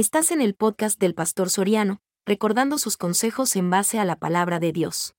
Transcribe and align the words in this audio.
Estás 0.00 0.30
en 0.30 0.40
el 0.40 0.54
podcast 0.54 0.98
del 0.98 1.14
Pastor 1.14 1.50
Soriano, 1.50 2.00
recordando 2.24 2.78
sus 2.78 2.96
consejos 2.96 3.54
en 3.54 3.68
base 3.68 3.98
a 3.98 4.06
la 4.06 4.16
palabra 4.16 4.58
de 4.58 4.72
Dios. 4.72 5.14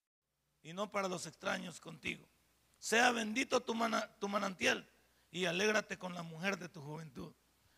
y 0.63 0.73
no 0.73 0.91
para 0.91 1.07
los 1.07 1.27
extraños 1.27 1.79
contigo. 1.79 2.27
Sea 2.79 3.11
bendito 3.11 3.61
tu, 3.61 3.75
mana- 3.75 4.09
tu 4.17 4.27
manantial 4.27 4.89
y 5.29 5.45
alégrate 5.45 5.99
con 5.99 6.15
la 6.15 6.23
mujer 6.23 6.57
de 6.57 6.67
tu 6.67 6.81
juventud. 6.81 7.31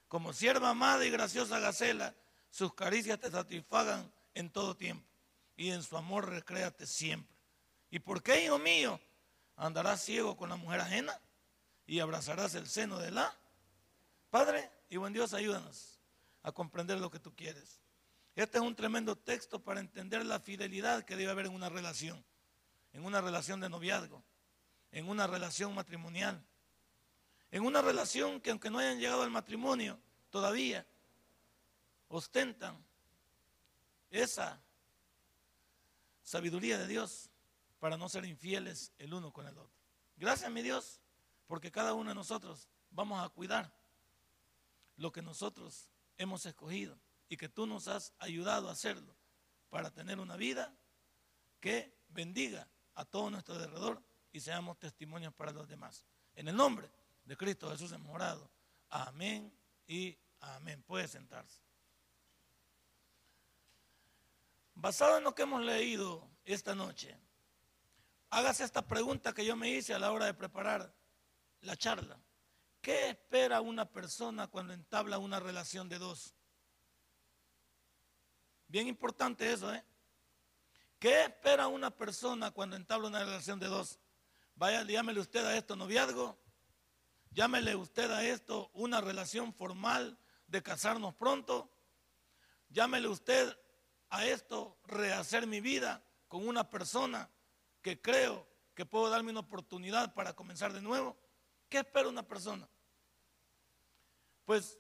Como 0.08 0.32
sierva 0.32 0.70
amada 0.70 1.06
y 1.06 1.10
graciosa 1.10 1.60
Gacela, 1.60 2.16
sus 2.50 2.74
caricias 2.74 3.20
te 3.20 3.30
satisfagan 3.30 4.10
en 4.34 4.50
todo 4.50 4.78
tiempo 4.78 5.06
y 5.58 5.72
en 5.72 5.84
su 5.84 5.98
amor 5.98 6.30
recréate 6.30 6.86
siempre. 6.88 7.36
¿Y 7.92 8.00
por 8.00 8.24
qué, 8.24 8.46
hijo 8.46 8.60
mío, 8.60 8.98
andarás 9.58 10.02
ciego 10.06 10.38
con 10.38 10.48
la 10.48 10.56
mujer 10.56 10.80
ajena 10.80 11.20
y 11.86 12.00
abrazarás 12.00 12.56
el 12.56 12.66
seno 12.68 12.98
de 12.98 13.12
la? 13.12 13.38
Padre 14.30 14.72
y 14.90 14.96
buen 14.96 15.12
Dios, 15.12 15.34
ayúdanos 15.34 15.93
a 16.44 16.52
comprender 16.52 17.00
lo 17.00 17.10
que 17.10 17.20
tú 17.20 17.36
quieres. 17.36 17.80
Este 18.36 18.58
es 18.58 18.64
un 18.64 18.76
tremendo 18.76 19.16
texto 19.16 19.64
para 19.64 19.80
entender 19.80 20.26
la 20.26 20.40
fidelidad 20.40 21.04
que 21.04 21.16
debe 21.16 21.32
haber 21.32 21.48
en 21.48 21.54
una 21.54 21.70
relación 21.70 22.24
en 22.94 23.04
una 23.04 23.22
relación 23.22 23.60
de 23.60 23.70
noviazgo, 23.70 24.24
en 24.92 25.10
una 25.10 25.28
relación 25.28 25.74
matrimonial, 25.74 26.46
en 27.52 27.66
una 27.66 27.82
relación 27.82 28.40
que 28.40 28.52
aunque 28.52 28.70
no 28.70 28.80
hayan 28.80 29.00
llegado 29.00 29.24
al 29.24 29.32
matrimonio 29.32 30.00
todavía, 30.30 30.86
ostentan 32.08 32.84
esa 34.12 34.62
sabiduría 36.22 36.78
de 36.78 36.88
Dios 36.88 37.30
para 37.80 37.98
no 37.98 38.08
ser 38.08 38.26
infieles 38.26 38.94
el 39.00 39.14
uno 39.14 39.34
con 39.34 39.48
el 39.48 39.58
otro. 39.58 39.74
Gracias 40.16 40.50
mi 40.52 40.62
Dios, 40.62 41.02
porque 41.48 41.72
cada 41.72 41.94
uno 41.94 42.10
de 42.10 42.16
nosotros 42.16 42.70
vamos 42.92 43.24
a 43.24 43.30
cuidar 43.30 43.74
lo 44.98 45.12
que 45.12 45.24
nosotros 45.24 45.90
hemos 46.18 46.46
escogido 46.46 47.00
y 47.30 47.38
que 47.38 47.50
tú 47.50 47.66
nos 47.66 47.88
has 47.88 48.14
ayudado 48.20 48.70
a 48.70 48.74
hacerlo 48.74 49.16
para 49.70 49.92
tener 49.92 50.20
una 50.20 50.36
vida 50.36 50.76
que 51.60 51.98
bendiga 52.10 52.70
a 52.96 53.06
todo 53.06 53.30
nuestro 53.30 53.56
alrededor 53.56 54.04
y 54.32 54.40
seamos 54.40 54.78
testimonios 54.80 55.34
para 55.34 55.52
los 55.52 55.68
demás. 55.68 56.06
En 56.36 56.48
el 56.48 56.56
nombre 56.56 56.90
de 57.26 57.38
Cristo 57.38 57.70
Jesús 57.72 57.92
hemos 57.92 58.14
orado. 58.14 58.52
Amén 58.90 59.52
y 59.88 60.18
amén. 60.42 60.84
Puede 60.84 61.08
sentarse. 61.08 61.62
Basado 64.76 65.18
en 65.18 65.24
lo 65.24 65.34
que 65.34 65.44
hemos 65.44 65.62
leído 65.62 66.28
esta 66.46 66.76
noche, 66.76 67.18
hágase 68.30 68.64
esta 68.64 68.86
pregunta 68.86 69.34
que 69.34 69.46
yo 69.46 69.56
me 69.56 69.70
hice 69.70 69.94
a 69.94 70.00
la 70.00 70.12
hora 70.12 70.26
de 70.26 70.34
preparar 70.34 70.94
la 71.62 71.76
charla. 71.76 72.20
¿Qué 72.84 73.12
espera 73.12 73.62
una 73.62 73.86
persona 73.86 74.48
cuando 74.48 74.74
entabla 74.74 75.18
una 75.18 75.40
relación 75.40 75.88
de 75.88 76.00
dos? 76.00 76.36
Bien 78.68 78.90
importante 78.90 79.50
eso, 79.50 79.74
¿eh? 79.74 79.82
¿Qué 81.00 81.22
espera 81.24 81.68
una 81.68 81.92
persona 81.92 82.52
cuando 82.52 82.76
entabla 82.76 83.08
una 83.08 83.24
relación 83.24 83.58
de 83.58 83.68
dos? 83.68 84.02
Vaya, 84.56 84.84
llámele 84.84 85.22
usted 85.22 85.46
a 85.46 85.56
esto 85.56 85.78
noviazgo, 85.78 86.38
llámele 87.32 87.74
usted 87.74 88.12
a 88.12 88.26
esto 88.26 88.70
una 88.74 89.00
relación 89.00 89.54
formal 89.54 90.20
de 90.48 90.62
casarnos 90.62 91.16
pronto, 91.16 91.72
llámele 92.68 93.08
usted 93.08 93.58
a 94.10 94.26
esto 94.26 94.78
rehacer 94.84 95.48
mi 95.48 95.62
vida 95.62 96.04
con 96.28 96.46
una 96.46 96.70
persona 96.70 97.30
que 97.82 98.02
creo 98.02 98.46
que 98.76 98.86
puedo 98.86 99.10
darme 99.10 99.32
una 99.32 99.40
oportunidad 99.40 100.14
para 100.14 100.34
comenzar 100.34 100.74
de 100.74 100.82
nuevo. 100.82 101.18
¿Qué 101.70 101.78
espera 101.78 102.10
una 102.10 102.28
persona? 102.28 102.70
Pues 104.46 104.78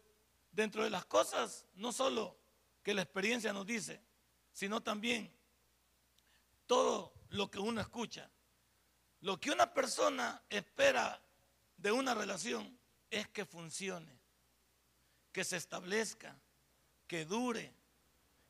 dentro 0.51 0.83
de 0.83 0.89
las 0.89 1.05
cosas, 1.05 1.65
no 1.75 1.91
solo 1.91 2.37
que 2.83 2.93
la 2.93 3.01
experiencia 3.01 3.53
nos 3.53 3.65
dice, 3.65 4.01
sino 4.51 4.81
también 4.81 5.31
todo 6.67 7.13
lo 7.29 7.49
que 7.49 7.59
uno 7.59 7.81
escucha. 7.81 8.29
Lo 9.21 9.39
que 9.39 9.51
una 9.51 9.73
persona 9.73 10.41
espera 10.49 11.21
de 11.77 11.91
una 11.91 12.13
relación 12.13 12.77
es 13.09 13.27
que 13.29 13.45
funcione, 13.45 14.19
que 15.31 15.43
se 15.43 15.57
establezca, 15.57 16.37
que 17.07 17.25
dure, 17.25 17.73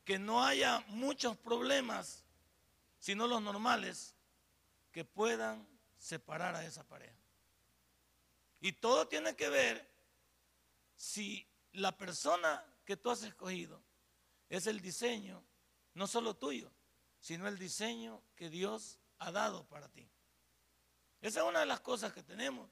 que 0.03 0.19
no 0.19 0.43
haya 0.43 0.83
muchos 0.87 1.37
problemas, 1.37 2.23
sino 2.99 3.27
los 3.27 3.41
normales, 3.41 4.15
que 4.91 5.05
puedan 5.05 5.67
separar 5.97 6.55
a 6.55 6.65
esa 6.65 6.83
pareja. 6.83 7.17
Y 8.61 8.71
todo 8.73 9.07
tiene 9.07 9.35
que 9.35 9.49
ver 9.49 9.92
si 11.03 11.45
la 11.73 11.97
persona 11.97 12.63
que 12.85 12.95
tú 12.95 13.11
has 13.11 13.23
escogido 13.23 13.83
es 14.47 14.67
el 14.67 14.79
diseño, 14.79 15.43
no 15.95 16.07
solo 16.07 16.33
tuyo, 16.33 16.71
sino 17.19 17.45
el 17.49 17.59
diseño 17.59 18.23
que 18.37 18.49
Dios 18.49 18.99
ha 19.19 19.29
dado 19.29 19.67
para 19.67 19.89
ti. 19.89 20.09
Esa 21.19 21.41
es 21.41 21.45
una 21.45 21.59
de 21.59 21.65
las 21.65 21.81
cosas 21.81 22.13
que 22.13 22.23
tenemos. 22.23 22.69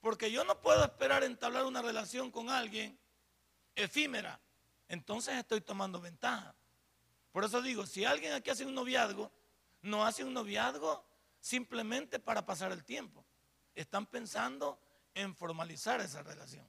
Porque 0.00 0.32
yo 0.32 0.42
no 0.44 0.58
puedo 0.62 0.82
esperar 0.82 1.22
entablar 1.22 1.66
una 1.66 1.82
relación 1.82 2.30
con 2.30 2.48
alguien 2.48 2.98
efímera. 3.74 4.40
Entonces 4.88 5.36
estoy 5.36 5.60
tomando 5.60 6.00
ventaja. 6.00 6.56
Por 7.30 7.44
eso 7.44 7.60
digo, 7.60 7.84
si 7.84 8.06
alguien 8.06 8.32
aquí 8.32 8.48
hace 8.48 8.64
un 8.64 8.74
noviazgo, 8.74 9.30
no 9.82 10.06
hace 10.06 10.24
un 10.24 10.32
noviazgo 10.32 11.04
simplemente 11.38 12.20
para 12.20 12.46
pasar 12.46 12.72
el 12.72 12.84
tiempo. 12.84 13.22
Están 13.74 14.06
pensando 14.06 14.80
en 15.12 15.36
formalizar 15.36 16.00
esa 16.00 16.22
relación. 16.22 16.66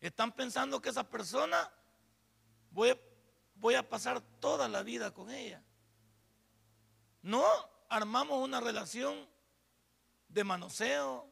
Están 0.00 0.32
pensando 0.32 0.80
que 0.80 0.90
esa 0.90 1.08
persona 1.08 1.70
voy 2.70 2.98
voy 3.58 3.74
a 3.74 3.88
pasar 3.88 4.20
toda 4.40 4.68
la 4.68 4.82
vida 4.82 5.12
con 5.12 5.30
ella. 5.30 5.62
No 7.22 7.44
armamos 7.88 8.42
una 8.42 8.60
relación 8.60 9.28
de 10.28 10.44
manoseo, 10.44 11.30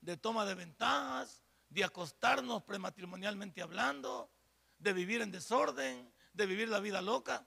de 0.00 0.16
toma 0.16 0.44
de 0.44 0.54
ventajas, 0.54 1.42
de 1.68 1.84
acostarnos 1.84 2.62
prematrimonialmente 2.64 3.62
hablando, 3.62 4.30
de 4.78 4.92
vivir 4.92 5.20
en 5.20 5.30
desorden, 5.30 6.12
de 6.32 6.46
vivir 6.46 6.68
la 6.68 6.80
vida 6.80 7.00
loca. 7.00 7.46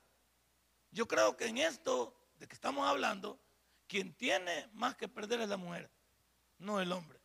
Yo 0.91 1.07
creo 1.07 1.35
que 1.35 1.47
en 1.47 1.57
esto 1.57 2.15
de 2.37 2.47
que 2.47 2.55
estamos 2.55 2.87
hablando, 2.87 3.39
quien 3.87 4.13
tiene 4.13 4.69
más 4.73 4.95
que 4.95 5.07
perder 5.07 5.41
es 5.41 5.49
la 5.49 5.57
mujer, 5.57 5.89
no 6.59 6.79
el 6.79 6.91
hombre. 6.91 7.19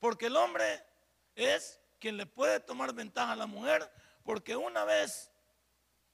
Porque 0.00 0.26
el 0.26 0.36
hombre 0.36 0.84
es 1.34 1.80
quien 1.98 2.16
le 2.16 2.26
puede 2.26 2.60
tomar 2.60 2.92
ventaja 2.94 3.32
a 3.32 3.36
la 3.36 3.46
mujer, 3.46 3.90
porque 4.22 4.56
una 4.56 4.84
vez 4.84 5.30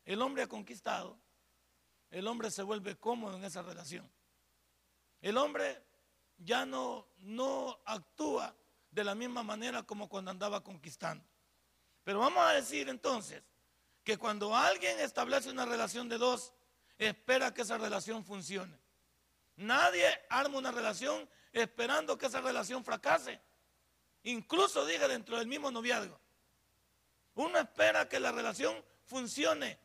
el 0.04 0.20
hombre 0.22 0.42
ha 0.42 0.48
conquistado, 0.48 1.18
el 2.10 2.26
hombre 2.26 2.50
se 2.50 2.62
vuelve 2.62 2.96
cómodo 2.96 3.36
en 3.36 3.44
esa 3.44 3.62
relación. 3.62 4.10
El 5.20 5.36
hombre 5.36 5.82
ya 6.38 6.66
no, 6.66 7.08
no 7.18 7.80
actúa 7.84 8.54
de 8.90 9.04
la 9.04 9.14
misma 9.14 9.42
manera 9.42 9.82
como 9.82 10.08
cuando 10.08 10.30
andaba 10.30 10.62
conquistando. 10.62 11.24
Pero 12.04 12.20
vamos 12.20 12.44
a 12.44 12.52
decir 12.52 12.88
entonces 12.88 13.42
que 14.04 14.18
cuando 14.18 14.54
alguien 14.54 15.00
establece 15.00 15.50
una 15.50 15.64
relación 15.64 16.08
de 16.08 16.18
dos, 16.18 16.52
espera 16.98 17.52
que 17.52 17.62
esa 17.62 17.78
relación 17.78 18.24
funcione. 18.24 18.78
Nadie 19.56 20.06
arma 20.28 20.58
una 20.58 20.70
relación 20.70 21.28
esperando 21.52 22.18
que 22.18 22.26
esa 22.26 22.40
relación 22.40 22.84
fracase. 22.84 23.40
Incluso 24.24 24.84
diga 24.86 25.06
dentro 25.06 25.38
del 25.38 25.46
mismo 25.46 25.70
noviazgo. 25.70 26.18
Uno 27.34 27.58
espera 27.58 28.08
que 28.08 28.20
la 28.20 28.32
relación 28.32 28.84
funcione, 29.04 29.78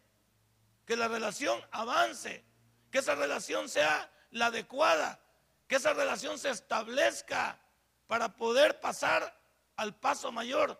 que 0.85 0.95
la 0.95 1.07
relación 1.07 1.61
avance, 1.71 2.43
que 2.91 2.99
esa 2.99 3.15
relación 3.15 3.69
sea 3.69 4.11
la 4.31 4.47
adecuada, 4.47 5.19
que 5.67 5.75
esa 5.75 5.93
relación 5.93 6.39
se 6.39 6.49
establezca 6.49 7.59
para 8.07 8.35
poder 8.35 8.79
pasar 8.79 9.37
al 9.75 9.95
paso 9.95 10.31
mayor, 10.31 10.79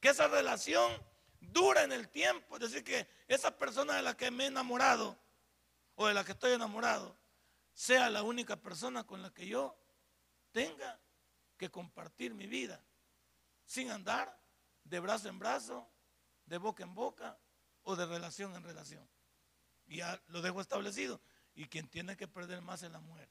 que 0.00 0.10
esa 0.10 0.28
relación 0.28 0.92
dure 1.40 1.82
en 1.82 1.92
el 1.92 2.08
tiempo, 2.08 2.56
es 2.56 2.62
decir, 2.62 2.84
que 2.84 3.08
esa 3.26 3.56
persona 3.56 3.94
de 3.94 4.02
la 4.02 4.16
que 4.16 4.30
me 4.30 4.44
he 4.44 4.46
enamorado 4.48 5.18
o 5.94 6.06
de 6.06 6.14
la 6.14 6.24
que 6.24 6.32
estoy 6.32 6.52
enamorado 6.52 7.16
sea 7.72 8.10
la 8.10 8.22
única 8.22 8.56
persona 8.56 9.04
con 9.04 9.22
la 9.22 9.30
que 9.30 9.46
yo 9.46 9.76
tenga 10.52 11.00
que 11.62 11.70
compartir 11.70 12.34
mi 12.34 12.48
vida, 12.48 12.84
sin 13.64 13.92
andar 13.92 14.36
de 14.82 14.98
brazo 14.98 15.28
en 15.28 15.38
brazo, 15.38 15.88
de 16.44 16.58
boca 16.58 16.82
en 16.82 16.92
boca 16.92 17.38
o 17.84 17.94
de 17.94 18.04
relación 18.04 18.56
en 18.56 18.64
relación. 18.64 19.08
Ya 19.86 20.20
lo 20.26 20.42
dejo 20.42 20.60
establecido. 20.60 21.20
Y 21.54 21.68
quien 21.68 21.88
tiene 21.88 22.16
que 22.16 22.26
perder 22.26 22.62
más 22.62 22.82
es 22.82 22.90
la 22.90 22.98
mujer. 22.98 23.30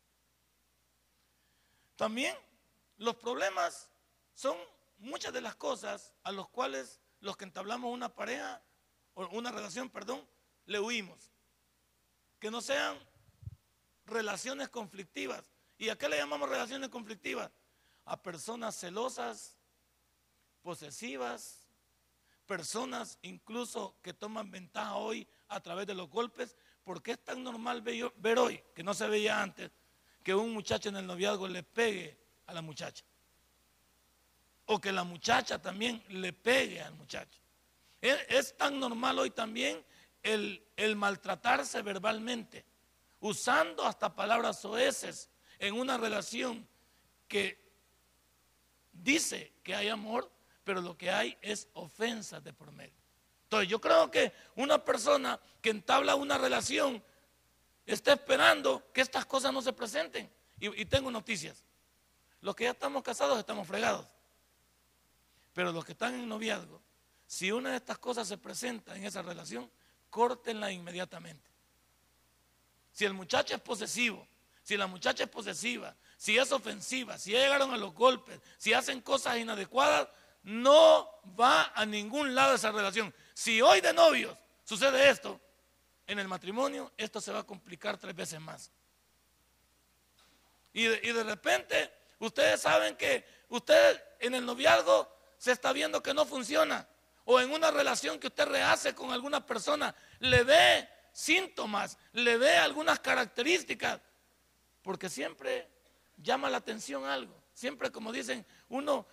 También 1.97 2.33
los 2.95 3.17
problemas 3.17 3.89
son 4.33 4.55
muchas 4.99 5.33
de 5.33 5.41
las 5.41 5.57
cosas 5.57 6.13
a 6.23 6.31
los 6.31 6.47
cuales 6.47 7.01
los 7.19 7.35
que 7.35 7.43
entablamos 7.43 7.93
una 7.93 8.15
pareja 8.15 8.63
o 9.13 9.27
una 9.35 9.51
relación, 9.51 9.89
perdón, 9.89 10.25
le 10.67 10.79
huimos. 10.79 11.33
Que 12.39 12.49
no 12.49 12.61
sean 12.61 12.97
relaciones 14.05 14.69
conflictivas. 14.69 15.51
¿Y 15.77 15.89
a 15.89 15.97
qué 15.97 16.07
le 16.07 16.15
llamamos 16.15 16.47
relaciones 16.47 16.87
conflictivas? 16.87 17.51
A 18.05 18.21
personas 18.21 18.75
celosas, 18.75 19.57
posesivas, 20.61 21.67
personas 22.45 23.17
incluso 23.21 23.95
que 24.01 24.13
toman 24.13 24.51
ventaja 24.51 24.95
hoy 24.95 25.27
a 25.47 25.59
través 25.59 25.87
de 25.87 25.95
los 25.95 26.09
golpes, 26.09 26.55
porque 26.83 27.11
es 27.11 27.23
tan 27.23 27.43
normal 27.43 27.81
ver 27.81 28.39
hoy, 28.39 28.61
que 28.75 28.83
no 28.83 28.93
se 28.93 29.07
veía 29.07 29.41
antes, 29.41 29.71
que 30.23 30.35
un 30.35 30.51
muchacho 30.53 30.89
en 30.89 30.97
el 30.97 31.07
noviazgo 31.07 31.47
le 31.47 31.63
pegue 31.63 32.17
a 32.47 32.53
la 32.53 32.61
muchacha. 32.61 33.03
O 34.65 34.79
que 34.79 34.91
la 34.91 35.03
muchacha 35.03 35.61
también 35.61 36.03
le 36.09 36.33
pegue 36.33 36.81
al 36.81 36.93
muchacho. 36.93 37.39
Es, 38.01 38.57
tan 38.57 38.79
normal 38.79 39.19
hoy 39.19 39.29
también 39.29 39.83
el, 40.23 40.63
maltratarse 40.95 41.81
verbalmente, 41.83 42.65
usando 43.19 43.85
hasta 43.85 44.15
palabras 44.15 44.61
soeces 44.61 45.29
en 45.59 45.75
una 45.75 45.97
relación 45.97 46.67
que 47.27 47.60
dice 49.01 49.51
que 49.63 49.75
hay 49.75 49.89
amor, 49.89 50.31
pero 50.63 50.81
lo 50.81 50.97
que 50.97 51.11
hay 51.11 51.37
es 51.41 51.67
ofensas 51.73 52.43
de 52.43 52.53
por 52.53 52.71
medio. 52.71 52.93
Entonces 53.43 53.69
yo 53.69 53.81
creo 53.81 54.09
que 54.09 54.31
una 54.55 54.83
persona 54.83 55.39
que 55.61 55.71
entabla 55.71 56.15
una 56.15 56.37
relación 56.37 57.03
está 57.85 58.13
esperando 58.13 58.91
que 58.93 59.01
estas 59.01 59.25
cosas 59.25 59.51
no 59.51 59.61
se 59.61 59.73
presenten. 59.73 60.29
Y, 60.59 60.81
y 60.81 60.85
tengo 60.85 61.11
noticias. 61.11 61.63
Los 62.41 62.55
que 62.55 62.65
ya 62.65 62.71
estamos 62.71 63.03
casados 63.03 63.37
estamos 63.37 63.67
fregados. 63.67 64.07
Pero 65.53 65.71
los 65.71 65.83
que 65.83 65.91
están 65.91 66.13
en 66.15 66.29
noviazgo, 66.29 66.81
si 67.27 67.51
una 67.51 67.71
de 67.71 67.77
estas 67.77 67.97
cosas 67.97 68.27
se 68.27 68.37
presenta 68.37 68.95
en 68.95 69.03
esa 69.03 69.21
relación, 69.21 69.69
córtenla 70.09 70.71
inmediatamente. 70.71 71.49
Si 72.91 73.05
el 73.05 73.13
muchacho 73.13 73.55
es 73.55 73.61
posesivo, 73.61 74.27
si 74.63 74.77
la 74.77 74.87
muchacha 74.87 75.23
es 75.23 75.29
posesiva, 75.29 75.95
si 76.21 76.37
es 76.37 76.51
ofensiva, 76.51 77.17
si 77.17 77.31
llegaron 77.31 77.73
a 77.73 77.77
los 77.77 77.95
golpes, 77.95 78.39
si 78.59 78.73
hacen 78.73 79.01
cosas 79.01 79.39
inadecuadas, 79.39 80.07
no 80.43 81.09
va 81.39 81.71
a 81.73 81.83
ningún 81.83 82.35
lado 82.35 82.53
esa 82.53 82.71
relación. 82.71 83.11
Si 83.33 83.59
hoy 83.59 83.81
de 83.81 83.91
novios 83.91 84.37
sucede 84.63 85.09
esto, 85.09 85.41
en 86.05 86.19
el 86.19 86.27
matrimonio 86.27 86.91
esto 86.95 87.19
se 87.19 87.31
va 87.31 87.39
a 87.39 87.43
complicar 87.43 87.97
tres 87.97 88.15
veces 88.15 88.39
más. 88.39 88.69
Y 90.73 90.83
de, 90.85 91.23
repente 91.23 91.91
ustedes 92.19 92.61
saben 92.61 92.95
que 92.97 93.25
usted 93.49 93.99
en 94.19 94.35
el 94.35 94.45
noviazgo 94.45 95.11
se 95.39 95.51
está 95.51 95.73
viendo 95.73 96.03
que 96.03 96.13
no 96.13 96.27
funciona. 96.27 96.87
O 97.25 97.39
en 97.39 97.49
una 97.49 97.71
relación 97.71 98.19
que 98.19 98.27
usted 98.27 98.45
rehace 98.45 98.93
con 98.93 99.09
alguna 99.09 99.43
persona, 99.43 99.95
le 100.19 100.43
ve 100.43 100.87
síntomas, 101.13 101.97
le 102.13 102.37
ve 102.37 102.57
algunas 102.57 102.99
características. 102.99 103.99
Porque 104.83 105.09
siempre 105.09 105.80
llama 106.21 106.49
la 106.49 106.57
atención 106.57 107.05
algo. 107.05 107.35
Siempre 107.53 107.91
como 107.91 108.11
dicen, 108.11 108.45
uno 108.69 109.05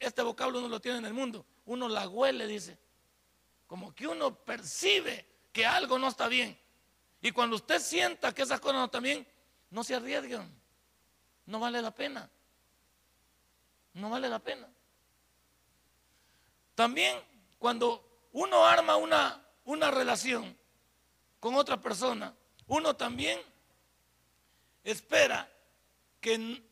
este 0.00 0.22
vocablo 0.22 0.58
uno 0.58 0.68
lo 0.68 0.80
tiene 0.80 0.98
en 0.98 1.04
el 1.04 1.12
mundo. 1.12 1.44
Uno 1.66 1.88
la 1.88 2.08
huele, 2.08 2.46
dice. 2.46 2.78
Como 3.66 3.94
que 3.94 4.08
uno 4.08 4.34
percibe 4.34 5.26
que 5.52 5.66
algo 5.66 5.98
no 5.98 6.08
está 6.08 6.26
bien. 6.26 6.58
Y 7.20 7.30
cuando 7.32 7.56
usted 7.56 7.78
sienta 7.78 8.32
que 8.32 8.42
esas 8.42 8.60
cosas 8.60 8.76
no 8.76 8.84
están 8.86 9.02
bien, 9.02 9.28
no 9.68 9.84
se 9.84 9.94
arriesguen. 9.94 10.58
No 11.44 11.60
vale 11.60 11.82
la 11.82 11.94
pena. 11.94 12.30
No 13.92 14.08
vale 14.08 14.28
la 14.28 14.38
pena. 14.38 14.66
También 16.74 17.20
cuando 17.58 18.28
uno 18.32 18.64
arma 18.64 18.96
una, 18.96 19.46
una 19.64 19.90
relación 19.90 20.56
con 21.38 21.56
otra 21.56 21.78
persona, 21.78 22.34
uno 22.66 22.96
también 22.96 23.38
espera 24.82 25.50
que 26.20 26.62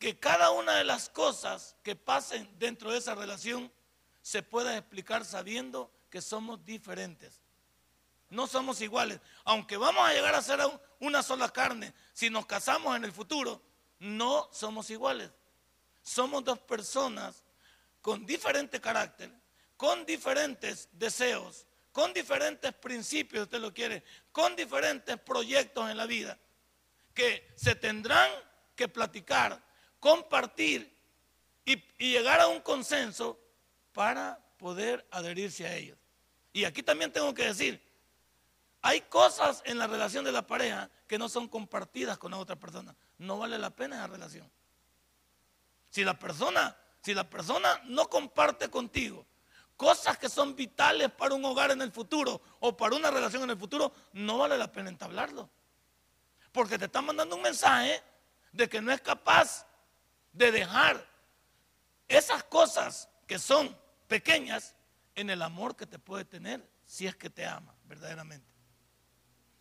que 0.00 0.18
cada 0.18 0.50
una 0.50 0.76
de 0.76 0.84
las 0.84 1.10
cosas 1.10 1.76
que 1.82 1.94
pasen 1.94 2.50
dentro 2.58 2.90
de 2.90 2.98
esa 2.98 3.14
relación 3.14 3.70
se 4.22 4.42
pueda 4.42 4.76
explicar 4.76 5.26
sabiendo 5.26 5.92
que 6.08 6.22
somos 6.22 6.64
diferentes. 6.64 7.38
No 8.30 8.46
somos 8.46 8.80
iguales. 8.80 9.20
Aunque 9.44 9.76
vamos 9.76 10.08
a 10.08 10.14
llegar 10.14 10.34
a 10.34 10.40
ser 10.40 10.60
una 11.00 11.22
sola 11.22 11.50
carne, 11.50 11.92
si 12.14 12.30
nos 12.30 12.46
casamos 12.46 12.96
en 12.96 13.04
el 13.04 13.12
futuro, 13.12 13.62
no 13.98 14.48
somos 14.52 14.88
iguales. 14.88 15.30
Somos 16.02 16.44
dos 16.44 16.58
personas 16.60 17.44
con 18.00 18.24
diferente 18.24 18.80
carácter, 18.80 19.30
con 19.76 20.06
diferentes 20.06 20.88
deseos, 20.92 21.66
con 21.92 22.14
diferentes 22.14 22.72
principios, 22.72 23.42
usted 23.42 23.60
lo 23.60 23.74
quiere, 23.74 24.02
con 24.32 24.56
diferentes 24.56 25.18
proyectos 25.20 25.90
en 25.90 25.98
la 25.98 26.06
vida, 26.06 26.38
que 27.12 27.52
se 27.54 27.74
tendrán 27.74 28.30
que 28.80 28.88
platicar 28.88 29.62
compartir 29.98 30.96
y, 31.66 31.76
llegar 31.98 32.40
a 32.40 32.46
un 32.46 32.60
consenso 32.62 33.38
para 33.92 34.42
poder 34.56 35.06
adherirse 35.10 35.66
a 35.66 35.76
ellos. 35.76 35.98
Y 36.54 36.64
aquí 36.64 36.82
también 36.82 37.12
tengo 37.12 37.34
que 37.34 37.44
decir, 37.44 37.78
hay 38.80 39.02
cosas 39.02 39.62
en 39.66 39.76
la 39.76 39.86
relación 39.86 40.24
de 40.24 40.32
la 40.32 40.46
pareja 40.46 40.90
que 41.06 41.18
no 41.18 41.28
son 41.28 41.46
compartidas 41.46 42.16
con 42.16 42.30
la 42.30 42.38
otra 42.38 42.56
persona. 42.56 42.96
No 43.18 43.36
vale 43.36 43.58
la 43.58 43.68
pena 43.68 43.96
esa 43.96 44.06
relación. 44.06 44.50
Si 45.90 46.02
la 46.02 46.18
persona, 46.18 46.74
si 47.02 47.12
la 47.12 47.28
persona 47.28 47.82
no 47.84 48.08
comparte 48.08 48.70
contigo 48.70 49.26
cosas 49.76 50.16
que 50.16 50.28
son 50.28 50.56
vitales 50.56 51.10
para 51.10 51.34
un 51.34 51.44
hogar 51.44 51.70
en 51.70 51.82
el 51.82 51.92
futuro 51.92 52.40
o 52.60 52.74
para 52.74 52.96
una 52.96 53.10
relación 53.10 53.42
en 53.42 53.50
el 53.50 53.58
futuro, 53.58 53.92
no 54.12 54.38
vale 54.38 54.56
la 54.56 54.72
pena 54.72 54.88
entablarlo. 54.88 55.50
Porque 56.52 56.78
te 56.78 56.86
está 56.86 57.00
mandando 57.00 57.36
un 57.36 57.42
mensaje 57.42 58.02
de 58.52 58.68
que 58.68 58.80
no 58.80 58.92
es 58.92 59.00
capaz 59.00 59.66
de 60.32 60.52
dejar 60.52 61.06
esas 62.08 62.42
cosas 62.44 63.08
que 63.26 63.38
son 63.38 63.76
pequeñas 64.08 64.74
en 65.14 65.30
el 65.30 65.42
amor 65.42 65.76
que 65.76 65.86
te 65.86 65.98
puede 65.98 66.24
tener 66.24 66.68
si 66.84 67.06
es 67.06 67.14
que 67.14 67.30
te 67.30 67.46
ama 67.46 67.74
verdaderamente. 67.84 68.46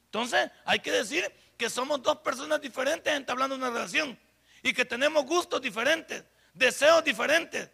Entonces 0.06 0.50
hay 0.66 0.80
que 0.80 0.92
decir 0.92 1.32
que 1.58 1.70
somos 1.70 2.02
dos 2.02 2.18
personas 2.20 2.60
diferentes 2.62 3.14
entablando 3.14 3.56
una 3.56 3.70
relación 3.70 4.18
y 4.64 4.74
que 4.74 4.86
tenemos 4.86 5.26
gustos 5.26 5.62
diferentes, 5.62 6.24
deseos 6.54 7.04
diferentes. 7.04 7.70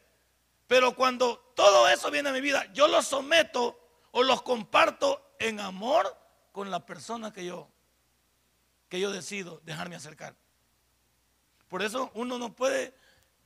Pero 0.68 0.96
cuando 0.96 1.38
todo 1.56 1.88
eso 1.88 2.12
viene 2.12 2.30
a 2.30 2.34
mi 2.34 2.42
vida, 2.42 2.66
yo 2.74 2.88
los 2.88 3.06
someto 3.06 3.80
o 4.12 4.24
los 4.24 4.42
comparto 4.42 5.36
en 5.40 5.60
amor 5.60 6.18
con 6.52 6.72
la 6.72 6.86
persona 6.86 7.32
que 7.32 7.46
yo 7.46 7.70
que 8.90 9.00
yo 9.00 9.12
decido 9.12 9.62
dejarme 9.64 9.96
acercar. 9.96 10.36
Por 11.68 11.82
eso 11.82 12.12
uno 12.14 12.38
no 12.38 12.54
puede, 12.54 12.94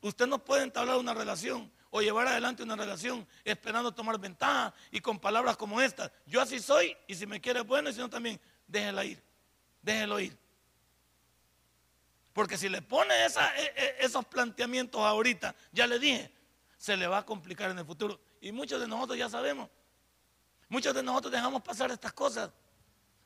usted 0.01 0.27
no 0.27 0.43
puede 0.43 0.63
entablar 0.63 0.97
una 0.97 1.13
relación 1.13 1.71
o 1.91 2.01
llevar 2.01 2.27
adelante 2.27 2.63
una 2.63 2.75
relación 2.75 3.27
esperando 3.43 3.91
tomar 3.91 4.19
ventaja 4.19 4.73
y 4.91 4.99
con 4.99 5.19
palabras 5.19 5.57
como 5.57 5.81
estas. 5.81 6.11
Yo 6.25 6.41
así 6.41 6.59
soy 6.59 6.95
y 7.07 7.15
si 7.15 7.25
me 7.25 7.41
quiere 7.41 7.61
bueno 7.61 7.89
y 7.89 7.93
si 7.93 7.99
no 7.99 8.09
también, 8.09 8.39
déjela 8.67 9.05
ir, 9.05 9.21
déjelo 9.81 10.19
ir. 10.19 10.37
Porque 12.33 12.57
si 12.57 12.69
le 12.69 12.81
pone 12.81 13.13
e, 13.13 13.27
e, 13.27 13.95
esos 13.99 14.25
planteamientos 14.25 15.01
ahorita, 15.01 15.55
ya 15.71 15.87
le 15.87 15.99
dije, 15.99 16.31
se 16.77 16.95
le 16.95 17.07
va 17.07 17.19
a 17.19 17.25
complicar 17.25 17.71
en 17.71 17.79
el 17.79 17.85
futuro. 17.85 18.19
Y 18.39 18.51
muchos 18.51 18.79
de 18.79 18.87
nosotros 18.87 19.17
ya 19.17 19.29
sabemos. 19.29 19.69
Muchos 20.69 20.93
de 20.93 21.03
nosotros 21.03 21.33
dejamos 21.33 21.61
pasar 21.61 21.91
estas 21.91 22.13
cosas. 22.13 22.49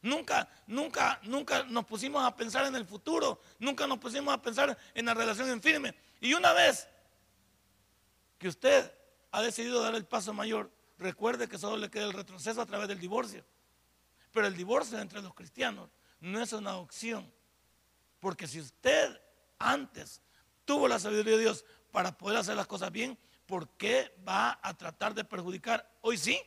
Nunca, 0.04 0.50
nunca, 0.68 1.18
nunca 1.24 1.64
nos 1.64 1.86
pusimos 1.86 2.24
a 2.24 2.36
pensar 2.36 2.66
en 2.66 2.76
el 2.76 2.86
futuro. 2.86 3.42
Nunca 3.58 3.88
nos 3.88 4.00
pusimos 4.00 4.34
a 4.34 4.42
pensar 4.42 4.78
en 4.94 5.06
la 5.06 5.14
relación 5.14 5.50
en 5.50 5.62
firme. 5.62 5.96
Y 6.20 6.34
una 6.34 6.52
vez 6.52 6.90
que 8.38 8.50
usted 8.50 8.94
ha 9.32 9.42
decidido 9.42 9.82
dar 9.82 9.96
el 9.96 10.06
paso 10.06 10.34
mayor, 10.34 10.70
recuerde 11.00 11.48
que 11.48 11.58
solo 11.58 11.78
le 11.78 11.90
queda 11.90 12.04
el 12.04 12.12
retroceso 12.12 12.62
a 12.62 12.66
través 12.66 12.90
del 12.90 13.00
divorcio. 13.00 13.46
Pero 14.34 14.46
el 14.46 14.58
divorcio 14.58 15.00
entre 15.00 15.22
los 15.22 15.34
cristianos 15.34 15.90
no 16.20 16.42
es 16.42 16.52
una 16.52 16.76
opción. 16.76 17.32
Porque 18.20 18.46
si 18.46 18.60
usted 18.60 19.22
antes 19.58 20.22
tuvo 20.66 20.90
la 20.90 21.00
sabiduría 21.00 21.38
de 21.38 21.44
Dios 21.44 21.64
para 21.94 22.18
poder 22.18 22.40
hacer 22.40 22.58
las 22.58 22.68
cosas 22.68 22.92
bien, 22.92 23.18
¿por 23.46 23.70
qué 23.78 24.14
va 24.28 24.60
a 24.62 24.74
tratar 24.74 25.14
de 25.14 25.24
perjudicar 25.24 25.90
hoy 26.02 26.18
sí 26.18 26.42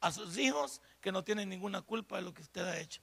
a 0.00 0.12
sus 0.12 0.36
hijos 0.36 0.82
que 1.00 1.12
no 1.12 1.22
tienen 1.22 1.48
ninguna 1.48 1.82
culpa 1.82 2.16
de 2.16 2.22
lo 2.22 2.34
que 2.34 2.42
usted 2.42 2.62
ha 2.62 2.78
hecho. 2.78 3.00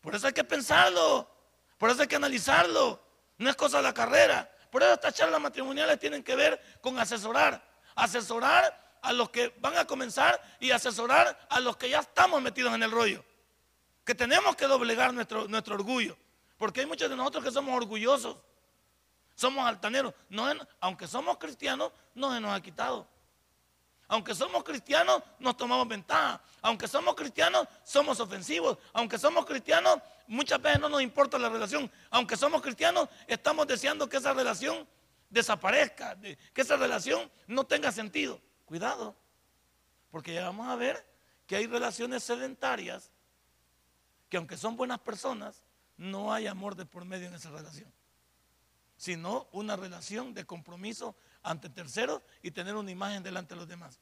Por 0.00 0.14
eso 0.14 0.26
hay 0.26 0.32
que 0.32 0.44
pensarlo, 0.44 1.30
por 1.78 1.90
eso 1.90 2.02
hay 2.02 2.08
que 2.08 2.16
analizarlo. 2.16 3.02
No 3.38 3.50
es 3.50 3.56
cosa 3.56 3.78
de 3.78 3.82
la 3.82 3.94
carrera. 3.94 4.50
Por 4.70 4.82
eso 4.82 4.92
estas 4.92 5.14
charlas 5.14 5.40
matrimoniales 5.40 5.98
tienen 5.98 6.22
que 6.22 6.36
ver 6.36 6.60
con 6.80 6.98
asesorar. 6.98 7.62
Asesorar 7.94 8.98
a 9.02 9.12
los 9.12 9.30
que 9.30 9.54
van 9.60 9.76
a 9.76 9.86
comenzar 9.86 10.40
y 10.60 10.70
asesorar 10.70 11.46
a 11.48 11.60
los 11.60 11.76
que 11.76 11.88
ya 11.88 12.00
estamos 12.00 12.40
metidos 12.42 12.74
en 12.74 12.82
el 12.82 12.90
rollo. 12.90 13.24
Que 14.04 14.14
tenemos 14.14 14.56
que 14.56 14.66
doblegar 14.66 15.12
nuestro, 15.14 15.48
nuestro 15.48 15.74
orgullo. 15.74 16.16
Porque 16.58 16.80
hay 16.80 16.86
muchos 16.86 17.08
de 17.08 17.16
nosotros 17.16 17.44
que 17.44 17.50
somos 17.50 17.76
orgullosos. 17.76 18.36
Somos 19.34 19.66
altaneros. 19.66 20.14
No, 20.28 20.46
aunque 20.80 21.06
somos 21.06 21.38
cristianos, 21.38 21.92
no 22.14 22.32
se 22.32 22.40
nos 22.40 22.52
ha 22.52 22.60
quitado. 22.60 23.08
Aunque 24.08 24.34
somos 24.34 24.62
cristianos, 24.64 25.22
nos 25.38 25.56
tomamos 25.56 25.88
ventaja. 25.88 26.40
Aunque 26.62 26.86
somos 26.86 27.14
cristianos, 27.14 27.66
somos 27.82 28.20
ofensivos. 28.20 28.78
Aunque 28.92 29.18
somos 29.18 29.46
cristianos, 29.46 29.98
muchas 30.26 30.60
veces 30.60 30.80
no 30.80 30.88
nos 30.88 31.02
importa 31.02 31.38
la 31.38 31.48
relación. 31.48 31.90
Aunque 32.10 32.36
somos 32.36 32.60
cristianos, 32.62 33.08
estamos 33.26 33.66
deseando 33.66 34.08
que 34.08 34.18
esa 34.18 34.32
relación 34.32 34.86
desaparezca, 35.30 36.16
que 36.20 36.60
esa 36.60 36.76
relación 36.76 37.30
no 37.46 37.64
tenga 37.64 37.90
sentido. 37.92 38.40
Cuidado, 38.64 39.16
Porque 40.10 40.32
ya 40.32 40.44
vamos 40.44 40.68
a 40.68 40.76
ver 40.76 41.04
que 41.46 41.56
hay 41.56 41.66
relaciones 41.66 42.22
sedentarias 42.22 43.10
que 44.28 44.36
aunque 44.36 44.56
son 44.56 44.76
buenas 44.76 45.00
personas, 45.00 45.64
no 45.96 46.32
hay 46.32 46.46
amor 46.46 46.74
de 46.74 46.86
por 46.86 47.04
medio 47.04 47.28
en 47.28 47.34
esa 47.34 47.50
relación, 47.50 47.92
sino 48.96 49.48
una 49.52 49.76
relación 49.76 50.34
de 50.34 50.44
compromiso 50.44 51.14
ante 51.44 51.68
terceros 51.68 52.20
y 52.42 52.50
tener 52.50 52.74
una 52.74 52.90
imagen 52.90 53.22
delante 53.22 53.54
de 53.54 53.60
los 53.60 53.68
demás, 53.68 54.00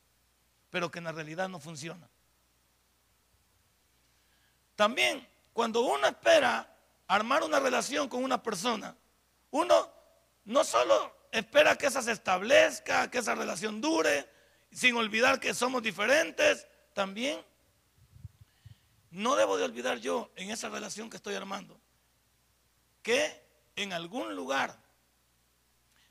pero 0.70 0.90
que 0.90 0.98
en 0.98 1.04
la 1.04 1.12
realidad 1.12 1.50
no 1.50 1.60
funciona. 1.60 2.08
También, 4.74 5.28
cuando 5.52 5.82
uno 5.82 6.06
espera 6.06 6.74
armar 7.06 7.42
una 7.42 7.60
relación 7.60 8.08
con 8.08 8.24
una 8.24 8.42
persona, 8.42 8.96
uno 9.50 9.92
no 10.46 10.64
solo 10.64 11.14
espera 11.30 11.76
que 11.76 11.86
esa 11.86 12.00
se 12.00 12.12
establezca, 12.12 13.10
que 13.10 13.18
esa 13.18 13.34
relación 13.34 13.82
dure, 13.82 14.26
sin 14.70 14.96
olvidar 14.96 15.38
que 15.38 15.52
somos 15.52 15.82
diferentes, 15.82 16.66
también 16.94 17.44
no 19.10 19.36
debo 19.36 19.58
de 19.58 19.64
olvidar 19.64 19.98
yo 19.98 20.30
en 20.36 20.50
esa 20.50 20.70
relación 20.70 21.10
que 21.10 21.18
estoy 21.18 21.34
armando 21.34 21.78
que 23.02 23.42
en 23.76 23.92
algún 23.92 24.34
lugar 24.34 24.78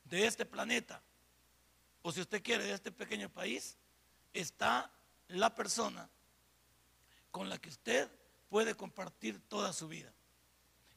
de 0.04 0.26
este 0.26 0.46
planeta, 0.46 1.02
o 2.12 2.14
si 2.14 2.20
usted 2.20 2.44
quiere, 2.44 2.66
de 2.66 2.74
este 2.74 2.92
pequeño 2.92 3.30
país, 3.30 3.78
está 4.34 4.92
la 5.30 5.56
persona 5.56 6.10
con 7.32 7.48
la 7.48 7.58
que 7.58 7.70
usted 7.70 8.12
puede 8.50 8.76
compartir 8.76 9.40
toda 9.48 9.72
su 9.72 9.88
vida. 9.88 10.12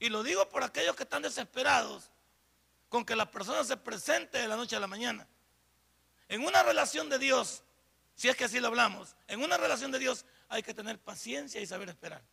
Y 0.00 0.08
lo 0.08 0.24
digo 0.24 0.48
por 0.48 0.64
aquellos 0.64 0.96
que 0.96 1.04
están 1.04 1.22
desesperados 1.22 2.10
con 2.88 3.04
que 3.04 3.14
la 3.14 3.30
persona 3.30 3.62
se 3.62 3.76
presente 3.76 4.38
de 4.38 4.48
la 4.48 4.56
noche 4.56 4.74
a 4.74 4.80
la 4.80 4.88
mañana. 4.88 5.24
En 6.26 6.44
una 6.44 6.64
relación 6.64 7.08
de 7.08 7.20
Dios, 7.20 7.62
si 8.16 8.28
es 8.28 8.34
que 8.34 8.46
así 8.46 8.58
lo 8.58 8.66
hablamos, 8.66 9.14
en 9.28 9.40
una 9.40 9.56
relación 9.56 9.92
de 9.92 10.00
Dios 10.00 10.26
hay 10.48 10.64
que 10.64 10.74
tener 10.74 10.98
paciencia 10.98 11.60
y 11.60 11.66
saber 11.68 11.90
esperar. 11.90 12.24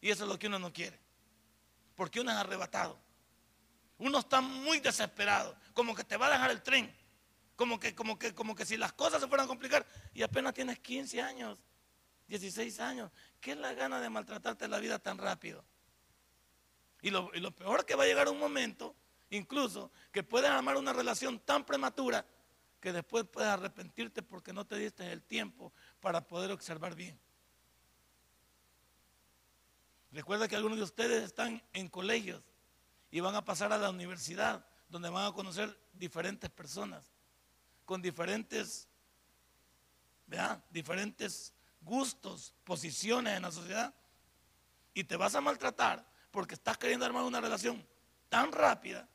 Y 0.00 0.10
eso 0.10 0.22
es 0.22 0.28
lo 0.28 0.38
que 0.38 0.46
uno 0.46 0.60
no 0.60 0.72
quiere. 0.72 1.00
Porque 1.96 2.20
uno 2.20 2.30
es 2.30 2.36
arrebatado. 2.36 2.96
Uno 3.98 4.20
está 4.20 4.40
muy 4.40 4.78
desesperado, 4.78 5.56
como 5.74 5.96
que 5.96 6.04
te 6.04 6.16
va 6.16 6.28
a 6.28 6.30
dejar 6.30 6.52
el 6.52 6.62
tren. 6.62 6.99
Como 7.60 7.78
que, 7.78 7.94
como 7.94 8.18
que, 8.18 8.34
como 8.34 8.56
que 8.56 8.64
si 8.64 8.78
las 8.78 8.94
cosas 8.94 9.20
se 9.20 9.28
fueran 9.28 9.44
a 9.44 9.46
complicar 9.46 9.86
y 10.14 10.22
apenas 10.22 10.54
tienes 10.54 10.78
15 10.78 11.20
años, 11.20 11.58
16 12.26 12.80
años, 12.80 13.12
¿qué 13.38 13.50
es 13.50 13.58
la 13.58 13.74
gana 13.74 14.00
de 14.00 14.08
maltratarte 14.08 14.66
la 14.66 14.78
vida 14.78 14.98
tan 14.98 15.18
rápido? 15.18 15.62
Y 17.02 17.10
lo, 17.10 17.30
y 17.34 17.40
lo 17.40 17.50
peor 17.50 17.84
que 17.84 17.96
va 17.96 18.04
a 18.04 18.06
llegar 18.06 18.30
un 18.30 18.38
momento, 18.38 18.96
incluso, 19.28 19.92
que 20.10 20.22
puedes 20.22 20.48
amar 20.48 20.78
una 20.78 20.94
relación 20.94 21.38
tan 21.38 21.66
prematura 21.66 22.24
que 22.80 22.94
después 22.94 23.26
puedes 23.30 23.50
arrepentirte 23.50 24.22
porque 24.22 24.54
no 24.54 24.66
te 24.66 24.76
diste 24.76 25.12
el 25.12 25.22
tiempo 25.22 25.70
para 26.00 26.26
poder 26.26 26.52
observar 26.52 26.94
bien. 26.94 27.20
Recuerda 30.12 30.48
que 30.48 30.56
algunos 30.56 30.78
de 30.78 30.84
ustedes 30.84 31.24
están 31.24 31.62
en 31.74 31.88
colegios 31.88 32.42
y 33.10 33.20
van 33.20 33.34
a 33.34 33.44
pasar 33.44 33.70
a 33.70 33.76
la 33.76 33.90
universidad, 33.90 34.64
donde 34.88 35.10
van 35.10 35.26
a 35.26 35.34
conocer 35.34 35.78
diferentes 35.92 36.48
personas, 36.48 37.12
con 37.90 38.00
diferentes, 38.00 38.86
diferentes 40.70 41.52
gustos, 41.80 42.54
posiciones 42.62 43.36
en 43.36 43.42
la 43.42 43.50
sociedad. 43.50 43.92
Y 44.94 45.02
te 45.02 45.16
vas 45.16 45.34
a 45.34 45.40
maltratar 45.40 46.06
porque 46.30 46.54
estás 46.54 46.78
queriendo 46.78 47.04
armar 47.04 47.24
una 47.24 47.40
relación 47.40 47.84
tan 48.28 48.52
rápida 48.52 49.08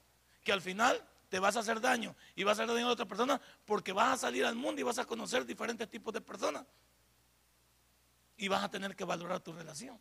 que 0.44 0.52
al 0.52 0.62
final 0.62 1.02
te 1.30 1.40
vas 1.40 1.56
a 1.56 1.62
hacer 1.62 1.80
daño 1.80 2.18
y 2.36 2.44
vas 2.44 2.60
a 2.60 2.64
hacer 2.64 2.76
daño 2.76 2.90
a 2.90 2.92
otra 2.92 3.06
persona 3.06 3.40
porque 3.64 3.94
vas 3.94 4.16
a 4.16 4.18
salir 4.18 4.46
al 4.46 4.56
mundo 4.56 4.82
y 4.82 4.84
vas 4.84 5.00
a 5.00 5.06
conocer 5.06 5.46
diferentes 5.46 5.90
tipos 5.90 6.14
de 6.14 6.20
personas 6.20 6.66
y 8.36 8.50
vas 8.50 8.62
a 8.62 8.70
tener 8.70 8.94
que 8.94 9.06
valorar 9.06 9.40
tu 9.40 9.54
relación. 9.54 9.98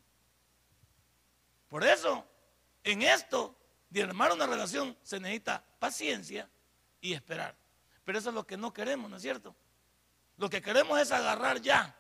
Por 1.69 1.85
eso, 1.85 2.26
en 2.83 3.02
esto 3.02 3.57
de 3.88 4.02
armar 4.02 4.33
una 4.33 4.49
relación 4.49 4.99
se 5.04 5.21
necesita 5.21 5.64
paciencia 5.78 6.50
y 7.00 7.12
esperar. 7.12 7.63
Pero 8.04 8.18
eso 8.18 8.28
es 8.28 8.34
lo 8.34 8.46
que 8.46 8.56
no 8.56 8.73
queremos, 8.73 9.11
¿no 9.11 9.16
es 9.16 9.23
cierto? 9.23 9.54
Lo 10.37 10.50
que 10.50 10.61
queremos 10.61 11.00
es 11.00 11.11
agarrar 11.12 11.61
ya. 11.61 11.96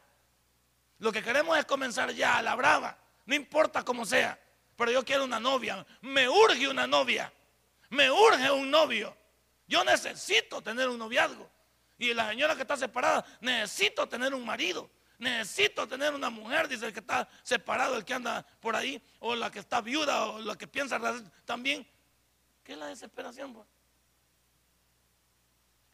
Lo 0.98 1.12
que 1.12 1.22
queremos 1.22 1.56
es 1.58 1.64
comenzar 1.64 2.12
ya 2.12 2.38
a 2.38 2.42
la 2.42 2.54
brava. 2.54 2.98
No 3.26 3.34
importa 3.34 3.84
cómo 3.84 4.04
sea. 4.04 4.38
Pero 4.76 4.90
yo 4.90 5.04
quiero 5.04 5.24
una 5.24 5.40
novia. 5.40 5.84
Me 6.02 6.28
urge 6.28 6.68
una 6.68 6.86
novia. 6.86 7.32
Me 7.90 8.10
urge 8.10 8.50
un 8.50 8.70
novio. 8.70 9.16
Yo 9.66 9.84
necesito 9.84 10.60
tener 10.62 10.88
un 10.88 10.98
noviazgo. 10.98 11.48
Y 11.96 12.12
la 12.12 12.28
señora 12.28 12.54
que 12.56 12.62
está 12.62 12.76
separada, 12.76 13.24
necesito 13.40 14.08
tener 14.08 14.34
un 14.34 14.44
marido. 14.44 14.90
Necesito 15.18 15.86
tener 15.86 16.12
una 16.12 16.28
mujer, 16.28 16.66
dice 16.68 16.86
el 16.86 16.92
que 16.92 17.00
está 17.00 17.28
separado, 17.42 17.96
el 17.96 18.04
que 18.04 18.14
anda 18.14 18.44
por 18.60 18.74
ahí, 18.74 19.00
o 19.20 19.34
la 19.34 19.50
que 19.50 19.60
está 19.60 19.80
viuda, 19.80 20.26
o 20.26 20.40
la 20.40 20.56
que 20.56 20.66
piensa 20.66 21.00
también. 21.44 21.86
¿Qué 22.64 22.72
es 22.72 22.78
la 22.78 22.86
desesperación? 22.86 23.54
Pues? 23.54 23.66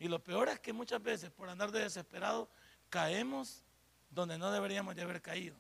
Y 0.01 0.09
lo 0.09 0.25
peor 0.25 0.49
es 0.49 0.59
que 0.59 0.73
muchas 0.73 1.01
veces 1.03 1.31
por 1.31 1.49
andar 1.49 1.71
de 1.71 1.81
desesperado 1.81 2.49
caemos 2.89 3.63
donde 4.09 4.39
no 4.39 4.51
deberíamos 4.51 4.97
de 4.97 5.03
haber 5.03 5.21
caído. 5.21 5.57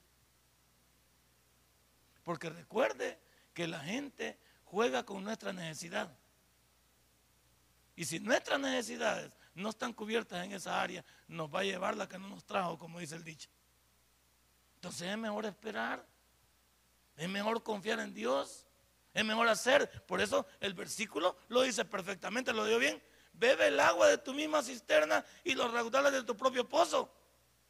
Porque 2.24 2.48
recuerde 2.48 3.20
que 3.52 3.68
la 3.68 3.80
gente 3.80 4.40
juega 4.64 5.04
con 5.04 5.22
nuestra 5.22 5.52
necesidad. 5.52 6.16
Y 7.94 8.06
si 8.06 8.18
nuestras 8.18 8.58
necesidades 8.58 9.30
no 9.54 9.68
están 9.68 9.92
cubiertas 9.92 10.42
en 10.42 10.52
esa 10.52 10.80
área, 10.80 11.04
nos 11.28 11.54
va 11.54 11.60
a 11.60 11.64
llevar 11.64 11.94
la 11.94 12.08
que 12.08 12.18
no 12.18 12.28
nos 12.30 12.44
trajo, 12.44 12.78
como 12.78 12.98
dice 12.98 13.16
el 13.16 13.24
dicho. 13.24 13.50
Entonces 14.76 15.08
es 15.08 15.18
mejor 15.18 15.44
esperar, 15.44 16.06
es 17.18 17.28
mejor 17.28 17.62
confiar 17.62 18.00
en 18.00 18.14
Dios, 18.14 18.66
es 19.12 19.22
mejor 19.22 19.48
hacer. 19.48 20.06
Por 20.06 20.22
eso 20.22 20.46
el 20.60 20.72
versículo 20.72 21.36
lo 21.48 21.60
dice 21.60 21.84
perfectamente, 21.84 22.54
lo 22.54 22.64
dio 22.64 22.78
bien. 22.78 23.02
Bebe 23.32 23.68
el 23.68 23.80
agua 23.80 24.08
de 24.08 24.18
tu 24.18 24.34
misma 24.34 24.62
cisterna 24.62 25.24
y 25.44 25.54
los 25.54 25.72
raudales 25.72 26.12
de 26.12 26.22
tu 26.22 26.36
propio 26.36 26.68
pozo. 26.68 27.10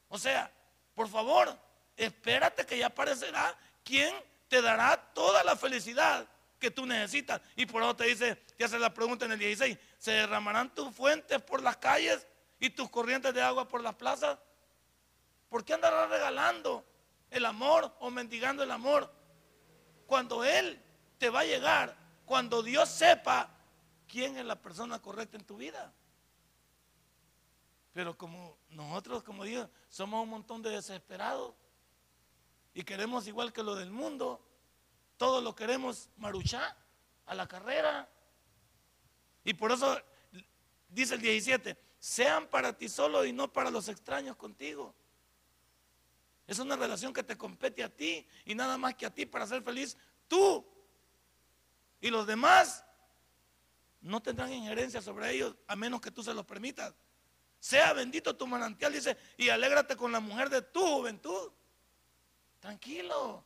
O 0.09 0.19
sea, 0.19 0.53
por 0.95 1.09
favor, 1.09 1.57
espérate 1.97 2.67
que 2.67 2.79
ya 2.79 2.87
aparecerá 2.87 3.57
quien 3.85 4.15
te 4.49 4.61
dará 4.61 4.97
toda 5.15 5.45
la 5.45 5.57
felicidad 5.57 6.27
que 6.59 6.71
tú 6.71 6.87
necesitas. 6.87 7.41
Y 7.57 7.67
por 7.67 7.83
eso 7.83 7.97
te 7.97 8.05
dice, 8.05 8.37
te 8.57 8.65
hace 8.65 8.79
la 8.79 8.93
pregunta 8.93 9.25
en 9.25 9.33
el 9.33 9.39
16, 9.39 9.79
¿se 9.99 10.13
derramarán 10.13 10.75
tus 10.75 10.95
fuentes 10.95 11.41
por 11.43 11.63
las 11.63 11.77
calles 11.77 12.27
y 12.59 12.71
tus 12.71 12.91
corrientes 12.91 13.33
de 13.33 13.43
agua 13.43 13.67
por 13.67 13.83
las 13.83 13.95
plazas? 13.95 14.39
¿Por 15.49 15.65
qué 15.65 15.75
andarás 15.75 16.11
regalando 16.11 16.85
el 17.31 17.47
amor 17.47 17.95
o 18.01 18.11
mendigando 18.11 18.63
el 18.63 18.71
amor? 18.71 19.13
Cuando 20.07 20.45
Él 20.45 20.81
te 21.19 21.31
va 21.31 21.41
a 21.41 21.45
llegar, 21.45 21.97
cuando 22.25 22.63
Dios 22.63 22.89
sepa 22.89 23.51
quién 24.11 24.37
es 24.37 24.45
la 24.45 24.61
persona 24.61 25.01
correcta 25.01 25.37
en 25.37 25.45
tu 25.45 25.57
vida. 25.57 25.93
Pero 27.93 28.17
como 28.17 28.57
nosotros, 28.71 29.23
como 29.23 29.45
digo, 29.45 29.69
somos 29.89 30.23
un 30.23 30.31
montón 30.31 30.63
de 30.63 30.71
desesperados 30.71 31.55
y 32.75 32.83
queremos 32.83 33.27
igual 33.27 33.53
que 33.53 33.63
lo 33.63 33.75
del 33.75 33.91
mundo, 33.91 34.45
todo 35.17 35.41
lo 35.41 35.55
queremos 35.55 36.09
maruchar 36.17 36.77
a 37.27 37.35
la 37.35 37.47
carrera. 37.47 38.09
Y 39.45 39.55
por 39.55 39.73
eso 39.73 40.01
dice 40.89 41.15
el 41.15 41.21
17, 41.21 41.77
sean 41.99 42.47
para 42.47 42.77
ti 42.77 42.89
solo 42.89 43.25
y 43.25 43.33
no 43.33 43.53
para 43.53 43.71
los 43.71 43.89
extraños 43.89 44.37
contigo. 44.37 44.95
Es 46.47 46.59
una 46.59 46.77
relación 46.77 47.13
que 47.13 47.23
te 47.23 47.37
compete 47.37 47.85
a 47.85 47.89
ti 47.89 48.27
y 48.45 48.55
nada 48.55 48.77
más 48.77 48.95
que 48.95 49.07
a 49.07 49.15
ti 49.15 49.27
para 49.27 49.47
ser 49.47 49.63
feliz 49.63 49.97
tú. 50.27 50.67
Y 52.01 52.11
los 52.11 52.27
demás 52.27 52.85
no 54.01 54.23
tendrán 54.23 54.53
injerencia 54.53 55.03
sobre 55.03 55.31
ellos 55.31 55.55
a 55.67 55.77
menos 55.77 56.01
que 56.01 56.11
tú 56.11 56.23
se 56.23 56.35
los 56.35 56.47
permitas. 56.47 56.95
Sea 57.59 57.93
bendito 57.93 58.35
tu 58.37 58.47
manantial, 58.47 58.93
dice, 58.93 59.17
y 59.37 59.51
alégrate 59.51 59.95
con 59.97 60.11
la 60.11 60.21
mujer 60.21 60.49
de 60.49 60.63
tu 60.63 60.81
juventud. 60.81 61.53
Tranquilo, 62.59 63.45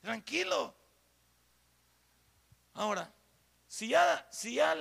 tranquilo. 0.00 0.74
Ahora, 2.74 3.12
si 3.66 3.88
ya, 3.88 4.28
si 4.30 4.54
ya, 4.54 4.76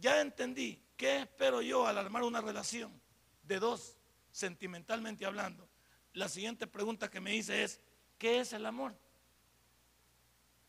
ya 0.00 0.20
entendí 0.20 0.82
qué 0.96 1.18
espero 1.18 1.62
yo 1.62 1.86
al 1.86 1.98
armar 1.98 2.24
una 2.24 2.40
relación 2.40 3.00
de 3.44 3.60
dos, 3.60 3.96
sentimentalmente 4.32 5.24
hablando, 5.24 5.68
la 6.12 6.28
siguiente 6.28 6.66
pregunta 6.66 7.10
que 7.10 7.20
me 7.20 7.34
hice 7.34 7.62
es, 7.62 7.80
¿qué 8.18 8.40
es 8.40 8.52
el 8.52 8.66
amor? 8.66 8.96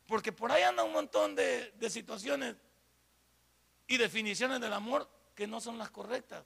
Porque 0.07 0.31
por 0.31 0.51
ahí 0.51 0.61
anda 0.61 0.83
un 0.83 0.91
montón 0.91 1.35
de, 1.35 1.71
de 1.71 1.89
situaciones 1.89 2.55
y 3.91 3.97
definiciones 3.97 4.61
del 4.61 4.71
amor 4.71 5.05
que 5.35 5.45
no 5.45 5.59
son 5.59 5.77
las 5.77 5.91
correctas. 5.91 6.45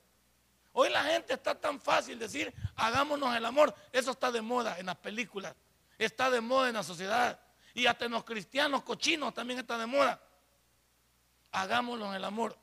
Hoy 0.73 0.89
la 0.89 1.03
gente 1.03 1.35
está 1.35 1.53
tan 1.53 1.79
fácil 1.79 2.17
decir, 2.17 2.51
hagámonos 2.75 3.35
el 3.37 3.45
amor. 3.45 3.73
Eso 3.91 4.09
está 4.09 4.31
de 4.31 4.41
moda 4.41 4.79
en 4.79 4.87
las 4.87 4.95
películas, 4.95 5.53
está 5.99 6.31
de 6.31 6.41
moda 6.41 6.69
en 6.69 6.73
la 6.73 6.81
sociedad. 6.81 7.39
Y 7.75 7.85
hasta 7.85 8.05
en 8.05 8.13
los 8.13 8.23
cristianos 8.23 8.81
cochinos 8.81 9.31
también 9.35 9.59
está 9.59 9.77
de 9.77 9.85
moda. 9.85 10.19
Hagámoslo 11.51 12.07
en 12.07 12.15
el 12.15 12.23
amor. 12.23 12.57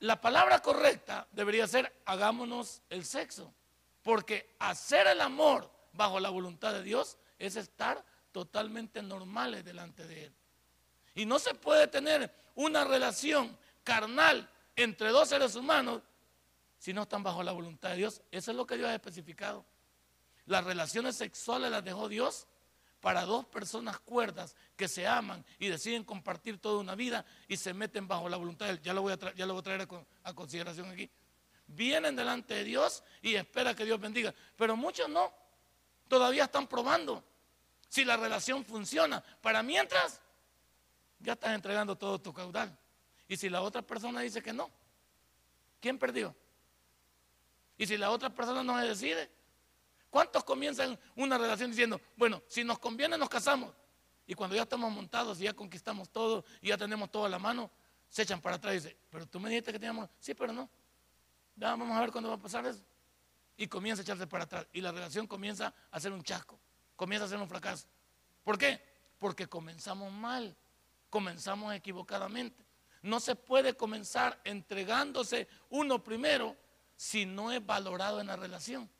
la 0.00 0.20
palabra 0.20 0.60
correcta 0.60 1.28
debería 1.30 1.68
ser 1.68 1.94
hagámonos 2.06 2.82
el 2.90 3.04
sexo. 3.04 3.54
Porque 4.02 4.56
hacer 4.58 5.06
el 5.06 5.20
amor 5.20 5.70
bajo 5.92 6.18
la 6.18 6.30
voluntad 6.30 6.72
de 6.72 6.82
Dios 6.82 7.18
es 7.38 7.54
estar 7.54 8.04
totalmente 8.32 9.00
normales 9.00 9.64
delante 9.64 10.08
de 10.08 10.24
Él. 10.24 10.34
Y 11.14 11.24
no 11.24 11.38
se 11.38 11.54
puede 11.54 11.86
tener 11.86 12.32
una 12.58 12.84
relación 12.84 13.56
carnal 13.84 14.50
entre 14.74 15.10
dos 15.10 15.28
seres 15.28 15.54
humanos 15.54 16.02
si 16.76 16.92
no 16.92 17.02
están 17.02 17.22
bajo 17.22 17.44
la 17.44 17.52
voluntad 17.52 17.90
de 17.90 17.96
Dios. 17.96 18.20
Eso 18.32 18.50
es 18.50 18.56
lo 18.56 18.66
que 18.66 18.76
Dios 18.76 18.88
ha 18.88 18.94
especificado. 18.94 19.64
Las 20.44 20.64
relaciones 20.64 21.16
sexuales 21.16 21.70
las 21.70 21.84
dejó 21.84 22.08
Dios 22.08 22.48
para 23.00 23.24
dos 23.24 23.46
personas 23.46 24.00
cuerdas 24.00 24.56
que 24.76 24.88
se 24.88 25.06
aman 25.06 25.44
y 25.60 25.68
deciden 25.68 26.02
compartir 26.02 26.58
toda 26.58 26.80
una 26.80 26.96
vida 26.96 27.24
y 27.46 27.56
se 27.56 27.72
meten 27.72 28.08
bajo 28.08 28.28
la 28.28 28.36
voluntad 28.36 28.66
de 28.66 28.72
Él. 28.72 28.82
Ya 28.82 28.92
lo 28.92 29.02
voy 29.02 29.12
a, 29.12 29.34
ya 29.34 29.46
lo 29.46 29.54
voy 29.54 29.60
a 29.60 29.62
traer 29.62 29.88
a, 30.24 30.34
consideración 30.34 30.90
aquí. 30.90 31.08
Vienen 31.68 32.16
delante 32.16 32.54
de 32.54 32.64
Dios 32.64 33.04
y 33.22 33.36
espera 33.36 33.72
que 33.72 33.84
Dios 33.84 34.00
bendiga. 34.00 34.34
Pero 34.56 34.76
muchos 34.76 35.08
no. 35.08 35.32
Todavía 36.08 36.44
están 36.44 36.66
probando 36.66 37.22
si 37.88 38.04
la 38.04 38.16
relación 38.16 38.64
funciona. 38.64 39.22
Para 39.40 39.62
mientras, 39.62 40.20
ya 41.20 41.32
estás 41.32 41.54
entregando 41.54 41.96
todo 41.96 42.20
tu 42.20 42.32
caudal. 42.32 42.76
Y 43.26 43.36
si 43.36 43.48
la 43.48 43.60
otra 43.60 43.82
persona 43.82 44.20
dice 44.20 44.42
que 44.42 44.52
no, 44.52 44.70
¿quién 45.80 45.98
perdió? 45.98 46.34
Y 47.76 47.86
si 47.86 47.96
la 47.96 48.10
otra 48.10 48.30
persona 48.30 48.62
no 48.62 48.78
se 48.80 48.86
decide, 48.86 49.30
¿cuántos 50.10 50.42
comienzan 50.44 50.98
una 51.14 51.38
relación 51.38 51.70
diciendo, 51.70 52.00
bueno, 52.16 52.42
si 52.48 52.64
nos 52.64 52.78
conviene 52.78 53.16
nos 53.16 53.28
casamos? 53.28 53.72
Y 54.26 54.34
cuando 54.34 54.56
ya 54.56 54.62
estamos 54.62 54.92
montados 54.92 55.40
y 55.40 55.44
ya 55.44 55.54
conquistamos 55.54 56.10
todo 56.10 56.44
y 56.60 56.68
ya 56.68 56.76
tenemos 56.76 57.10
todo 57.10 57.24
a 57.24 57.28
la 57.28 57.38
mano, 57.38 57.70
se 58.08 58.22
echan 58.22 58.40
para 58.40 58.56
atrás 58.56 58.74
y 58.74 58.76
dicen, 58.76 58.96
pero 59.10 59.26
tú 59.26 59.38
me 59.38 59.48
dijiste 59.48 59.72
que 59.72 59.78
teníamos, 59.78 60.08
sí, 60.18 60.34
pero 60.34 60.52
no. 60.52 60.68
Ya 61.56 61.70
vamos 61.70 61.96
a 61.96 62.00
ver 62.00 62.10
cuándo 62.10 62.28
va 62.28 62.36
a 62.36 62.38
pasar 62.38 62.66
eso. 62.66 62.82
Y 63.56 63.66
comienza 63.66 64.02
a 64.02 64.04
echarse 64.04 64.26
para 64.26 64.44
atrás. 64.44 64.66
Y 64.72 64.80
la 64.80 64.92
relación 64.92 65.26
comienza 65.26 65.74
a 65.90 66.00
ser 66.00 66.12
un 66.12 66.22
chasco, 66.22 66.58
comienza 66.96 67.26
a 67.26 67.28
ser 67.28 67.38
un 67.38 67.48
fracaso. 67.48 67.86
¿Por 68.44 68.58
qué? 68.58 68.80
Porque 69.18 69.46
comenzamos 69.46 70.12
mal, 70.12 70.56
comenzamos 71.10 71.74
equivocadamente. 71.74 72.64
No 73.02 73.20
se 73.20 73.36
puede 73.36 73.74
comenzar 73.74 74.40
entregándose 74.44 75.48
uno 75.70 76.02
primero 76.02 76.56
si 76.96 77.26
no 77.26 77.52
es 77.52 77.64
valorado 77.64 78.20
en 78.20 78.26
la 78.26 78.36
relación. 78.36 78.90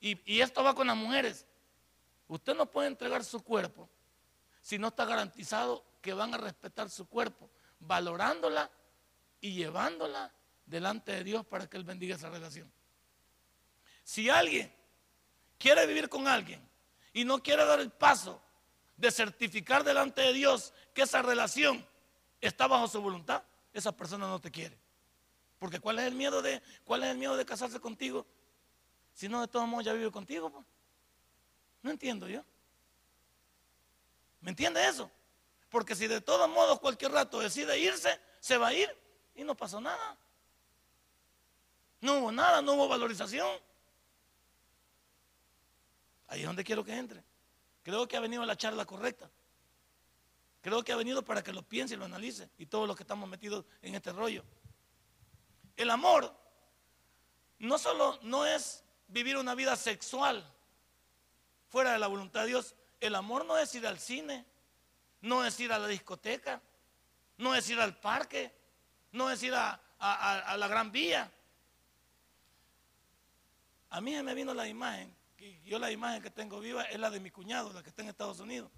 Y, 0.00 0.40
esto 0.40 0.62
va 0.62 0.74
con 0.74 0.86
las 0.86 0.96
mujeres. 0.96 1.46
Usted 2.28 2.54
no 2.54 2.66
puede 2.70 2.88
entregar 2.88 3.24
su 3.24 3.42
cuerpo 3.42 3.88
si 4.60 4.78
no 4.78 4.88
está 4.88 5.06
garantizado 5.06 5.82
que 6.02 6.12
van 6.12 6.34
a 6.34 6.36
respetar 6.36 6.90
su 6.90 7.08
cuerpo, 7.08 7.48
valorándola 7.80 8.70
y 9.40 9.54
llevándola 9.54 10.30
delante 10.66 11.12
de 11.12 11.24
Dios 11.24 11.46
para 11.46 11.66
que 11.66 11.78
Él 11.78 11.84
bendiga 11.84 12.16
esa 12.16 12.28
relación. 12.28 12.70
Si 14.02 14.28
alguien 14.28 14.70
quiere 15.56 15.86
vivir 15.86 16.10
con 16.10 16.28
alguien 16.28 16.60
y 17.14 17.24
no 17.24 17.42
quiere 17.42 17.64
dar 17.64 17.80
el 17.80 17.90
paso 17.90 18.42
de 18.96 19.10
certificar 19.10 19.84
delante 19.84 20.20
de 20.20 20.32
Dios 20.32 20.72
que 20.92 21.02
esa 21.02 21.22
relación 21.22 21.84
está 22.40 22.66
bajo 22.66 22.88
su 22.88 23.00
voluntad, 23.00 23.42
esa 23.72 23.92
persona 23.92 24.26
no 24.26 24.40
te 24.40 24.50
quiere. 24.50 24.78
Porque 25.58 25.80
¿cuál 25.80 25.98
es 25.98 26.04
el 26.06 26.14
miedo 26.14 26.42
de, 26.42 26.62
cuál 26.84 27.04
es 27.04 27.10
el 27.10 27.18
miedo 27.18 27.36
de 27.36 27.44
casarse 27.44 27.80
contigo? 27.80 28.26
Si 29.14 29.28
no, 29.28 29.40
de 29.40 29.48
todos 29.48 29.66
modos 29.66 29.84
ya 29.84 29.92
vive 29.92 30.10
contigo. 30.10 30.50
Pues. 30.50 30.64
No 31.82 31.90
entiendo 31.90 32.28
yo. 32.28 32.44
¿Me 34.40 34.50
entiende 34.50 34.86
eso? 34.86 35.10
Porque 35.70 35.94
si 35.94 36.06
de 36.06 36.20
todos 36.20 36.48
modos 36.50 36.78
cualquier 36.80 37.12
rato 37.12 37.40
decide 37.40 37.78
irse, 37.78 38.20
se 38.40 38.58
va 38.58 38.68
a 38.68 38.74
ir 38.74 38.88
y 39.34 39.42
no 39.42 39.56
pasó 39.56 39.80
nada. 39.80 40.16
No 42.00 42.18
hubo 42.18 42.32
nada, 42.32 42.60
no 42.60 42.74
hubo 42.74 42.86
valorización. 42.86 43.48
Ahí 46.28 46.40
es 46.40 46.46
donde 46.46 46.62
quiero 46.62 46.84
que 46.84 46.94
entre. 46.94 47.24
Creo 47.84 48.08
que 48.08 48.16
ha 48.16 48.20
venido 48.20 48.44
la 48.44 48.56
charla 48.56 48.84
correcta. 48.84 49.30
Creo 50.60 50.82
que 50.82 50.92
ha 50.92 50.96
venido 50.96 51.24
para 51.24 51.44
que 51.44 51.52
lo 51.52 51.62
piense 51.62 51.94
y 51.94 51.96
lo 51.96 52.06
analice. 52.06 52.50
Y 52.58 52.66
todos 52.66 52.88
los 52.88 52.96
que 52.96 53.04
estamos 53.04 53.28
metidos 53.28 53.64
en 53.82 53.94
este 53.94 54.10
rollo. 54.12 54.42
El 55.76 55.90
amor 55.90 56.34
no 57.60 57.78
solo 57.78 58.18
no 58.22 58.44
es 58.44 58.82
vivir 59.06 59.36
una 59.36 59.54
vida 59.54 59.76
sexual 59.76 60.44
fuera 61.68 61.92
de 61.92 61.98
la 61.98 62.06
voluntad 62.06 62.42
de 62.42 62.48
Dios, 62.48 62.74
el 63.00 63.14
amor 63.14 63.44
no 63.44 63.58
es 63.58 63.74
ir 63.74 63.86
al 63.86 63.98
cine, 63.98 64.44
no 65.22 65.44
es 65.44 65.58
ir 65.60 65.72
a 65.72 65.78
la 65.78 65.88
discoteca, 65.88 66.62
no 67.38 67.54
es 67.54 67.68
ir 67.68 67.80
al 67.80 67.96
parque, 67.96 68.54
no 69.12 69.30
es 69.30 69.42
ir 69.42 69.54
a, 69.54 69.80
la 70.56 70.68
gran 70.68 70.92
vía. 70.92 71.30
A 73.90 74.00
mí 74.00 74.22
me 74.22 74.34
vino 74.34 74.54
la 74.54 74.68
imagen, 74.68 75.13
yo 75.64 75.78
la 75.78 75.90
imagen 75.90 76.22
que 76.22 76.30
tengo 76.30 76.60
viva 76.60 76.82
es 76.84 76.98
la 76.98 77.10
de 77.10 77.20
mi 77.20 77.30
cuñado, 77.30 77.72
la 77.72 77.82
que 77.82 77.90
está 77.90 78.02
en 78.02 78.08
Estados 78.08 78.40
Unidos. 78.40 78.70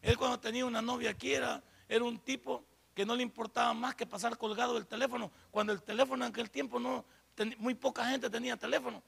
Él 0.00 0.16
cuando 0.16 0.40
tenía 0.40 0.66
una 0.66 0.82
novia 0.82 1.10
aquí 1.10 1.32
era, 1.32 1.62
era 1.88 2.04
un 2.04 2.18
tipo 2.18 2.64
que 2.94 3.06
no 3.06 3.14
le 3.14 3.22
importaba 3.22 3.72
más 3.72 3.94
que 3.94 4.06
pasar 4.06 4.36
colgado 4.36 4.74
del 4.74 4.86
teléfono, 4.86 5.30
cuando 5.50 5.72
el 5.72 5.82
teléfono 5.82 6.24
en 6.24 6.32
aquel 6.32 6.50
tiempo 6.50 6.78
no, 6.78 7.04
muy 7.58 7.74
poca 7.74 8.04
gente 8.06 8.28
tenía 8.28 8.56
teléfono. 8.56 9.02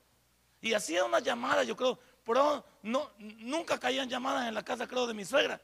Y 0.60 0.72
hacía 0.72 1.04
una 1.04 1.18
llamada, 1.18 1.62
yo 1.64 1.76
creo, 1.76 1.98
pero 2.24 2.64
no, 2.82 3.10
nunca 3.18 3.78
caían 3.78 4.08
llamadas 4.08 4.48
en 4.48 4.54
la 4.54 4.64
casa, 4.64 4.86
creo, 4.86 5.06
de 5.06 5.12
mi 5.12 5.24
suegra, 5.24 5.60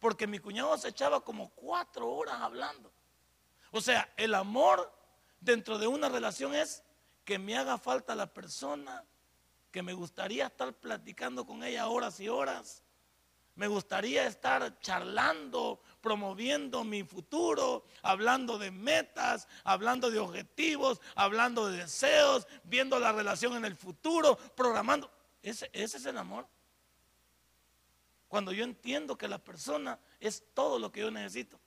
porque 0.00 0.26
mi 0.26 0.38
cuñado 0.38 0.76
se 0.76 0.88
echaba 0.88 1.22
como 1.22 1.50
cuatro 1.50 2.10
horas 2.10 2.40
hablando. 2.40 2.92
O 3.70 3.80
sea, 3.80 4.12
el 4.16 4.34
amor 4.34 4.92
dentro 5.40 5.78
de 5.78 5.86
una 5.86 6.08
relación 6.08 6.54
es 6.54 6.82
que 7.24 7.38
me 7.38 7.56
haga 7.56 7.78
falta 7.78 8.14
la 8.14 8.26
persona, 8.26 9.04
que 9.74 9.82
me 9.82 9.92
gustaría 9.92 10.46
estar 10.46 10.72
platicando 10.72 11.44
con 11.44 11.64
ella 11.64 11.88
horas 11.88 12.20
y 12.20 12.28
horas, 12.28 12.84
me 13.56 13.66
gustaría 13.66 14.24
estar 14.24 14.78
charlando, 14.78 15.80
promoviendo 16.00 16.84
mi 16.84 17.02
futuro, 17.02 17.84
hablando 18.00 18.56
de 18.56 18.70
metas, 18.70 19.48
hablando 19.64 20.12
de 20.12 20.20
objetivos, 20.20 21.00
hablando 21.16 21.66
de 21.66 21.78
deseos, 21.78 22.46
viendo 22.62 23.00
la 23.00 23.10
relación 23.10 23.56
en 23.56 23.64
el 23.64 23.74
futuro, 23.74 24.36
programando. 24.54 25.10
Ese, 25.42 25.68
ese 25.72 25.96
es 25.96 26.06
el 26.06 26.18
amor. 26.18 26.46
Cuando 28.28 28.52
yo 28.52 28.62
entiendo 28.62 29.18
que 29.18 29.26
la 29.26 29.42
persona 29.42 29.98
es 30.20 30.44
todo 30.54 30.78
lo 30.78 30.92
que 30.92 31.00
yo 31.00 31.10
necesito. 31.10 31.58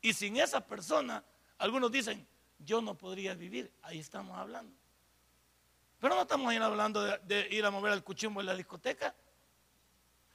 Y 0.00 0.14
sin 0.14 0.38
esa 0.38 0.66
persona, 0.66 1.22
algunos 1.58 1.92
dicen, 1.92 2.26
yo 2.58 2.80
no 2.80 2.96
podría 2.96 3.34
vivir. 3.34 3.70
Ahí 3.82 3.98
estamos 3.98 4.38
hablando. 4.38 4.79
Pero 6.00 6.14
no 6.14 6.22
estamos 6.22 6.54
hablando 6.54 7.02
de, 7.02 7.18
de 7.18 7.54
ir 7.54 7.64
a 7.64 7.70
mover 7.70 7.92
el 7.92 8.02
cuchumbo 8.02 8.40
en 8.40 8.46
la 8.46 8.54
discoteca. 8.54 9.14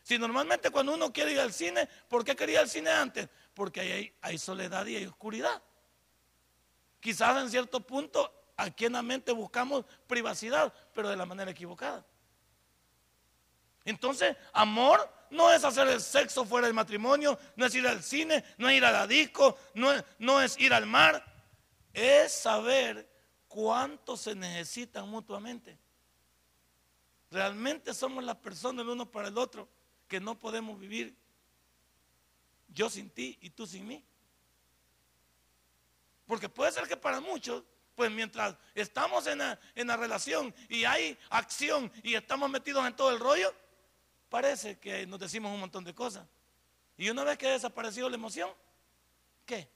Si 0.06 0.19
normalmente 0.19 0.69
cuando 0.69 0.93
uno 0.93 1.12
quiere 1.12 1.32
ir 1.32 1.39
al 1.39 1.51
cine, 1.51 1.89
¿por 2.08 2.23
qué 2.23 2.36
quería 2.36 2.54
ir 2.54 2.60
al 2.60 2.69
cine 2.69 2.91
antes? 2.91 3.28
Porque 3.56 3.82
hay, 3.82 4.15
hay 4.21 4.38
soledad 4.38 4.86
y 4.86 4.97
hay 4.97 5.06
oscuridad. 5.08 5.63
Quizás 6.99 7.41
en 7.41 7.49
cierto 7.49 7.80
punto 7.80 8.32
aquí 8.56 8.86
en 8.86 8.93
la 8.93 9.01
mente 9.01 9.32
buscamos 9.32 9.84
privacidad, 10.06 10.71
pero 10.93 11.10
de 11.10 11.15
la 11.15 11.25
manera 11.25 11.49
equivocada. 11.49 12.06
Entonces, 13.84 14.38
amor 14.54 15.12
no 15.32 15.51
es 15.51 15.63
hacer 15.63 15.88
el 15.88 15.99
sexo 15.99 16.45
fuera 16.45 16.67
del 16.67 16.75
matrimonio, 16.75 17.39
no 17.56 17.65
es 17.65 17.73
ir 17.73 17.88
al 17.88 18.04
cine, 18.04 18.43
no 18.60 18.69
es 18.69 18.78
ir 18.78 18.86
a 18.86 18.91
la 18.91 19.08
disco, 19.08 19.58
no 19.73 20.41
es 20.41 20.60
ir 20.60 20.71
al 20.71 20.86
mar. 20.86 21.25
Es 21.91 22.32
saber 22.32 23.10
cuánto 23.55 24.17
se 24.17 24.35
necesitan 24.35 25.07
mutuamente. 25.07 25.77
Realmente 27.31 27.93
somos 27.93 28.21
las 28.21 28.35
personas 28.35 28.83
el 28.83 28.89
uno 28.89 29.09
para 29.09 29.29
el 29.29 29.37
otro 29.37 29.69
que 30.09 30.19
no 30.19 30.37
podemos 30.37 30.77
vivir 30.77 31.15
yo 32.67 32.89
sin 32.89 33.09
ti 33.09 33.37
y 33.39 33.49
tú 33.51 33.65
sin 33.65 33.87
mí. 33.87 34.03
Porque 36.27 36.49
puede 36.49 36.73
ser 36.73 36.85
que 36.85 36.97
para 36.97 37.21
muchos, 37.21 37.63
pues 37.95 38.11
mientras 38.11 38.57
estamos 38.73 39.25
en 39.25 39.37
la, 39.37 39.57
en 39.73 39.87
la 39.87 39.95
relación 39.95 40.53
y 40.67 40.83
hay 40.83 41.17
acción 41.29 41.89
y 42.03 42.15
estamos 42.15 42.49
metidos 42.49 42.85
en 42.85 42.93
todo 42.93 43.09
el 43.11 43.21
rollo, 43.21 43.53
parece 44.27 44.77
que 44.79 45.07
nos 45.07 45.17
decimos 45.17 45.53
un 45.53 45.61
montón 45.61 45.85
de 45.85 45.95
cosas. 45.95 46.27
Y 46.97 47.09
una 47.09 47.23
vez 47.23 47.37
que 47.37 47.47
ha 47.47 47.51
desaparecido 47.51 48.09
la 48.09 48.15
emoción, 48.17 48.49
¿qué? 49.45 49.69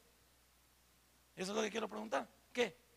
Eso 1.38 1.52
es 1.54 1.56
lo 1.56 1.62
que 1.62 1.72
quiero 1.72 1.88
preguntar. 1.88 2.28
¿Qué? 2.52 2.89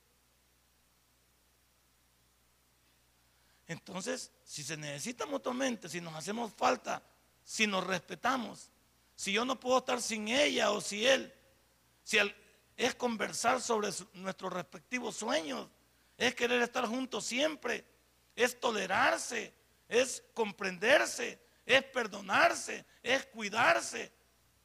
Entonces, 3.68 4.30
si 4.44 4.62
se 4.62 4.76
necesita 4.76 5.26
mutuamente, 5.26 5.88
si 5.88 6.00
nos 6.00 6.14
hacemos 6.14 6.52
falta 6.52 7.02
si 7.44 7.66
nos 7.66 7.86
respetamos. 7.86 8.70
Si 9.14 9.32
yo 9.32 9.44
no 9.44 9.58
puedo 9.58 9.78
estar 9.78 10.00
sin 10.00 10.28
ella 10.28 10.70
o 10.70 10.80
si 10.80 11.06
él, 11.06 11.32
si 12.02 12.18
es 12.76 12.94
conversar 12.94 13.60
sobre 13.60 13.90
nuestros 14.14 14.52
respectivos 14.52 15.16
sueños, 15.16 15.68
es 16.16 16.34
querer 16.34 16.62
estar 16.62 16.86
juntos 16.86 17.24
siempre, 17.24 17.84
es 18.34 18.58
tolerarse, 18.58 19.52
es 19.88 20.22
comprenderse, 20.34 21.40
es 21.66 21.82
perdonarse, 21.84 22.84
es 23.02 23.26
cuidarse. 23.26 24.12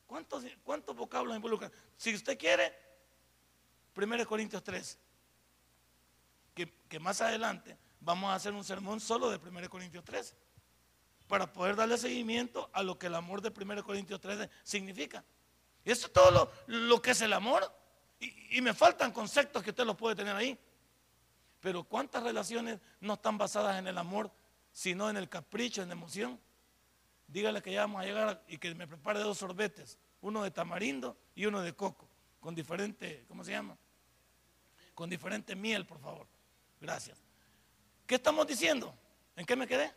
¿Cuántos, 0.06 0.44
cuántos 0.64 0.96
vocablos 0.96 1.36
involucran? 1.36 1.72
Si 1.98 2.16
usted 2.16 2.38
quiere, 2.38 2.74
1 3.96 4.26
Corintios 4.26 4.64
3, 4.64 4.98
que, 6.54 6.74
que 6.88 7.00
más 7.00 7.22
adelante 7.22 7.78
vamos 8.00 8.30
a 8.30 8.36
hacer 8.36 8.54
un 8.54 8.64
sermón 8.64 9.00
solo 9.00 9.30
de 9.30 9.38
1 9.38 9.70
Corintios 9.70 10.04
13 10.04 10.36
para 11.28 11.52
poder 11.52 11.76
darle 11.76 11.98
seguimiento 11.98 12.70
a 12.74 12.84
lo 12.84 12.98
que 12.98 13.08
el 13.08 13.16
amor 13.16 13.42
de 13.42 13.50
1 13.50 13.84
Corintios 13.84 14.20
13 14.20 14.50
significa. 14.64 15.24
Y 15.84 15.92
eso 15.92 16.08
es 16.08 16.14
todo 16.14 16.52
lo, 16.68 17.02
que 17.02 17.12
es 17.12 17.22
el 17.22 17.34
amor. 17.34 17.72
Y, 18.20 18.62
me 18.62 18.74
faltan 18.74 19.12
conceptos 19.12 19.64
que 19.64 19.70
usted 19.70 19.86
los 19.86 19.96
puede 19.96 20.16
tener 20.16 20.36
ahí. 20.36 20.58
Pero 21.60 21.84
¿cuántas 21.84 22.24
relaciones 22.24 22.80
no 23.00 23.14
están 23.14 23.38
basadas 23.38 23.78
en 23.78 23.88
el 23.88 23.98
amor, 23.98 24.32
sino 24.72 25.10
en 25.10 25.18
el 25.18 25.30
capricho, 25.30 25.82
en 25.82 25.90
la 25.90 25.96
emoción? 25.96 26.40
Dígale 27.28 27.62
que 27.62 27.72
ya 27.72 27.82
vamos 27.82 28.02
a 28.02 28.06
llegar 28.06 28.44
y 28.48 28.58
que 28.58 28.74
me 28.76 28.88
prepare 28.88 29.20
dos 29.20 29.38
sorbetes, 29.38 29.98
uno 30.22 30.44
de 30.44 30.52
tamarindo 30.52 31.18
y 31.36 31.46
uno 31.46 31.62
de 31.62 31.74
coco, 31.74 32.08
con 32.40 32.56
diferente, 32.56 33.26
¿cómo 33.28 33.44
se 33.44 33.52
llama? 33.52 33.78
Con 34.94 35.10
diferente 35.10 35.56
miel, 35.56 35.86
por 35.86 36.00
favor. 36.00 36.28
Gracias. 36.80 37.27
¿Qué 38.08 38.16
estamos 38.16 38.48
diciendo? 38.48 38.96
¿En 39.36 39.46
qué 39.46 39.56
me 39.58 39.68
quedé? 39.68 39.94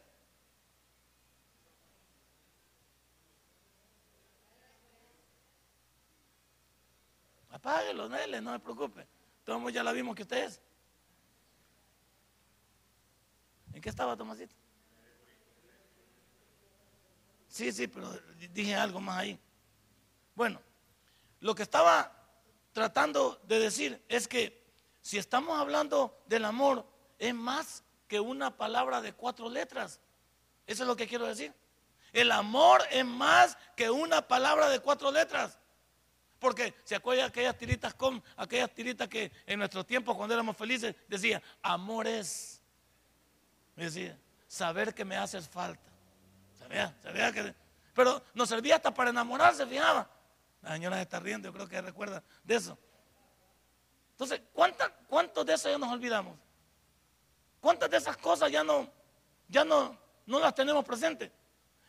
Apáguelo, 7.51 8.09
Nele, 8.09 8.41
no 8.41 8.51
me 8.51 8.59
preocupe. 8.59 9.07
Todos 9.45 9.73
ya 9.73 9.85
la 9.85 9.93
vimos 9.93 10.17
que 10.17 10.23
usted 10.23 10.45
es. 10.45 10.61
¿En 13.73 13.81
qué 13.81 13.89
estaba 13.89 14.17
Tomasito? 14.17 14.55
Sí, 17.47 17.73
sí, 17.73 17.87
pero 17.87 18.11
dije 18.53 18.75
algo 18.75 19.01
más 19.01 19.19
ahí. 19.19 19.39
Bueno, 20.35 20.61
lo 21.41 21.55
que 21.55 21.63
estaba 21.63 22.13
tratando 22.73 23.41
de 23.45 23.61
decir 23.61 24.05
es 24.09 24.27
que 24.27 24.65
si 25.01 25.17
estamos 25.17 25.59
hablando 25.59 26.23
del 26.27 26.45
amor, 26.45 26.85
es 27.19 27.35
más 27.35 27.85
que 28.11 28.19
una 28.19 28.57
palabra 28.57 29.01
de 29.01 29.13
cuatro 29.13 29.49
letras. 29.49 30.01
Eso 30.67 30.83
es 30.83 30.89
lo 30.89 30.97
que 30.97 31.07
quiero 31.07 31.27
decir. 31.27 31.55
El 32.13 32.33
amor 32.33 32.83
es 32.91 33.05
más 33.05 33.57
que 33.77 33.89
una 33.89 34.27
palabra 34.27 34.69
de 34.69 34.81
cuatro 34.81 35.13
letras. 35.13 35.61
Porque 36.41 36.75
se 36.83 36.97
acuerdan 36.97 37.29
aquellas 37.29 37.57
tiritas 37.57 37.95
con 37.95 38.21
aquellas 38.37 38.75
tiritas 38.75 39.07
que 39.07 39.31
en 39.47 39.61
nuestro 39.61 39.87
tiempo 39.87 40.17
cuando 40.17 40.35
éramos 40.35 40.57
felices 40.57 40.97
decía, 41.07 41.41
amor 41.63 42.09
es. 42.09 42.61
Decía, 43.77 44.19
saber 44.49 44.93
que 44.93 45.05
me 45.05 45.17
haces 45.17 45.49
falta. 45.49 45.89
¿Sabía? 46.59 46.93
¿Sabía 47.05 47.31
que? 47.31 47.55
Pero 47.95 48.25
nos 48.35 48.49
servía 48.49 48.75
hasta 48.75 48.93
para 48.93 49.11
enamorarse, 49.11 49.65
fijaba. 49.69 50.11
La 50.63 50.73
señora 50.73 50.97
se 50.97 51.03
está 51.03 51.21
riendo, 51.21 51.47
yo 51.49 51.53
creo 51.53 51.69
que 51.69 51.81
recuerda 51.81 52.25
de 52.43 52.57
eso. 52.57 52.77
Entonces, 54.11 54.41
¿cuántos 54.53 55.47
de 55.47 55.55
eso 55.55 55.71
ya 55.71 55.79
nos 55.79 55.93
olvidamos? 55.93 56.37
¿Cuántas 57.61 57.91
de 57.91 57.99
esas 57.99 58.17
cosas 58.17 58.51
ya 58.51 58.65
no, 58.65 58.89
ya 59.49 59.65
no, 59.65 59.97
no 60.27 60.41
las 60.41 60.55
tenemos 60.55 60.85
presentes? 60.85 61.31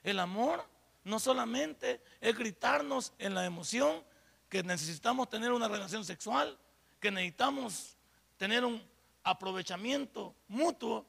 El 0.04 0.20
amor 0.20 0.64
no 1.04 1.20
solamente 1.20 2.02
es 2.20 2.38
gritarnos 2.38 3.14
en 3.18 3.34
la 3.34 3.46
emoción 3.46 4.04
que 4.50 4.64
necesitamos 4.64 5.30
tener 5.30 5.52
una 5.52 5.68
relación 5.68 6.04
sexual, 6.04 6.58
que 7.00 7.10
necesitamos 7.10 7.98
tener 8.38 8.66
un 8.66 8.84
aprovechamiento 9.24 10.36
mutuo, 10.48 11.06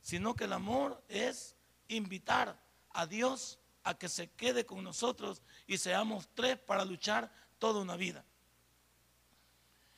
sino 0.00 0.36
que 0.36 0.44
el 0.44 0.52
amor 0.52 1.02
es 1.08 1.56
invitar 1.88 2.56
a 2.90 3.06
Dios 3.06 3.58
a 3.82 3.94
que 3.94 4.08
se 4.08 4.30
quede 4.30 4.64
con 4.64 4.82
nosotros 4.84 5.42
y 5.66 5.78
seamos 5.78 6.28
tres 6.34 6.58
para 6.58 6.84
luchar 6.84 7.30
toda 7.58 7.80
una 7.80 7.96
vida. 7.96 8.24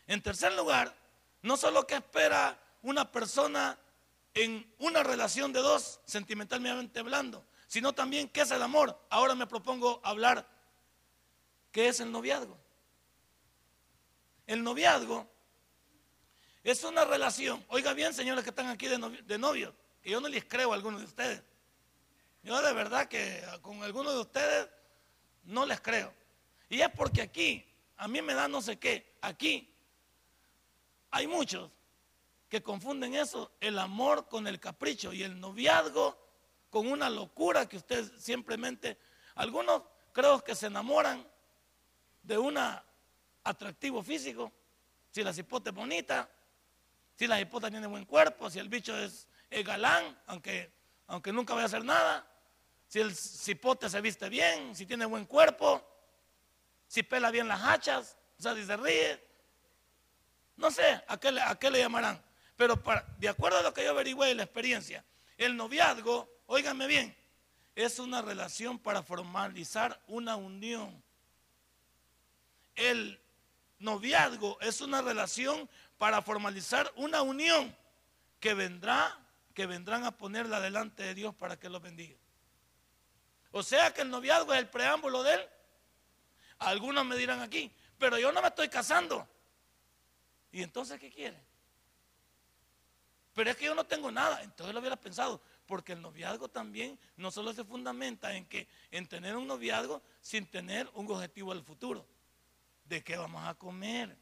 En 0.06 0.22
tercer 0.22 0.54
lugar, 0.54 0.94
no 1.42 1.56
solo 1.56 1.86
que 1.86 1.96
espera 1.96 2.58
una 2.82 3.10
persona 3.10 3.78
en 4.34 4.72
una 4.78 5.02
relación 5.02 5.52
de 5.52 5.60
dos, 5.60 6.00
sentimentalmente 6.04 7.00
hablando, 7.00 7.44
sino 7.66 7.92
también 7.92 8.28
qué 8.28 8.42
es 8.42 8.50
el 8.50 8.62
amor. 8.62 8.98
Ahora 9.10 9.34
me 9.34 9.46
propongo 9.46 10.00
hablar 10.04 10.48
qué 11.72 11.88
es 11.88 12.00
el 12.00 12.12
noviazgo. 12.12 12.56
El 14.46 14.62
noviazgo 14.62 15.28
es 16.64 16.82
una 16.84 17.04
relación, 17.04 17.64
oiga 17.68 17.92
bien 17.92 18.14
señores 18.14 18.44
que 18.44 18.50
están 18.50 18.68
aquí 18.68 18.86
de 18.88 19.38
novio, 19.38 19.74
que 20.02 20.10
yo 20.10 20.20
no 20.20 20.28
les 20.28 20.44
creo 20.44 20.72
a 20.72 20.74
algunos 20.74 21.00
de 21.00 21.06
ustedes. 21.06 21.42
Yo 22.42 22.60
de 22.62 22.72
verdad 22.72 23.08
que 23.08 23.42
con 23.62 23.82
algunos 23.82 24.14
de 24.14 24.20
ustedes 24.20 24.68
no 25.44 25.66
les 25.66 25.80
creo. 25.80 26.14
Y 26.68 26.80
es 26.80 26.88
porque 26.90 27.22
aquí, 27.22 27.64
a 27.96 28.06
mí 28.08 28.22
me 28.22 28.34
da 28.34 28.48
no 28.48 28.62
sé 28.62 28.78
qué, 28.78 29.18
aquí 29.20 29.74
hay 31.10 31.26
muchos 31.26 31.70
que 32.48 32.62
confunden 32.62 33.14
eso, 33.14 33.52
el 33.60 33.78
amor 33.78 34.28
con 34.28 34.46
el 34.46 34.58
capricho 34.58 35.12
y 35.12 35.22
el 35.22 35.38
noviazgo 35.38 36.18
con 36.70 36.86
una 36.86 37.10
locura 37.10 37.68
que 37.68 37.76
usted 37.76 38.10
simplemente, 38.18 38.98
algunos 39.34 39.82
creo 40.12 40.42
que 40.42 40.54
se 40.54 40.66
enamoran 40.66 41.26
de 42.22 42.38
un 42.38 42.58
atractivo 43.44 44.02
físico, 44.02 44.52
si 45.10 45.22
la 45.22 45.32
cipote 45.32 45.70
es 45.70 45.76
bonita, 45.76 46.28
si 47.16 47.26
la 47.26 47.38
cipota 47.38 47.70
tiene 47.70 47.86
buen 47.86 48.04
cuerpo, 48.04 48.50
si 48.50 48.58
el 48.58 48.68
bicho 48.68 48.96
es, 48.96 49.26
galán, 49.64 50.18
aunque 50.26 50.78
aunque 51.08 51.32
nunca 51.32 51.54
voy 51.54 51.62
a 51.62 51.66
hacer 51.66 51.84
nada. 51.84 52.24
Si 52.86 53.00
el 53.00 53.14
cipote 53.14 53.90
se 53.90 54.00
viste 54.00 54.28
bien, 54.28 54.74
si 54.76 54.86
tiene 54.86 55.04
buen 55.06 55.24
cuerpo, 55.24 55.82
si 56.86 57.02
pela 57.02 57.30
bien 57.30 57.48
las 57.48 57.62
hachas, 57.62 58.16
o 58.38 58.42
sea, 58.42 58.54
si 58.54 58.64
se 58.64 58.76
ríe. 58.76 59.26
No 60.56 60.70
sé 60.70 61.02
a 61.06 61.18
qué, 61.18 61.28
a 61.40 61.54
qué 61.58 61.70
le 61.70 61.80
llamarán. 61.80 62.22
Pero 62.58 62.82
de 63.18 63.28
acuerdo 63.28 63.58
a 63.58 63.62
lo 63.62 63.72
que 63.72 63.84
yo 63.84 63.90
averigüé 63.90 64.26
de 64.26 64.34
la 64.34 64.42
experiencia, 64.42 65.04
el 65.36 65.56
noviazgo, 65.56 66.28
óiganme 66.46 66.88
bien, 66.88 67.16
es 67.76 68.00
una 68.00 68.20
relación 68.20 68.80
para 68.80 69.04
formalizar 69.04 70.02
una 70.08 70.34
unión. 70.34 71.00
El 72.74 73.22
noviazgo 73.78 74.58
es 74.60 74.80
una 74.80 75.00
relación 75.02 75.70
para 75.98 76.20
formalizar 76.20 76.92
una 76.96 77.22
unión 77.22 77.74
que 78.40 78.54
vendrá 78.54 79.16
que 79.54 79.66
vendrán 79.66 80.04
a 80.04 80.16
ponerla 80.16 80.60
delante 80.60 81.04
de 81.04 81.14
Dios 81.14 81.34
para 81.34 81.58
que 81.58 81.68
los 81.68 81.80
bendiga. 81.80 82.16
O 83.52 83.62
sea 83.62 83.94
que 83.94 84.02
el 84.02 84.10
noviazgo 84.10 84.52
es 84.52 84.58
el 84.58 84.68
preámbulo 84.68 85.22
de 85.22 85.34
él. 85.34 85.48
Algunos 86.58 87.04
me 87.04 87.16
dirán 87.16 87.40
aquí, 87.40 87.72
pero 87.98 88.18
yo 88.18 88.32
no 88.32 88.42
me 88.42 88.48
estoy 88.48 88.68
casando. 88.68 89.28
¿Y 90.50 90.62
entonces 90.62 90.98
qué 90.98 91.10
quiere? 91.10 91.47
Pero 93.38 93.50
es 93.50 93.56
que 93.56 93.66
yo 93.66 93.74
no 93.76 93.84
tengo 93.84 94.10
nada. 94.10 94.42
Entonces 94.42 94.74
lo 94.74 94.80
hubiera 94.80 94.96
pensado, 94.96 95.40
porque 95.64 95.92
el 95.92 96.02
noviazgo 96.02 96.48
también 96.48 96.98
no 97.16 97.30
solo 97.30 97.52
se 97.52 97.62
fundamenta 97.62 98.34
en 98.34 98.44
que 98.46 98.66
en 98.90 99.06
tener 99.06 99.36
un 99.36 99.46
noviazgo 99.46 100.02
sin 100.20 100.44
tener 100.44 100.90
un 100.94 101.08
objetivo 101.08 101.52
al 101.52 101.62
futuro. 101.62 102.04
¿De 102.84 103.04
qué 103.04 103.16
vamos 103.16 103.46
a 103.46 103.54
comer? 103.54 104.16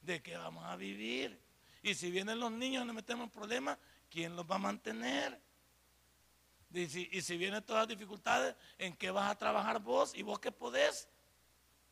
¿De 0.00 0.22
qué 0.22 0.34
vamos 0.34 0.64
a 0.64 0.76
vivir? 0.76 1.38
Y 1.82 1.94
si 1.94 2.10
vienen 2.10 2.40
los 2.40 2.50
niños 2.50 2.86
nos 2.86 2.94
metemos 2.94 3.24
en 3.24 3.30
problemas, 3.30 3.76
¿quién 4.08 4.34
los 4.34 4.50
va 4.50 4.54
a 4.54 4.60
mantener? 4.60 5.38
Y 6.72 6.86
si, 6.86 7.10
y 7.12 7.20
si 7.20 7.36
vienen 7.36 7.62
todas 7.64 7.82
las 7.82 7.88
dificultades, 7.98 8.56
¿en 8.78 8.96
qué 8.96 9.10
vas 9.10 9.30
a 9.30 9.36
trabajar 9.36 9.78
vos? 9.78 10.14
¿Y 10.14 10.22
vos 10.22 10.38
qué 10.38 10.50
podés? 10.50 11.06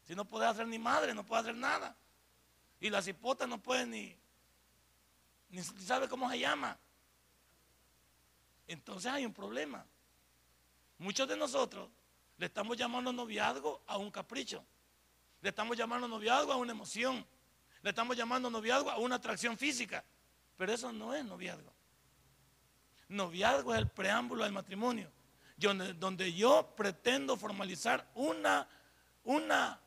Si 0.04 0.14
no 0.14 0.24
podés 0.24 0.48
hacer 0.48 0.66
ni 0.68 0.78
madre, 0.78 1.12
no 1.12 1.26
podés 1.26 1.42
hacer 1.42 1.56
nada. 1.56 1.94
Y 2.80 2.88
la 2.88 3.02
cipota 3.02 3.46
no 3.46 3.62
puede 3.62 3.84
ni, 3.84 4.23
ni 5.48 5.62
sabe 5.62 6.08
cómo 6.08 6.30
se 6.30 6.38
llama. 6.38 6.78
Entonces 8.66 9.10
hay 9.10 9.24
un 9.24 9.32
problema. 9.32 9.86
Muchos 10.98 11.28
de 11.28 11.36
nosotros 11.36 11.90
le 12.36 12.46
estamos 12.46 12.76
llamando 12.76 13.12
noviazgo 13.12 13.82
a 13.86 13.98
un 13.98 14.10
capricho. 14.10 14.64
Le 15.40 15.50
estamos 15.50 15.76
llamando 15.76 16.08
noviazgo 16.08 16.52
a 16.52 16.56
una 16.56 16.72
emoción. 16.72 17.24
Le 17.82 17.90
estamos 17.90 18.16
llamando 18.16 18.48
noviazgo 18.50 18.90
a 18.90 18.98
una 18.98 19.16
atracción 19.16 19.58
física. 19.58 20.04
Pero 20.56 20.72
eso 20.72 20.92
no 20.92 21.14
es 21.14 21.24
noviazgo. 21.24 21.72
Noviazgo 23.08 23.74
es 23.74 23.80
el 23.80 23.88
preámbulo 23.88 24.44
del 24.44 24.52
matrimonio, 24.52 25.10
donde, 25.56 26.32
yo 26.32 26.74
pretendo 26.74 27.36
formalizar 27.36 28.08
una, 28.14 28.66
una, 29.24 29.78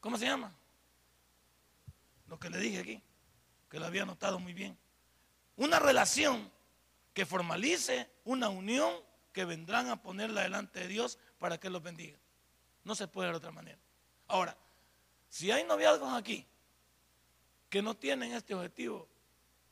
¿cómo 0.00 0.16
se 0.16 0.26
llama? 0.26 0.54
Lo 2.28 2.38
que 2.38 2.48
le 2.48 2.58
dije 2.58 2.78
aquí, 2.78 3.02
que 3.74 3.80
lo 3.80 3.86
había 3.86 4.04
notado 4.04 4.38
muy 4.38 4.52
bien. 4.52 4.78
Una 5.56 5.80
relación 5.80 6.48
que 7.12 7.26
formalice 7.26 8.08
una 8.24 8.48
unión 8.48 8.94
que 9.32 9.44
vendrán 9.44 9.88
a 9.88 10.00
ponerla 10.00 10.42
delante 10.42 10.78
de 10.78 10.86
Dios 10.86 11.18
para 11.40 11.58
que 11.58 11.70
los 11.70 11.82
bendiga. 11.82 12.16
No 12.84 12.94
se 12.94 13.08
puede 13.08 13.30
de 13.30 13.34
otra 13.34 13.50
manera. 13.50 13.80
Ahora, 14.28 14.56
si 15.28 15.50
hay 15.50 15.64
noviazgos 15.64 16.12
aquí 16.12 16.46
que 17.68 17.82
no 17.82 17.96
tienen 17.96 18.32
este 18.32 18.54
objetivo, 18.54 19.08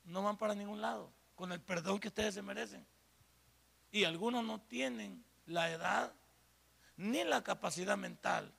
no 0.02 0.24
van 0.24 0.36
para 0.36 0.56
ningún 0.56 0.80
lado, 0.80 1.12
con 1.36 1.52
el 1.52 1.60
perdón 1.60 2.00
que 2.00 2.08
ustedes 2.08 2.34
se 2.34 2.42
merecen. 2.42 2.84
Y 3.92 4.02
algunos 4.02 4.42
no 4.44 4.60
tienen 4.62 5.24
la 5.46 5.70
edad, 5.70 6.12
ni 6.96 7.22
la 7.22 7.44
capacidad 7.44 7.96
mental, 7.96 8.52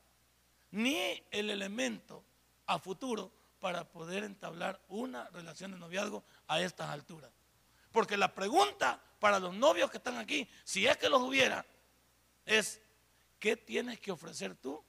ni 0.71 1.21
el 1.31 1.49
elemento 1.49 2.23
a 2.65 2.79
futuro 2.79 3.29
para 3.63 3.85
poder 3.85 4.25
entablar 4.25 4.77
una 4.89 5.29
relación 5.29 5.71
de 5.71 5.77
noviazgo 5.77 6.21
a 6.49 6.59
estas 6.59 6.89
alturas. 6.89 7.31
Porque 7.93 8.17
la 8.17 8.35
pregunta 8.35 9.01
para 9.21 9.39
los 9.39 9.53
novios 9.53 9.89
que 9.89 9.99
están 9.99 10.17
aquí, 10.17 10.49
si 10.65 10.85
es 10.85 10.97
que 10.97 11.07
los 11.07 11.21
hubiera, 11.21 11.65
es, 12.45 12.81
¿qué 13.39 13.55
tienes 13.55 14.01
que 14.01 14.11
ofrecer 14.11 14.53
tú 14.55 14.83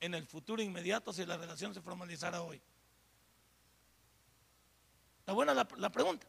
en 0.00 0.14
el 0.14 0.26
futuro 0.26 0.60
inmediato 0.60 1.12
si 1.12 1.24
la 1.24 1.36
relación 1.36 1.74
se 1.74 1.80
formalizara 1.80 2.42
hoy? 2.42 2.60
Está 5.20 5.30
buena 5.30 5.54
la, 5.54 5.68
la 5.76 5.92
pregunta. 5.92 6.26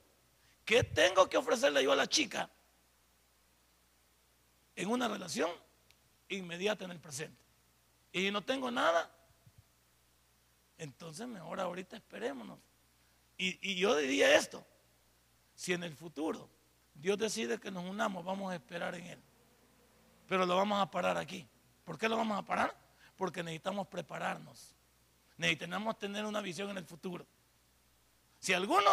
¿Qué 0.63 0.83
tengo 0.83 1.27
que 1.27 1.37
ofrecerle 1.37 1.83
yo 1.83 1.91
a 1.91 1.95
la 1.95 2.05
chica 2.05 2.51
en 4.75 4.89
una 4.89 5.07
relación 5.07 5.49
inmediata 6.29 6.85
en 6.85 6.91
el 6.91 6.99
presente? 6.99 7.41
Y 8.11 8.29
no 8.29 8.43
tengo 8.43 8.69
nada, 8.69 9.11
entonces 10.77 11.27
mejor 11.27 11.59
ahorita 11.59 11.95
esperémonos. 11.95 12.59
Y, 13.37 13.71
y, 13.71 13.75
yo 13.75 13.95
diría 13.95 14.35
esto, 14.35 14.65
si 15.55 15.73
en 15.73 15.83
el 15.83 15.95
futuro 15.95 16.49
Dios 16.93 17.17
decide 17.17 17.59
que 17.59 17.71
nos 17.71 17.83
unamos, 17.83 18.23
vamos 18.23 18.51
a 18.51 18.55
esperar 18.55 18.95
en 18.95 19.05
Él. 19.05 19.19
Pero 20.27 20.45
lo 20.45 20.55
vamos 20.55 20.81
a 20.81 20.89
parar 20.89 21.17
aquí. 21.17 21.47
¿Por 21.83 21.97
qué 21.97 22.07
lo 22.07 22.15
vamos 22.17 22.37
a 22.37 22.43
parar? 22.43 22.75
Porque 23.15 23.43
necesitamos 23.43 23.87
prepararnos. 23.87 24.75
Necesitamos 25.37 25.97
tener 25.97 26.25
una 26.25 26.41
visión 26.41 26.69
en 26.69 26.77
el 26.77 26.85
futuro. 26.85 27.25
Si 28.39 28.53
alguno 28.53 28.89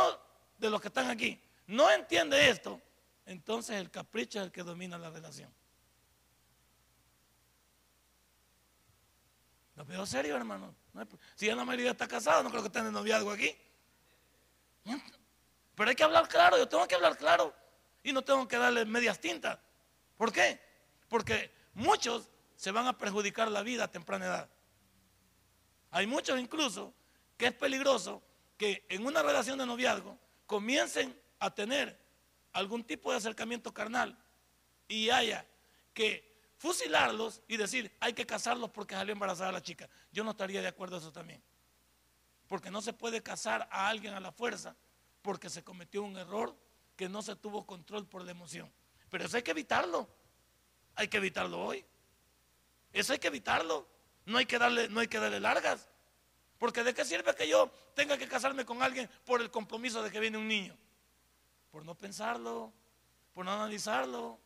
de 0.59 0.71
los 0.71 0.81
que 0.81 0.89
están 0.89 1.11
aquí 1.11 1.41
no 1.67 1.91
entiende 1.91 2.51
esto, 2.51 2.81
entonces 3.27 3.77
el 3.77 3.91
capricho 3.91 4.39
es 4.39 4.47
el 4.47 4.53
que 4.53 4.63
domina 4.63 4.99
la 4.99 5.11
relación. 5.11 5.53
Lo 9.81 9.87
veo 9.87 10.05
serio, 10.05 10.37
hermano. 10.37 10.75
si 11.35 11.47
ya 11.47 11.57
la 11.57 11.65
mayoría 11.65 11.93
está 11.93 12.07
casada, 12.07 12.43
no 12.43 12.51
creo 12.51 12.61
que 12.61 12.67
estén 12.67 12.85
de 12.85 12.93
noviazgo 12.93 13.31
aquí. 13.31 13.57
Pero 15.75 15.89
hay 15.89 15.97
que 15.97 16.05
hablar 16.05 16.29
claro, 16.29 16.59
yo 16.59 16.69
tengo 16.69 16.87
que 16.87 16.97
hablar 16.97 17.17
claro. 17.17 17.55
Y 18.03 18.13
no 18.13 18.21
tengo 18.21 18.47
que 18.47 18.59
darle 18.59 18.85
medias 18.85 19.19
tintas. 19.19 19.59
¿Por 20.19 20.33
qué? 20.33 20.61
Porque 21.09 21.51
muchos 21.73 22.29
se 22.57 22.71
van 22.73 22.89
a 22.89 22.99
perjudicar 22.99 23.51
la 23.51 23.63
vida 23.63 23.85
a 23.85 23.91
temprana 23.91 24.27
edad. 24.27 24.51
Hay 25.93 26.07
muchos 26.07 26.39
incluso 26.39 26.93
que 27.39 27.47
es 27.47 27.55
peligroso 27.55 28.23
que 28.59 28.85
en 28.91 29.07
una 29.07 29.23
relación 29.23 29.59
de 29.59 29.65
noviazgo 29.65 30.19
comiencen 30.45 31.19
a 31.39 31.55
tener 31.55 31.99
algún 32.53 32.85
tipo 32.85 33.13
de 33.13 33.17
acercamiento 33.17 33.73
carnal 33.73 34.15
y 34.89 35.09
haya 35.09 35.47
que 35.95 36.30
fusilarlos 36.61 37.41
y 37.49 37.57
decir, 37.57 37.91
hay 38.01 38.13
que 38.13 38.27
casarlos 38.27 38.69
porque 38.69 38.95
salió 38.95 39.15
embarazada 39.15 39.51
la 39.51 39.63
chica. 39.63 39.89
Yo 40.13 40.23
no 40.25 40.33
estaría 40.33 40.61
de 40.61 40.69
acuerdo 40.69 40.97
a 40.97 40.99
eso 40.99 41.11
también. 41.11 41.43
Porque 42.49 42.71
no 42.71 42.83
se 42.83 42.93
puede 42.93 43.23
casar 43.23 43.67
a 43.73 43.89
alguien 43.89 44.13
a 44.13 44.21
la 44.21 44.31
fuerza 44.31 44.77
porque 45.23 45.49
se 45.49 45.65
cometió 45.65 46.03
un 46.03 46.19
error 46.19 46.55
que 46.97 47.09
no 47.09 47.23
se 47.23 47.35
tuvo 47.35 47.65
control 47.65 48.07
por 48.07 48.25
la 48.25 48.33
emoción. 48.33 48.71
Pero 49.09 49.25
eso 49.25 49.39
hay 49.39 49.43
que 49.43 49.53
evitarlo. 49.53 50.07
Hay 50.97 51.09
que 51.09 51.17
evitarlo 51.17 51.65
hoy. 51.65 51.83
Eso 52.93 53.15
hay 53.15 53.19
que 53.19 53.29
evitarlo. 53.29 53.89
No 54.27 54.37
hay 54.37 54.45
que 54.45 54.59
darle, 54.59 54.87
no 54.91 55.01
hay 55.01 55.09
que 55.09 55.19
darle 55.19 55.41
largas. 55.41 55.89
Porque 56.59 56.85
de 56.85 56.93
qué 56.93 57.07
sirve 57.07 57.35
que 57.35 57.49
yo 57.49 57.71
tenga 57.95 58.19
que 58.19 58.29
casarme 58.29 58.67
con 58.67 58.83
alguien 58.83 59.09
por 59.25 59.41
el 59.41 59.51
compromiso 59.51 60.03
de 60.03 60.11
que 60.11 60.21
viene 60.21 60.37
un 60.37 60.47
niño. 60.47 60.77
Por 61.71 61.87
no 61.87 61.95
pensarlo, 61.95 62.71
por 63.33 63.47
no 63.47 63.53
analizarlo, 63.53 64.39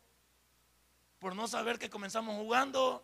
por 1.19 1.35
no 1.35 1.47
saber 1.47 1.79
que 1.79 1.89
comenzamos 1.89 2.35
jugando, 2.35 3.03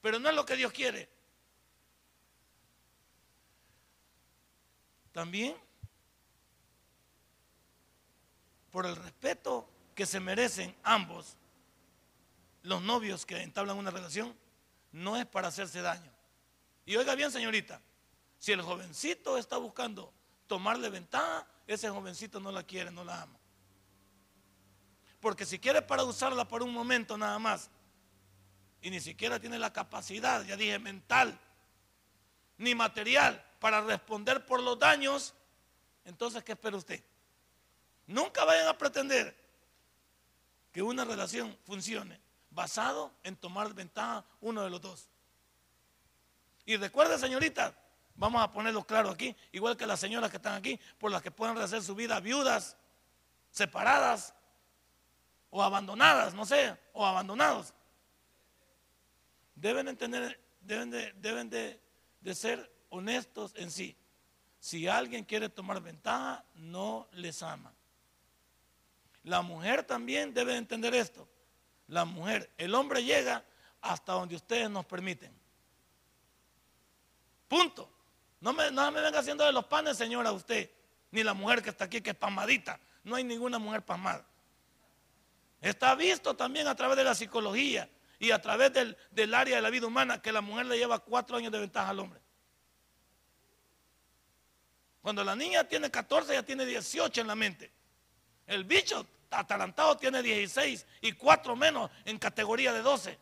pero 0.00 0.18
no 0.18 0.28
es 0.28 0.34
lo 0.34 0.44
que 0.44 0.56
Dios 0.56 0.72
quiere. 0.72 1.08
También 5.12 5.56
por 8.70 8.86
el 8.86 8.96
respeto 8.96 9.68
que 9.94 10.06
se 10.06 10.20
merecen 10.20 10.74
ambos, 10.82 11.36
los 12.62 12.82
novios 12.82 13.26
que 13.26 13.42
entablan 13.42 13.76
una 13.76 13.90
relación, 13.90 14.36
no 14.92 15.16
es 15.16 15.26
para 15.26 15.48
hacerse 15.48 15.80
daño. 15.80 16.10
Y 16.86 16.96
oiga 16.96 17.14
bien, 17.14 17.30
señorita, 17.30 17.80
si 18.38 18.52
el 18.52 18.62
jovencito 18.62 19.36
está 19.38 19.56
buscando 19.56 20.12
tomarle 20.46 20.88
ventaja, 20.88 21.46
ese 21.66 21.90
jovencito 21.90 22.40
no 22.40 22.50
la 22.52 22.62
quiere, 22.62 22.90
no 22.90 23.04
la 23.04 23.22
ama. 23.22 23.39
Porque 25.20 25.44
si 25.44 25.58
quiere 25.58 25.82
para 25.82 26.02
usarla 26.04 26.48
por 26.48 26.62
un 26.62 26.72
momento 26.72 27.16
nada 27.16 27.38
más, 27.38 27.70
y 28.82 28.90
ni 28.90 29.00
siquiera 29.00 29.38
tiene 29.38 29.58
la 29.58 29.72
capacidad, 29.72 30.42
ya 30.44 30.56
dije, 30.56 30.78
mental, 30.78 31.38
ni 32.56 32.74
material 32.74 33.44
para 33.58 33.80
responder 33.82 34.44
por 34.46 34.62
los 34.62 34.78
daños, 34.78 35.34
entonces, 36.04 36.42
¿qué 36.42 36.52
espera 36.52 36.76
usted? 36.76 37.02
Nunca 38.06 38.44
vayan 38.44 38.66
a 38.66 38.76
pretender 38.76 39.36
que 40.72 40.82
una 40.82 41.04
relación 41.04 41.56
funcione 41.64 42.18
basado 42.50 43.12
en 43.22 43.36
tomar 43.36 43.72
ventaja 43.74 44.24
uno 44.40 44.62
de 44.62 44.70
los 44.70 44.80
dos. 44.80 45.08
Y 46.64 46.76
recuerde, 46.76 47.18
señorita, 47.18 47.74
vamos 48.14 48.42
a 48.42 48.50
ponerlo 48.50 48.84
claro 48.84 49.10
aquí, 49.10 49.36
igual 49.52 49.76
que 49.76 49.86
las 49.86 50.00
señoras 50.00 50.30
que 50.30 50.36
están 50.36 50.54
aquí, 50.54 50.78
por 50.98 51.10
las 51.10 51.22
que 51.22 51.30
pueden 51.30 51.56
hacer 51.58 51.82
su 51.82 51.94
vida 51.94 52.18
viudas, 52.20 52.76
separadas, 53.50 54.34
o 55.50 55.62
abandonadas, 55.62 56.34
no 56.34 56.46
sé, 56.46 56.76
o 56.92 57.04
abandonados. 57.04 57.74
Deben, 59.54 59.88
entender, 59.88 60.40
deben, 60.60 60.90
de, 60.90 61.12
deben 61.14 61.50
de, 61.50 61.80
de 62.20 62.34
ser 62.34 62.72
honestos 62.88 63.52
en 63.56 63.70
sí. 63.70 63.96
Si 64.58 64.86
alguien 64.86 65.24
quiere 65.24 65.48
tomar 65.48 65.80
ventaja, 65.80 66.44
no 66.54 67.08
les 67.12 67.42
ama. 67.42 67.72
La 69.24 69.42
mujer 69.42 69.84
también 69.84 70.32
debe 70.32 70.56
entender 70.56 70.94
esto. 70.94 71.28
La 71.88 72.04
mujer, 72.04 72.50
el 72.56 72.74
hombre 72.74 73.02
llega 73.02 73.44
hasta 73.80 74.12
donde 74.12 74.36
ustedes 74.36 74.70
nos 74.70 74.86
permiten. 74.86 75.32
Punto. 77.48 77.90
No 78.40 78.52
me, 78.52 78.70
no 78.70 78.90
me 78.90 79.00
venga 79.00 79.18
haciendo 79.18 79.44
de 79.44 79.52
los 79.52 79.66
panes, 79.66 79.96
señora, 79.96 80.32
usted. 80.32 80.70
Ni 81.10 81.22
la 81.22 81.34
mujer 81.34 81.62
que 81.62 81.70
está 81.70 81.84
aquí, 81.84 82.00
que 82.00 82.10
es 82.10 82.16
pasmadita. 82.16 82.78
No 83.02 83.16
hay 83.16 83.24
ninguna 83.24 83.58
mujer 83.58 83.84
pasmada. 83.84 84.24
Está 85.60 85.94
visto 85.94 86.34
también 86.34 86.66
a 86.66 86.74
través 86.74 86.96
de 86.96 87.04
la 87.04 87.14
psicología 87.14 87.88
y 88.18 88.30
a 88.30 88.40
través 88.40 88.72
del, 88.72 88.96
del, 89.10 89.34
área 89.34 89.56
de 89.56 89.62
la 89.62 89.70
vida 89.70 89.86
humana 89.86 90.22
que 90.22 90.32
la 90.32 90.40
mujer 90.40 90.66
le 90.66 90.78
lleva 90.78 90.98
cuatro 90.98 91.36
años 91.36 91.52
de 91.52 91.60
ventaja 91.60 91.90
al 91.90 91.98
hombre. 91.98 92.20
Cuando 95.02 95.24
la 95.24 95.34
niña 95.34 95.64
tiene 95.64 95.90
14, 95.90 96.34
ya 96.34 96.42
tiene 96.42 96.66
18 96.66 97.20
en 97.20 97.26
la 97.26 97.34
mente. 97.34 97.72
El 98.46 98.64
bicho 98.64 99.06
atalantado 99.30 99.96
tiene 99.96 100.22
16 100.22 100.86
y 101.02 101.12
cuatro 101.12 101.56
menos 101.56 101.90
en 102.04 102.18
categoría 102.18 102.72
de 102.72 102.82
12. 102.82 103.18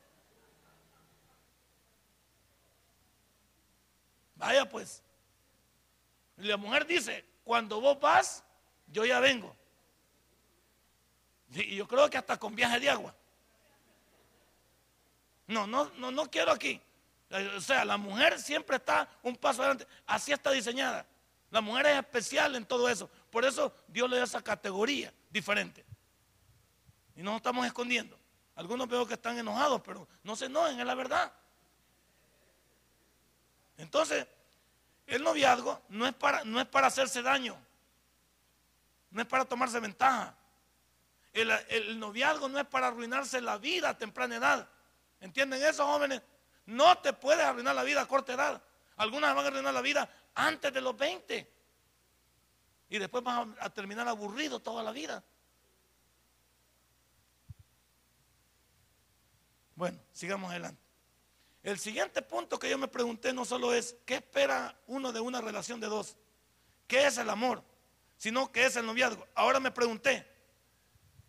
Vaya 4.37 4.69
pues. 4.69 5.03
Y 6.39 6.45
la 6.45 6.57
mujer 6.57 6.87
dice, 6.87 7.25
cuando 7.45 7.81
vos 7.81 7.99
vas, 8.01 8.45
yo 8.87 9.05
ya 9.05 9.21
vengo. 9.21 9.58
Y 11.53 11.77
yo 11.77 11.87
creo 11.89 12.09
que 12.11 12.19
hasta 12.19 12.37
con 12.37 12.55
viaje 12.55 12.79
de 12.81 12.91
agua. 12.91 13.15
No, 15.47 15.67
no, 15.67 15.91
no, 15.97 16.11
no 16.11 16.31
quiero 16.31 16.53
aquí. 16.53 16.81
O 17.57 17.61
sea, 17.61 17.85
la 17.85 17.97
mujer 17.97 18.39
siempre 18.39 18.77
está 18.77 19.09
un 19.23 19.37
paso 19.37 19.63
adelante. 19.63 19.87
Así 20.07 20.33
está 20.33 20.51
diseñada. 20.51 21.07
La 21.51 21.61
mujer 21.61 21.87
es 21.87 21.99
especial 21.99 22.55
en 22.55 22.67
todo 22.67 22.89
eso. 22.89 23.09
Por 23.31 23.45
eso 23.45 23.73
Dios 23.87 24.09
le 24.11 24.19
da 24.19 24.25
esa 24.25 24.43
categoría 24.43 25.13
diferente. 25.31 25.85
Y 27.17 27.23
no 27.23 27.31
nos 27.31 27.39
estamos 27.39 27.67
escondiendo. 27.67 28.19
Algunos 28.55 28.89
veo 28.89 29.07
que 29.07 29.15
están 29.15 29.39
enojados, 29.39 29.81
pero 29.83 30.07
no 30.23 30.37
se 30.37 30.47
enojen, 30.47 30.79
es 30.81 30.87
la 30.87 30.95
verdad. 30.95 31.33
Entonces, 33.77 34.27
el 35.07 35.23
noviazgo 35.23 35.81
no 35.89 36.07
es 36.07 36.15
para, 36.15 36.45
no 36.45 36.61
es 36.61 36.67
para 36.67 36.89
hacerse 36.89 37.23
daño. 37.23 37.57
No 39.11 39.23
es 39.23 39.27
para 39.27 39.45
tomarse 39.45 39.81
ventaja. 39.81 40.35
El, 41.43 41.99
noviazgo 41.99 42.49
no 42.49 42.59
es 42.59 42.67
para 42.67 42.89
arruinarse 42.89 43.41
la 43.41 43.59
vida 43.59 43.91
a 43.91 43.99
temprana 43.99 44.37
edad. 44.37 44.69
¿Entienden 45.21 45.63
eso, 45.63 45.87
jóvenes? 45.87 46.23
No 46.67 46.99
te 46.99 47.13
puedes 47.13 47.45
arruinar 47.45 47.75
la 47.75 47.83
vida 47.83 48.03
a 48.03 48.07
corta 48.07 48.35
edad. 48.35 48.63
Algunas 48.97 49.35
van 49.35 49.45
a 49.45 49.49
arruinar 49.49 49.73
la 49.73 49.81
vida 49.81 50.09
antes 50.35 50.73
de 50.73 50.81
los 50.81 50.97
20. 50.97 51.53
Y 52.91 52.99
después 52.99 53.23
van 53.23 53.57
a, 53.61 53.71
terminar 53.71 54.09
aburridos 54.09 54.63
toda 54.63 54.83
la 54.83 54.93
vida. 54.93 55.23
Bueno, 59.77 59.99
sigamos 60.13 60.51
adelante. 60.51 60.83
El 61.63 61.79
siguiente 61.79 62.23
punto 62.23 62.59
que 62.59 62.71
yo 62.71 62.79
me 62.79 62.89
pregunté 62.89 63.33
no 63.33 63.45
solo 63.45 63.73
es, 63.75 63.97
¿qué 64.05 64.17
espera 64.17 64.77
uno 64.87 65.13
de 65.13 65.21
una 65.21 65.41
relación 65.41 65.79
de 65.81 65.87
dos? 65.87 66.17
¿Qué 66.87 67.07
es 67.07 67.19
el 67.19 67.29
amor? 67.29 67.63
Sino, 68.17 68.51
¿qué 68.51 68.67
es 68.67 68.77
el 68.77 68.87
noviazgo? 68.87 69.27
Ahora 69.35 69.61
me 69.61 69.71
pregunté, 69.71 70.27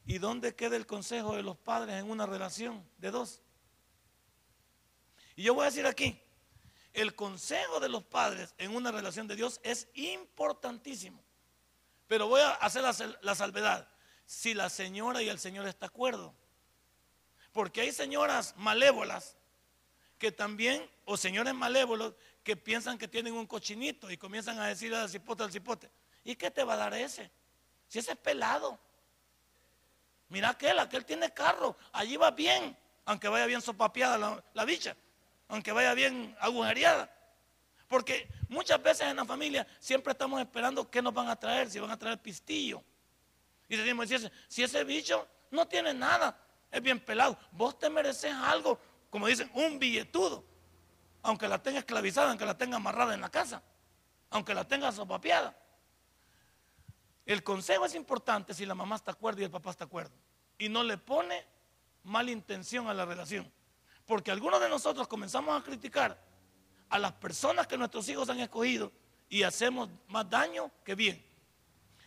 ¿Y 0.10 0.18
dónde 0.18 0.56
queda 0.56 0.76
el 0.76 0.88
consejo 0.88 1.36
de 1.36 1.44
los 1.44 1.56
padres 1.56 2.00
en 2.00 2.10
una 2.10 2.26
relación 2.26 2.84
de 2.98 3.12
dos? 3.12 3.44
Y 5.36 5.44
yo 5.44 5.54
voy 5.54 5.62
a 5.62 5.66
decir 5.70 5.86
aquí, 5.86 6.20
el 6.94 7.14
consejo 7.14 7.80
de 7.80 7.90
los 7.90 8.04
padres 8.06 8.56
en 8.58 8.76
una 8.76 8.92
relación 8.92 9.28
de 9.28 9.36
Dios 9.36 9.62
es 9.62 9.88
importantísimo. 9.94 11.24
Pero 12.08 12.28
voy 12.28 12.42
a 12.42 12.54
hacer 12.54 12.82
la, 13.22 13.36
salvedad. 13.36 13.88
Si 14.26 14.56
la 14.56 14.72
señora 14.72 15.22
y 15.22 15.30
el 15.30 15.38
señor 15.38 15.68
está 15.68 15.86
de 15.86 15.92
acuerdo. 15.92 16.34
Porque 17.52 17.82
hay 17.82 17.92
señoras 17.92 18.56
malévolas 18.58 19.38
que 20.18 20.32
también, 20.32 20.90
o 21.06 21.18
señores 21.18 21.54
malévolos, 21.54 22.16
que 22.42 22.58
piensan 22.58 22.98
que 22.98 23.08
tienen 23.08 23.36
un 23.36 23.46
cochinito 23.46 24.10
y 24.10 24.18
comienzan 24.18 24.58
a 24.58 24.66
decir 24.66 24.92
al 24.96 25.08
cipote 25.08 25.44
al 25.44 25.52
cipote, 25.52 25.92
¿y 26.24 26.36
qué 26.36 26.50
te 26.50 26.64
va 26.64 26.74
a 26.74 26.78
dar 26.78 26.96
ese? 26.96 27.30
Si 27.88 28.00
ese 28.00 28.14
es 28.14 28.18
pelado. 28.18 28.89
Mira 30.30 30.50
aquel, 30.50 30.78
aquel 30.80 31.06
tiene 31.06 31.34
carro, 31.34 31.76
allí 31.92 32.16
va 32.16 32.32
bien, 32.32 32.78
aunque 33.06 33.28
vaya 33.28 33.46
bien 33.46 33.62
sopapeada 33.62 34.18
la, 34.18 34.44
la 34.54 34.66
bicha, 34.66 34.96
aunque 35.48 35.72
vaya 35.72 35.94
bien 35.94 36.36
agujereada. 36.40 37.12
Porque 37.88 38.30
muchas 38.48 38.82
veces 38.82 39.08
en 39.08 39.16
la 39.16 39.26
familia 39.26 39.66
siempre 39.80 40.12
estamos 40.12 40.40
esperando 40.40 40.90
qué 40.90 41.02
nos 41.02 41.14
van 41.14 41.28
a 41.28 41.36
traer, 41.36 41.70
si 41.70 41.80
van 41.80 41.90
a 41.90 41.98
traer 41.98 42.22
pistillo. 42.22 42.84
Y 43.68 43.76
decimos, 43.76 44.08
si 44.08 44.16
ese, 44.16 44.32
si 44.48 44.64
ese 44.64 44.84
bicho 44.84 45.28
no 45.50 45.68
tiene 45.68 45.94
nada, 45.94 46.40
es 46.72 46.82
bien 46.82 47.00
pelado, 47.00 47.38
vos 47.52 47.80
te 47.80 47.90
mereces 47.90 48.34
algo, 48.34 48.80
como 49.10 49.26
dicen, 49.26 49.50
un 49.56 49.80
billetudo, 49.80 50.46
aunque 51.24 51.48
la 51.48 51.62
tenga 51.62 51.80
esclavizada, 51.80 52.30
aunque 52.30 52.46
la 52.46 52.56
tenga 52.56 52.78
amarrada 52.78 53.16
en 53.16 53.22
la 53.22 53.30
casa, 53.30 53.64
aunque 54.30 54.54
la 54.54 54.68
tenga 54.68 54.92
sopapeada. 54.92 55.58
El 57.30 57.44
consejo 57.44 57.86
es 57.86 57.94
importante 57.94 58.56
si 58.56 58.66
la 58.66 58.74
mamá 58.74 58.96
está 58.96 59.12
acuerdo 59.12 59.42
y 59.42 59.44
el 59.44 59.52
papá 59.52 59.70
está 59.70 59.84
acuerdo. 59.84 60.16
Y 60.58 60.68
no 60.68 60.82
le 60.82 60.98
pone 60.98 61.46
mala 62.02 62.32
intención 62.32 62.88
a 62.88 62.94
la 62.96 63.06
relación. 63.06 63.48
Porque 64.08 64.32
algunos 64.32 64.60
de 64.60 64.68
nosotros 64.68 65.08
comenzamos 65.08 65.56
a 65.56 65.64
criticar 65.64 66.20
a 66.90 66.98
las 66.98 67.12
personas 67.12 67.68
que 67.68 67.78
nuestros 67.78 68.10
hijos 68.10 68.32
han 68.32 68.40
escogido 68.40 68.92
y 69.30 69.44
hacemos 69.44 69.92
más 70.08 70.28
daño 70.28 70.72
que 70.84 70.96
bien. 70.96 71.24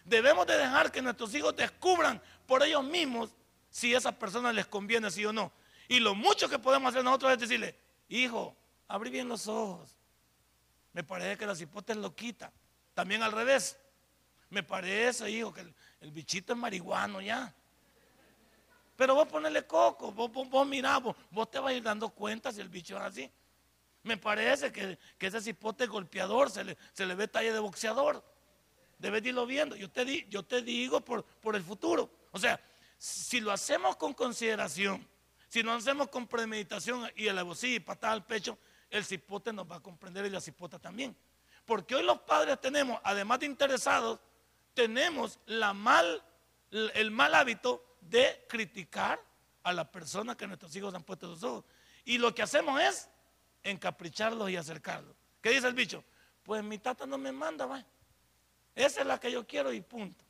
Debemos 0.05 0.45
de 0.45 0.59
dejar 0.59 0.91
que 0.91 1.01
nuestros 1.01 1.33
hijos 1.37 1.55
descubran 1.55 2.21
por 2.45 2.65
ellos 2.65 2.83
mismos 2.83 3.31
si 3.71 3.95
a 3.95 3.99
esas 3.99 4.17
personas 4.17 4.53
les 4.57 4.67
conviene, 4.67 5.09
sí 5.09 5.25
o 5.25 5.33
no. 5.33 5.53
Y 5.87 6.01
lo 6.01 6.17
mucho 6.17 6.49
que 6.49 6.59
podemos 6.59 6.89
hacer 6.89 7.05
nosotros 7.05 7.31
es 7.31 7.39
decirle, 7.39 7.79
hijo, 8.09 8.57
abrí 8.89 9.09
bien 9.09 9.29
los 9.29 9.47
ojos. 9.47 9.97
Me 10.93 11.05
parece 11.05 11.39
que 11.39 11.47
la 11.47 11.55
cipote 11.55 11.95
lo 11.95 12.13
quita. 12.13 12.51
También 12.93 13.23
al 13.23 13.31
revés. 13.31 13.79
Me 14.53 14.63
parece, 14.63 15.31
hijo, 15.31 15.51
que 15.51 15.63
el, 16.03 16.11
bichito 16.11 16.53
es 16.53 16.59
marihuano 16.59 17.23
ya. 17.23 17.55
Pero 18.95 19.15
vos 19.15 19.27
ponerle 19.27 19.67
coco, 19.67 20.13
vos, 20.13 20.31
vos, 20.31 20.47
vos 20.51 20.69
vos, 21.31 21.51
te 21.51 21.59
vas 21.59 21.73
a 21.73 21.75
ir 21.75 21.83
dando 21.83 22.11
cuenta 22.11 22.53
si 22.53 22.61
el 22.61 22.69
bicho 22.69 22.95
es 22.99 23.03
así. 23.03 23.33
Me 24.03 24.19
parece 24.19 24.71
que, 24.71 24.99
ese 25.19 25.41
cipote 25.41 25.87
golpeador 25.87 26.51
se 26.51 26.65
le, 26.65 26.77
se 26.93 27.07
le 27.07 27.15
ve 27.15 27.29
talla 27.29 27.51
de 27.51 27.61
boxeador. 27.61 28.23
Debes 28.99 29.25
irlo 29.25 29.47
viendo. 29.47 29.75
Yo 29.75 29.91
te, 29.91 30.27
yo 30.29 30.43
te 30.43 30.61
digo 30.61 31.01
por, 31.01 31.25
por 31.25 31.57
el 31.57 31.63
futuro. 31.63 32.11
O 32.31 32.39
sea, 32.39 32.61
si 32.99 33.41
lo 33.41 33.53
hacemos 33.53 33.97
con 33.97 34.13
consideración, 34.13 35.09
si 35.49 35.63
lo 35.63 35.73
hacemos 35.73 36.09
con 36.09 36.27
premeditación 36.27 37.11
y 37.17 37.27
el 37.27 37.41
y 37.63 37.81
patada 37.81 38.13
al 38.13 38.27
pecho, 38.27 38.59
el 38.91 39.03
cipote 39.03 39.51
nos 39.51 39.65
va 39.71 39.77
a 39.77 39.81
comprender 39.81 40.27
y 40.27 40.29
la 40.31 40.43
cipota 40.43 40.79
también. 40.79 41.17
Porque 41.65 41.95
hoy 41.95 42.03
los 42.03 42.21
padres 42.21 42.61
tenemos, 42.61 43.01
además 43.03 43.41
de 43.41 43.47
interesados, 43.47 44.21
tenemos 44.75 45.39
la 45.47 45.73
mal, 45.73 46.23
el 46.71 47.11
mal 47.11 47.35
hábito 47.35 47.97
de 48.01 48.45
criticar 48.49 49.21
a 49.63 49.73
la 49.73 49.91
persona 49.91 50.37
que 50.37 50.47
nuestros 50.47 50.75
hijos 50.77 50.95
han 50.95 51.03
puesto 51.03 51.33
sus 51.35 51.43
ojos. 51.43 51.65
Y 52.05 52.19
lo 52.19 52.35
que 52.35 52.43
hacemos 52.43 52.81
es 52.81 53.09
encapricharlos 53.63 54.51
y 54.51 54.57
acercarlos. 54.57 55.15
¿Qué 55.41 55.51
dice 55.51 55.69
el 55.69 55.75
bicho? 55.75 56.05
Pues 56.43 56.63
mi 56.63 56.79
tata 56.79 57.07
no 57.07 57.19
me 57.19 57.33
manda, 57.33 57.67
va. 57.67 57.85
Esa 58.75 59.01
es 59.01 59.07
la 59.07 59.21
que 59.21 59.31
yo 59.31 59.47
quiero 59.47 59.73
y 59.73 59.81
punto. 59.81 60.25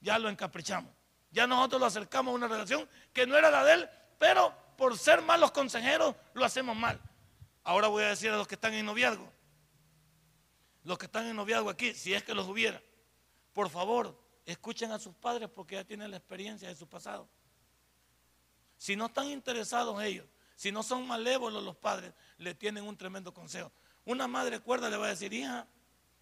Ya 0.00 0.18
lo 0.18 0.28
encaprichamos. 0.28 0.92
Ya 1.30 1.46
nosotros 1.46 1.80
lo 1.80 1.86
acercamos 1.86 2.32
a 2.32 2.34
una 2.34 2.48
relación 2.48 2.88
que 3.12 3.26
no 3.26 3.36
era 3.36 3.50
la 3.50 3.64
de 3.64 3.74
él, 3.74 3.90
pero 4.18 4.54
por 4.76 4.98
ser 4.98 5.22
malos 5.22 5.50
consejeros 5.50 6.14
lo 6.34 6.44
hacemos 6.44 6.76
mal. 6.76 7.00
Ahora 7.64 7.88
voy 7.88 8.04
a 8.04 8.08
decir 8.08 8.30
a 8.30 8.36
los 8.36 8.46
que 8.46 8.56
están 8.56 8.74
en 8.74 8.84
noviazgo, 8.84 9.30
los 10.84 10.98
que 10.98 11.06
están 11.06 11.26
en 11.26 11.36
noviazgo 11.36 11.70
aquí, 11.70 11.94
si 11.94 12.12
es 12.12 12.22
que 12.22 12.34
los 12.34 12.48
hubiera, 12.48 12.82
por 13.52 13.68
favor, 13.70 14.18
escuchen 14.46 14.92
a 14.92 14.98
sus 14.98 15.14
padres 15.14 15.48
porque 15.48 15.76
ya 15.76 15.84
tienen 15.84 16.10
la 16.10 16.16
experiencia 16.16 16.68
de 16.68 16.74
su 16.74 16.88
pasado. 16.88 17.28
Si 18.76 18.96
no 18.96 19.06
están 19.06 19.28
interesados 19.28 20.02
ellos, 20.02 20.26
si 20.56 20.72
no 20.72 20.82
son 20.82 21.06
malévolos 21.06 21.62
los 21.62 21.76
padres, 21.76 22.12
le 22.38 22.54
tienen 22.54 22.84
un 22.84 22.96
tremendo 22.96 23.32
consejo. 23.32 23.70
Una 24.04 24.26
madre 24.26 24.60
cuerda 24.60 24.90
le 24.90 24.96
va 24.96 25.06
a 25.06 25.10
decir, 25.10 25.32
hija, 25.32 25.66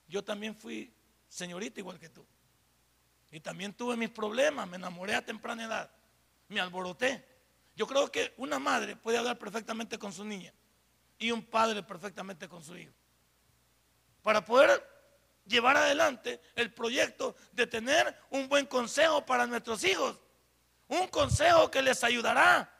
yo 0.08 0.22
también 0.24 0.54
fui 0.54 0.92
señorita 1.28 1.80
igual 1.80 1.98
que 1.98 2.08
tú. 2.08 2.26
Y 3.30 3.40
también 3.40 3.72
tuve 3.72 3.96
mis 3.96 4.10
problemas, 4.10 4.68
me 4.68 4.76
enamoré 4.76 5.14
a 5.14 5.24
temprana 5.24 5.64
edad, 5.64 5.90
me 6.48 6.60
alboroté. 6.60 7.24
Yo 7.76 7.86
creo 7.86 8.10
que 8.10 8.34
una 8.36 8.58
madre 8.58 8.96
puede 8.96 9.18
hablar 9.18 9.38
perfectamente 9.38 9.98
con 9.98 10.12
su 10.12 10.24
niña 10.24 10.52
y 11.18 11.30
un 11.30 11.42
padre 11.44 11.82
perfectamente 11.82 12.48
con 12.48 12.62
su 12.62 12.76
hijo. 12.76 12.92
Para 14.22 14.44
poder 14.44 14.99
llevar 15.46 15.76
adelante 15.76 16.40
el 16.54 16.72
proyecto 16.72 17.36
de 17.52 17.66
tener 17.66 18.16
un 18.30 18.48
buen 18.48 18.66
consejo 18.66 19.24
para 19.24 19.46
nuestros 19.46 19.84
hijos. 19.84 20.18
Un 20.88 21.08
consejo 21.08 21.70
que 21.70 21.82
les 21.82 22.02
ayudará 22.02 22.72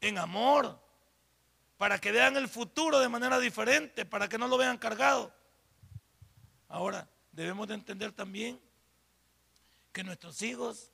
en 0.00 0.18
amor, 0.18 0.80
para 1.82 1.98
que 1.98 2.12
vean 2.12 2.36
el 2.36 2.48
futuro 2.48 3.00
de 3.00 3.08
manera 3.08 3.40
diferente, 3.40 4.04
para 4.04 4.28
que 4.28 4.38
no 4.38 4.46
lo 4.46 4.56
vean 4.56 4.78
cargado. 4.78 5.34
Ahora, 6.68 7.08
debemos 7.32 7.66
de 7.66 7.74
entender 7.74 8.12
también 8.12 8.60
que 9.92 10.04
nuestros 10.04 10.40
hijos 10.42 10.92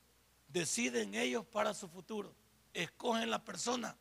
deciden 0.48 1.14
ellos 1.14 1.44
para 1.44 1.74
su 1.74 1.88
futuro, 1.88 2.34
escogen 2.72 3.30
la 3.30 3.44
persona, 3.44 3.96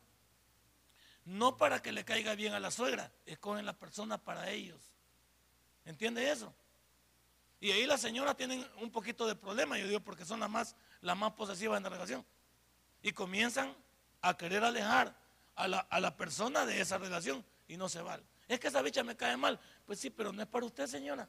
no 1.24 1.58
para 1.58 1.82
que 1.82 1.92
le 1.92 2.06
caiga 2.06 2.34
bien 2.34 2.54
a 2.54 2.60
la 2.60 2.70
suegra, 2.70 3.12
escogen 3.26 3.66
la 3.66 3.78
persona 3.78 4.16
para 4.16 4.50
ellos. 4.50 4.80
¿Entiende 5.88 6.30
eso? 6.30 6.52
Y 7.60 7.70
ahí 7.70 7.86
las 7.86 8.02
señoras 8.02 8.36
tienen 8.36 8.64
un 8.78 8.90
poquito 8.90 9.26
de 9.26 9.34
problema, 9.34 9.78
yo 9.78 9.88
digo, 9.88 10.00
porque 10.00 10.22
son 10.26 10.38
las 10.38 10.50
más, 10.50 10.76
las 11.00 11.16
más 11.16 11.32
posesivas 11.32 11.78
en 11.78 11.82
la 11.82 11.88
relación. 11.88 12.26
Y 13.00 13.12
comienzan 13.12 13.74
a 14.20 14.36
querer 14.36 14.62
alejar 14.62 15.16
a 15.54 15.66
la, 15.66 15.78
a 15.78 15.98
la 15.98 16.14
persona 16.14 16.66
de 16.66 16.78
esa 16.78 16.98
relación 16.98 17.42
y 17.66 17.78
no 17.78 17.88
se 17.88 18.02
vale. 18.02 18.22
Es 18.48 18.60
que 18.60 18.68
esa 18.68 18.82
bicha 18.82 19.02
me 19.02 19.16
cae 19.16 19.38
mal. 19.38 19.58
Pues 19.86 19.98
sí, 19.98 20.10
pero 20.10 20.30
no 20.30 20.42
es 20.42 20.48
para 20.48 20.66
usted, 20.66 20.86
señora. 20.86 21.26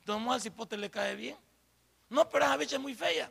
Entonces, 0.00 0.28
al 0.28 0.40
cipote 0.40 0.76
le 0.76 0.90
cae 0.90 1.14
bien. 1.14 1.36
No, 2.08 2.28
pero 2.28 2.44
esa 2.44 2.56
bicha 2.56 2.74
es 2.74 2.82
muy 2.82 2.94
fea. 2.94 3.30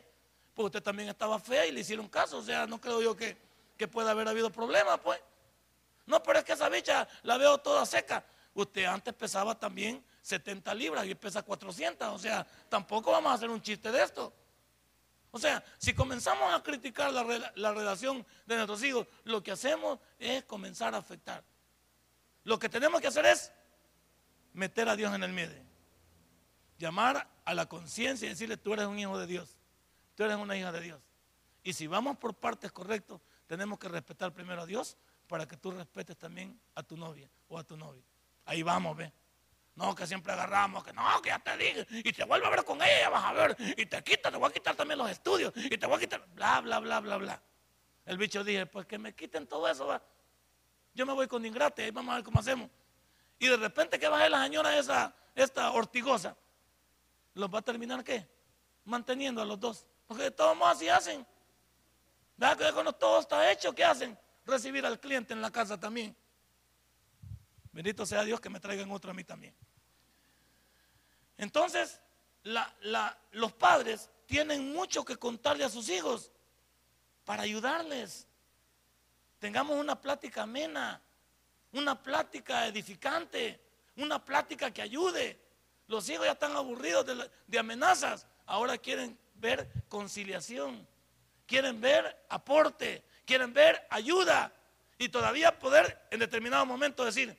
Pues 0.54 0.66
usted 0.66 0.82
también 0.82 1.10
estaba 1.10 1.38
fea 1.38 1.66
y 1.66 1.70
le 1.70 1.80
hicieron 1.80 2.08
caso. 2.08 2.38
O 2.38 2.42
sea, 2.42 2.66
no 2.66 2.80
creo 2.80 3.02
yo 3.02 3.14
que, 3.14 3.36
que 3.76 3.86
pueda 3.86 4.12
haber 4.12 4.26
habido 4.26 4.48
problema, 4.48 4.96
pues. 4.96 5.20
No, 6.06 6.22
pero 6.22 6.38
es 6.38 6.46
que 6.46 6.54
esa 6.54 6.70
bicha 6.70 7.06
la 7.24 7.36
veo 7.36 7.58
toda 7.58 7.84
seca. 7.84 8.24
Usted 8.54 8.84
antes 8.84 9.14
pesaba 9.14 9.58
también 9.58 10.04
70 10.22 10.74
libras 10.74 11.06
y 11.06 11.14
pesa 11.14 11.42
400. 11.42 12.08
O 12.08 12.18
sea, 12.18 12.46
tampoco 12.68 13.12
vamos 13.12 13.30
a 13.32 13.34
hacer 13.34 13.50
un 13.50 13.62
chiste 13.62 13.90
de 13.90 14.02
esto. 14.02 14.32
O 15.30 15.38
sea, 15.38 15.62
si 15.78 15.92
comenzamos 15.92 16.52
a 16.52 16.62
criticar 16.62 17.12
la, 17.12 17.52
la, 17.54 17.72
relación 17.72 18.26
de 18.46 18.56
nuestros 18.56 18.82
hijos, 18.82 19.06
lo 19.24 19.42
que 19.42 19.52
hacemos 19.52 19.98
es 20.18 20.44
comenzar 20.44 20.94
a 20.94 20.98
afectar. 20.98 21.44
Lo 22.44 22.58
que 22.58 22.68
tenemos 22.68 23.00
que 23.00 23.08
hacer 23.08 23.26
es 23.26 23.52
meter 24.54 24.88
a 24.88 24.96
Dios 24.96 25.14
en 25.14 25.22
el 25.22 25.32
medio. 25.32 25.62
Llamar 26.78 27.28
a 27.44 27.54
la 27.54 27.66
conciencia 27.66 28.26
y 28.26 28.30
decirle, 28.30 28.56
tú 28.56 28.72
eres 28.72 28.86
un 28.86 28.98
hijo 28.98 29.18
de 29.18 29.26
Dios, 29.26 29.56
tú 30.14 30.24
eres 30.24 30.36
una 30.36 30.56
hija 30.56 30.72
de 30.72 30.80
Dios. 30.80 31.00
Y 31.62 31.74
si 31.74 31.86
vamos 31.86 32.16
por 32.16 32.34
partes 32.34 32.72
correctas, 32.72 33.20
tenemos 33.46 33.78
que 33.78 33.88
respetar 33.88 34.32
primero 34.32 34.62
a 34.62 34.66
Dios 34.66 34.96
para 35.26 35.46
que 35.46 35.56
tú 35.56 35.70
respetes 35.70 36.16
también 36.16 36.58
a 36.74 36.82
tu 36.82 36.96
novia 36.96 37.30
o 37.48 37.58
a 37.58 37.64
tu 37.64 37.76
novio. 37.76 38.02
Ahí 38.48 38.62
vamos, 38.62 38.96
ve. 38.96 39.12
No, 39.74 39.94
que 39.94 40.06
siempre 40.06 40.32
agarramos, 40.32 40.82
que 40.82 40.92
no, 40.92 41.02
que 41.22 41.28
ya 41.28 41.38
te 41.38 41.56
dije, 41.56 41.86
y 41.90 42.12
te 42.12 42.24
vuelvo 42.24 42.46
a 42.46 42.50
ver 42.50 42.64
con 42.64 42.82
ella, 42.82 43.10
vas 43.10 43.24
a 43.26 43.32
ver, 43.32 43.56
y 43.76 43.84
te 43.84 44.02
quita, 44.02 44.30
te 44.30 44.38
voy 44.38 44.48
a 44.48 44.52
quitar 44.52 44.74
también 44.74 44.98
los 44.98 45.08
estudios, 45.08 45.52
y 45.54 45.76
te 45.76 45.86
voy 45.86 45.96
a 45.96 46.00
quitar, 46.00 46.26
bla, 46.34 46.60
bla, 46.62 46.80
bla, 46.80 46.98
bla, 46.98 47.16
bla. 47.18 47.42
El 48.06 48.16
bicho 48.16 48.42
dije, 48.42 48.66
pues 48.66 48.86
que 48.86 48.98
me 48.98 49.14
quiten 49.14 49.46
todo 49.46 49.68
eso, 49.68 49.86
va. 49.86 50.02
Yo 50.94 51.04
me 51.04 51.12
voy 51.12 51.28
con 51.28 51.44
ingrate, 51.44 51.84
ahí 51.84 51.90
vamos 51.90 52.10
a 52.10 52.16
ver 52.16 52.24
cómo 52.24 52.40
hacemos. 52.40 52.70
Y 53.38 53.46
de 53.48 53.56
repente 53.58 54.00
que 54.00 54.08
baje 54.08 54.30
la 54.30 54.42
señora 54.42 54.76
esa, 54.76 55.14
esta 55.34 55.70
ortigosa, 55.70 56.34
¿los 57.34 57.54
va 57.54 57.58
a 57.58 57.62
terminar 57.62 58.02
qué? 58.02 58.26
Manteniendo 58.86 59.42
a 59.42 59.44
los 59.44 59.60
dos. 59.60 59.86
Porque 60.06 60.30
todos 60.30 60.56
modos 60.56 60.76
así 60.76 60.88
hacen. 60.88 61.24
¿Verdad 62.36 62.56
que 62.56 62.72
cuando 62.72 62.94
todo 62.94 63.20
está 63.20 63.52
hecho, 63.52 63.74
qué 63.74 63.84
hacen? 63.84 64.18
Recibir 64.46 64.86
al 64.86 64.98
cliente 64.98 65.34
en 65.34 65.42
la 65.42 65.50
casa 65.50 65.78
también. 65.78 66.16
Bendito 67.72 68.06
sea 68.06 68.24
Dios 68.24 68.40
que 68.40 68.50
me 68.50 68.60
traigan 68.60 68.90
otro 68.90 69.10
a 69.10 69.14
mí 69.14 69.24
también. 69.24 69.54
Entonces, 71.36 72.00
los 73.32 73.52
padres 73.52 74.10
tienen 74.26 74.72
mucho 74.72 75.04
que 75.04 75.16
contarle 75.16 75.64
a 75.64 75.68
sus 75.68 75.88
hijos 75.88 76.30
para 77.24 77.42
ayudarles. 77.42 78.26
Tengamos 79.38 79.76
una 79.76 80.00
plática 80.00 80.42
amena. 80.42 81.00
una 81.72 82.02
plática 82.02 82.66
edificante, 82.66 83.60
una 83.96 84.24
plática 84.24 84.70
que 84.70 84.80
ayude. 84.80 85.38
Los 85.86 86.08
hijos 86.08 86.24
ya 86.24 86.32
están 86.32 86.56
aburridos 86.56 87.06
de, 87.46 87.58
amenazas, 87.58 88.26
ahora 88.46 88.78
quieren 88.78 89.18
ver 89.34 89.70
conciliación, 89.88 90.86
quieren 91.46 91.80
ver 91.80 92.24
aporte, 92.28 93.04
quieren 93.24 93.52
ver 93.52 93.86
ayuda 93.90 94.52
y 94.96 95.08
todavía 95.08 95.58
poder 95.58 96.06
en 96.10 96.20
determinado 96.20 96.64
momento 96.66 97.04
decir, 97.04 97.36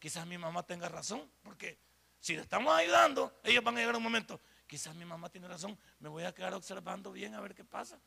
quizás 0.00 0.26
mi 0.26 0.38
mamá 0.38 0.64
tenga 0.64 0.88
razón, 0.88 1.30
porque 1.42 1.78
si 2.18 2.34
le 2.34 2.42
estamos 2.42 2.74
ayudando, 2.74 3.38
ellos 3.44 3.62
van 3.62 3.76
a 3.76 3.80
llegar 3.80 3.94
a 3.94 3.98
un 3.98 4.04
momento, 4.04 4.40
quizás 4.66 4.94
mi 4.96 5.04
mamá 5.04 5.28
tiene 5.28 5.46
razón, 5.46 5.78
me 6.00 6.08
voy 6.08 6.24
a 6.24 6.34
quedar 6.34 6.54
observando 6.54 7.12
bien 7.12 7.34
a 7.34 7.40
ver 7.40 7.54
qué 7.54 7.64
pasa. 7.64 8.00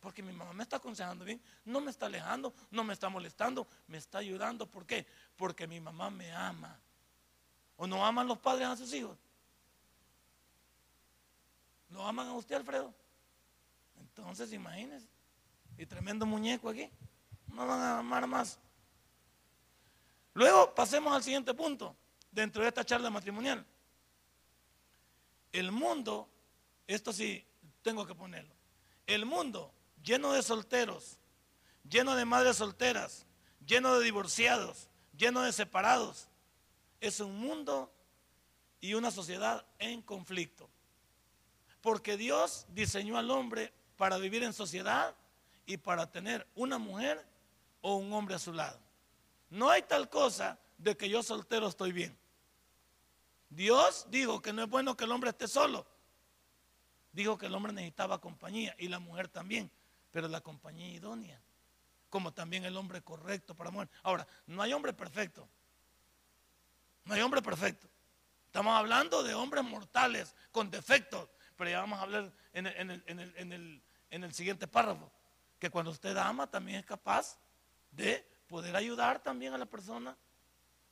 Porque 0.00 0.22
mi 0.22 0.32
mamá 0.32 0.52
me 0.54 0.62
está 0.62 0.76
aconsejando 0.76 1.24
bien, 1.24 1.40
no 1.64 1.80
me 1.80 1.90
está 1.90 2.06
alejando, 2.06 2.54
no 2.70 2.82
me 2.84 2.94
está 2.94 3.10
molestando, 3.10 3.68
me 3.86 3.98
está 3.98 4.18
ayudando. 4.18 4.66
¿Por 4.66 4.86
qué? 4.86 5.06
Porque 5.36 5.66
mi 5.66 5.78
mamá 5.78 6.10
me 6.10 6.32
ama. 6.32 6.78
¿O 7.76 7.86
no 7.86 8.04
aman 8.04 8.26
los 8.26 8.38
padres 8.38 8.66
a 8.66 8.76
sus 8.76 8.92
hijos? 8.94 9.16
¿Lo 11.90 12.06
aman 12.06 12.28
a 12.28 12.32
usted, 12.32 12.54
Alfredo? 12.54 12.94
Entonces, 13.98 14.52
imagínese. 14.54 15.06
Y 15.76 15.84
tremendo 15.84 16.24
muñeco 16.24 16.70
aquí. 16.70 16.90
No 17.48 17.66
van 17.66 17.80
a 17.80 17.98
amar 17.98 18.26
más. 18.26 18.58
Luego 20.34 20.74
pasemos 20.74 21.12
al 21.12 21.22
siguiente 21.22 21.54
punto 21.54 21.96
dentro 22.30 22.62
de 22.62 22.68
esta 22.68 22.84
charla 22.84 23.10
matrimonial. 23.10 23.64
El 25.52 25.72
mundo, 25.72 26.28
esto 26.86 27.12
sí 27.12 27.44
tengo 27.82 28.06
que 28.06 28.14
ponerlo, 28.14 28.54
el 29.06 29.26
mundo 29.26 29.72
lleno 30.02 30.32
de 30.32 30.42
solteros, 30.42 31.18
lleno 31.88 32.14
de 32.14 32.24
madres 32.24 32.56
solteras, 32.56 33.26
lleno 33.66 33.98
de 33.98 34.04
divorciados, 34.04 34.88
lleno 35.16 35.42
de 35.42 35.52
separados, 35.52 36.28
es 37.00 37.20
un 37.20 37.38
mundo 37.38 37.92
y 38.80 38.94
una 38.94 39.10
sociedad 39.10 39.64
en 39.78 40.02
conflicto. 40.02 40.68
Porque 41.80 42.16
Dios 42.16 42.66
diseñó 42.68 43.18
al 43.18 43.30
hombre 43.30 43.72
para 43.96 44.18
vivir 44.18 44.42
en 44.44 44.52
sociedad 44.52 45.14
y 45.66 45.78
para 45.78 46.10
tener 46.10 46.46
una 46.54 46.78
mujer 46.78 47.24
o 47.80 47.96
un 47.96 48.12
hombre 48.12 48.34
a 48.34 48.38
su 48.38 48.52
lado. 48.52 48.78
No 49.50 49.68
hay 49.68 49.82
tal 49.82 50.08
cosa 50.08 50.58
de 50.78 50.96
que 50.96 51.08
yo 51.08 51.22
soltero 51.22 51.66
estoy 51.66 51.92
bien. 51.92 52.16
Dios 53.50 54.06
dijo 54.08 54.40
que 54.40 54.52
no 54.52 54.62
es 54.62 54.70
bueno 54.70 54.96
que 54.96 55.04
el 55.04 55.12
hombre 55.12 55.30
esté 55.30 55.48
solo. 55.48 55.86
Dijo 57.12 57.36
que 57.36 57.46
el 57.46 57.54
hombre 57.54 57.72
necesitaba 57.72 58.20
compañía 58.20 58.74
y 58.78 58.86
la 58.86 59.00
mujer 59.00 59.28
también, 59.28 59.70
pero 60.12 60.28
la 60.28 60.40
compañía 60.40 60.88
idónea, 60.88 61.42
como 62.08 62.32
también 62.32 62.64
el 62.64 62.76
hombre 62.76 63.02
correcto 63.02 63.56
para 63.56 63.72
mujer. 63.72 63.90
Ahora, 64.04 64.26
no 64.46 64.62
hay 64.62 64.72
hombre 64.72 64.92
perfecto. 64.92 65.48
No 67.04 67.14
hay 67.14 67.20
hombre 67.22 67.42
perfecto. 67.42 67.88
Estamos 68.46 68.76
hablando 68.76 69.24
de 69.24 69.34
hombres 69.34 69.64
mortales 69.64 70.36
con 70.52 70.70
defectos, 70.70 71.28
pero 71.56 71.70
ya 71.70 71.80
vamos 71.80 71.98
a 71.98 72.02
hablar 72.02 72.32
en 72.52 72.66
el, 72.66 73.82
en 74.10 74.24
el 74.24 74.34
siguiente 74.34 74.68
párrafo, 74.68 75.10
que 75.58 75.70
cuando 75.70 75.90
usted 75.90 76.16
ama 76.16 76.48
también 76.48 76.78
es 76.78 76.86
capaz 76.86 77.36
de 77.90 78.24
poder 78.50 78.74
ayudar 78.74 79.22
también 79.22 79.54
a 79.54 79.58
la 79.58 79.64
persona, 79.64 80.16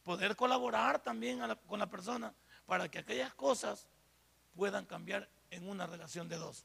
poder 0.05 0.37
colaborar 0.37 1.03
también 1.03 1.41
con 1.67 1.81
la 1.81 1.91
persona 1.91 2.33
para 2.67 2.89
que 2.89 3.01
aquellas 3.01 3.35
cosas 3.35 3.89
puedan 4.55 4.87
cambiar 4.87 5.29
en 5.51 5.69
una 5.69 5.85
relación 5.85 6.29
de 6.29 6.37
dos. 6.37 6.65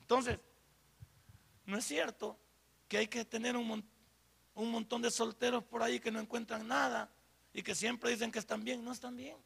Entonces, 0.00 0.38
no 1.64 1.78
es 1.78 1.84
cierto 1.86 2.38
que 2.88 2.98
hay 2.98 3.08
que 3.08 3.24
tener 3.24 3.56
un, 3.56 3.82
montón 4.54 5.00
de 5.00 5.10
solteros 5.10 5.64
por 5.64 5.82
ahí 5.82 5.98
que 5.98 6.12
no 6.12 6.20
encuentran 6.20 6.68
nada 6.68 7.10
y 7.54 7.62
que 7.62 7.74
siempre 7.74 8.10
dicen 8.10 8.30
que 8.30 8.40
están 8.40 8.64
bien, 8.64 8.84
no 8.84 8.92
están 8.92 9.16
bien 9.16 9.38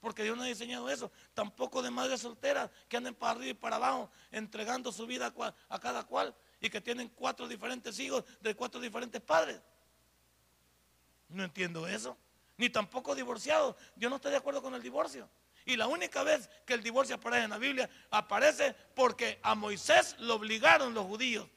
porque 0.00 0.24
Dios 0.24 0.36
no 0.36 0.42
ha 0.42 0.46
diseñado 0.46 0.90
eso. 0.90 1.12
Tampoco 1.32 1.80
de 1.80 1.90
madres 1.90 2.20
solteras 2.20 2.68
que 2.88 2.96
anden 2.96 3.14
para 3.14 3.32
arriba 3.32 3.50
y 3.52 3.54
para 3.54 3.76
abajo, 3.76 4.10
entregando 4.32 4.90
su 4.90 5.06
vida 5.06 5.32
a 5.68 5.78
cada 5.78 6.02
cual 6.04 6.34
y 6.62 6.70
que 6.70 6.80
tienen 6.80 7.08
cuatro 7.08 7.48
diferentes 7.48 7.98
hijos 7.98 8.24
de 8.40 8.54
cuatro 8.54 8.80
diferentes 8.80 9.20
padres. 9.20 9.60
No 11.28 11.42
entiendo 11.42 11.86
eso. 11.88 12.16
Ni 12.56 12.70
tampoco 12.70 13.14
divorciados. 13.16 13.74
Yo 13.96 14.08
no 14.08 14.16
estoy 14.16 14.30
de 14.30 14.36
acuerdo 14.36 14.62
con 14.62 14.72
el 14.74 14.82
divorcio. 14.82 15.28
Y 15.66 15.76
la 15.76 15.88
única 15.88 16.22
vez 16.22 16.48
que 16.64 16.74
el 16.74 16.82
divorcio 16.82 17.16
aparece 17.16 17.44
en 17.44 17.50
la 17.50 17.58
Biblia 17.58 17.90
aparece 18.10 18.74
porque 18.94 19.40
a 19.42 19.56
Moisés 19.56 20.16
lo 20.20 20.36
obligaron 20.36 20.94
los 20.94 21.04
judíos 21.06 21.48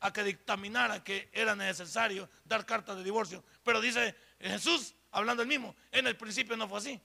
a 0.00 0.12
que 0.12 0.22
dictaminara 0.22 1.04
que 1.04 1.28
era 1.32 1.54
necesario 1.54 2.28
dar 2.44 2.64
carta 2.64 2.94
de 2.94 3.04
divorcio. 3.04 3.44
Pero 3.62 3.82
dice 3.82 4.16
Jesús, 4.40 4.94
hablando 5.10 5.42
el 5.42 5.48
mismo, 5.48 5.76
en 5.92 6.06
el 6.06 6.16
principio 6.16 6.56
no 6.56 6.68
fue 6.68 6.78
así. 6.78 7.00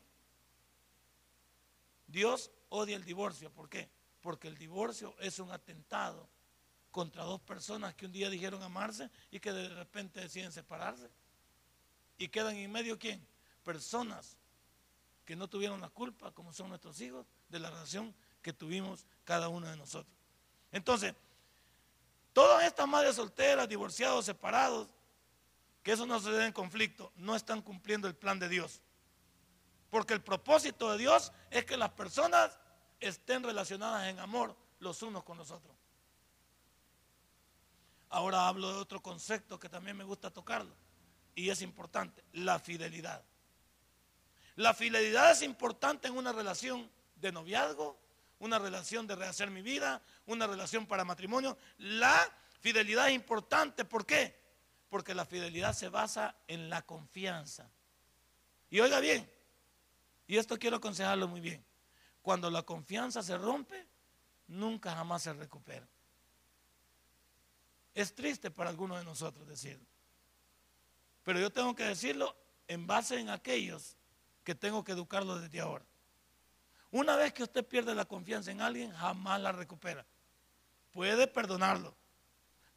Dios 2.07 2.51
odia 2.69 2.95
el 2.95 3.03
divorcio. 3.03 3.51
¿Por 3.51 3.67
qué? 3.69 3.89
Porque 4.21 4.47
el 4.47 4.57
divorcio 4.57 5.13
es 5.19 5.39
un 5.39 5.51
atentado 5.51 6.29
contra 6.93 7.23
dos 7.23 7.41
personas 7.41 7.95
que 7.95 8.05
un 8.05 8.11
día 8.11 8.29
dijeron 8.29 8.61
amarse 8.61 9.09
y 9.31 9.39
que 9.39 9.51
de 9.51 9.67
repente 9.67 10.21
deciden 10.21 10.51
separarse. 10.51 11.09
Y 12.19 12.27
quedan 12.27 12.55
en 12.55 12.71
medio 12.71 12.99
quién? 12.99 13.27
Personas 13.63 14.37
que 15.25 15.35
no 15.35 15.49
tuvieron 15.49 15.81
la 15.81 15.89
culpa, 15.89 16.31
como 16.31 16.53
son 16.53 16.69
nuestros 16.69 17.01
hijos, 17.01 17.25
de 17.49 17.59
la 17.59 17.71
relación 17.71 18.13
que 18.43 18.53
tuvimos 18.53 19.07
cada 19.23 19.49
uno 19.49 19.67
de 19.67 19.75
nosotros. 19.75 20.15
Entonces, 20.71 21.15
todas 22.31 22.63
estas 22.63 22.87
madres 22.87 23.15
solteras, 23.15 23.67
divorciados, 23.67 24.25
separados, 24.25 24.87
que 25.81 25.93
eso 25.93 26.05
no 26.05 26.19
se 26.19 26.29
debe 26.29 26.45
en 26.45 26.53
conflicto, 26.53 27.11
no 27.15 27.35
están 27.35 27.63
cumpliendo 27.63 28.07
el 28.07 28.15
plan 28.15 28.37
de 28.37 28.49
Dios. 28.49 28.81
Porque 29.89 30.13
el 30.13 30.21
propósito 30.21 30.91
de 30.91 30.99
Dios 30.99 31.31
es 31.49 31.65
que 31.65 31.75
las 31.75 31.89
personas 31.89 32.59
estén 32.99 33.43
relacionadas 33.43 34.07
en 34.09 34.19
amor 34.19 34.55
los 34.79 35.01
unos 35.01 35.23
con 35.23 35.39
los 35.39 35.49
otros. 35.49 35.75
Ahora 38.13 38.47
hablo 38.47 38.71
de 38.71 38.79
otro 38.79 39.01
concepto 39.01 39.59
que 39.59 39.69
también 39.69 39.97
me 39.97 40.03
gusta 40.03 40.29
tocarlo 40.29 40.75
y 41.33 41.49
es 41.49 41.63
importante, 41.63 42.23
la 42.33 42.59
fidelidad. 42.59 43.23
La 44.55 44.75
fidelidad 44.75 45.31
es 45.31 45.41
importante 45.41 46.09
en 46.09 46.15
una 46.15 46.31
relación 46.31 46.87
de 47.15 47.31
noviazgo, 47.31 47.99
una 48.37 48.59
relación 48.59 49.07
de 49.07 49.15
rehacer 49.15 49.49
mi 49.49 49.63
vida, 49.63 49.99
una 50.27 50.45
relación 50.45 50.85
para 50.85 51.03
matrimonio. 51.03 51.57
La 51.79 52.15
fidelidad 52.59 53.07
es 53.07 53.15
importante, 53.15 53.83
¿por 53.83 54.05
qué? 54.05 54.39
Porque 54.89 55.15
la 55.15 55.25
fidelidad 55.25 55.73
se 55.73 55.89
basa 55.89 56.35
en 56.47 56.69
la 56.69 56.83
confianza. 56.83 57.67
Y 58.69 58.79
oiga 58.79 58.99
bien, 58.99 59.27
y 60.27 60.37
esto 60.37 60.59
quiero 60.59 60.77
aconsejarlo 60.77 61.27
muy 61.27 61.41
bien, 61.41 61.65
cuando 62.21 62.51
la 62.51 62.61
confianza 62.61 63.23
se 63.23 63.39
rompe, 63.39 63.87
nunca 64.49 64.93
jamás 64.93 65.23
se 65.23 65.33
recupera. 65.33 65.87
Es 67.93 68.15
triste 68.15 68.49
para 68.49 68.69
algunos 68.69 68.97
de 68.97 69.05
nosotros 69.05 69.47
decirlo. 69.47 69.85
Pero 71.23 71.39
yo 71.39 71.51
tengo 71.51 71.75
que 71.75 71.83
decirlo 71.83 72.35
en 72.67 72.87
base 72.87 73.19
en 73.19 73.29
aquellos 73.29 73.95
que 74.43 74.55
tengo 74.55 74.83
que 74.83 74.93
educarlo 74.93 75.39
desde 75.39 75.61
ahora. 75.61 75.85
Una 76.91 77.15
vez 77.15 77.33
que 77.33 77.43
usted 77.43 77.65
pierde 77.65 77.95
la 77.95 78.05
confianza 78.05 78.51
en 78.51 78.61
alguien, 78.61 78.91
jamás 78.91 79.41
la 79.41 79.51
recupera. 79.51 80.05
Puede 80.91 81.27
perdonarlo, 81.27 81.95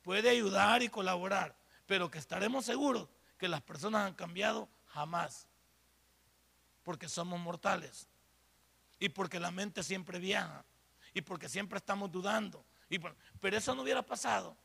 puede 0.02 0.30
ayudar 0.30 0.82
y 0.82 0.88
colaborar, 0.88 1.56
pero 1.86 2.10
que 2.10 2.18
estaremos 2.18 2.64
seguros 2.64 3.08
que 3.36 3.48
las 3.48 3.60
personas 3.62 4.06
han 4.06 4.14
cambiado 4.14 4.68
jamás. 4.86 5.46
Porque 6.82 7.08
somos 7.08 7.38
mortales. 7.40 8.08
Y 8.98 9.08
porque 9.10 9.40
la 9.40 9.50
mente 9.50 9.82
siempre 9.82 10.18
viaja. 10.18 10.64
Y 11.12 11.20
porque 11.20 11.48
siempre 11.48 11.78
estamos 11.78 12.10
dudando. 12.10 12.64
pero 13.40 13.56
eso 13.56 13.74
no 13.74 13.82
hubiera 13.82 14.02
pasado 14.02 14.56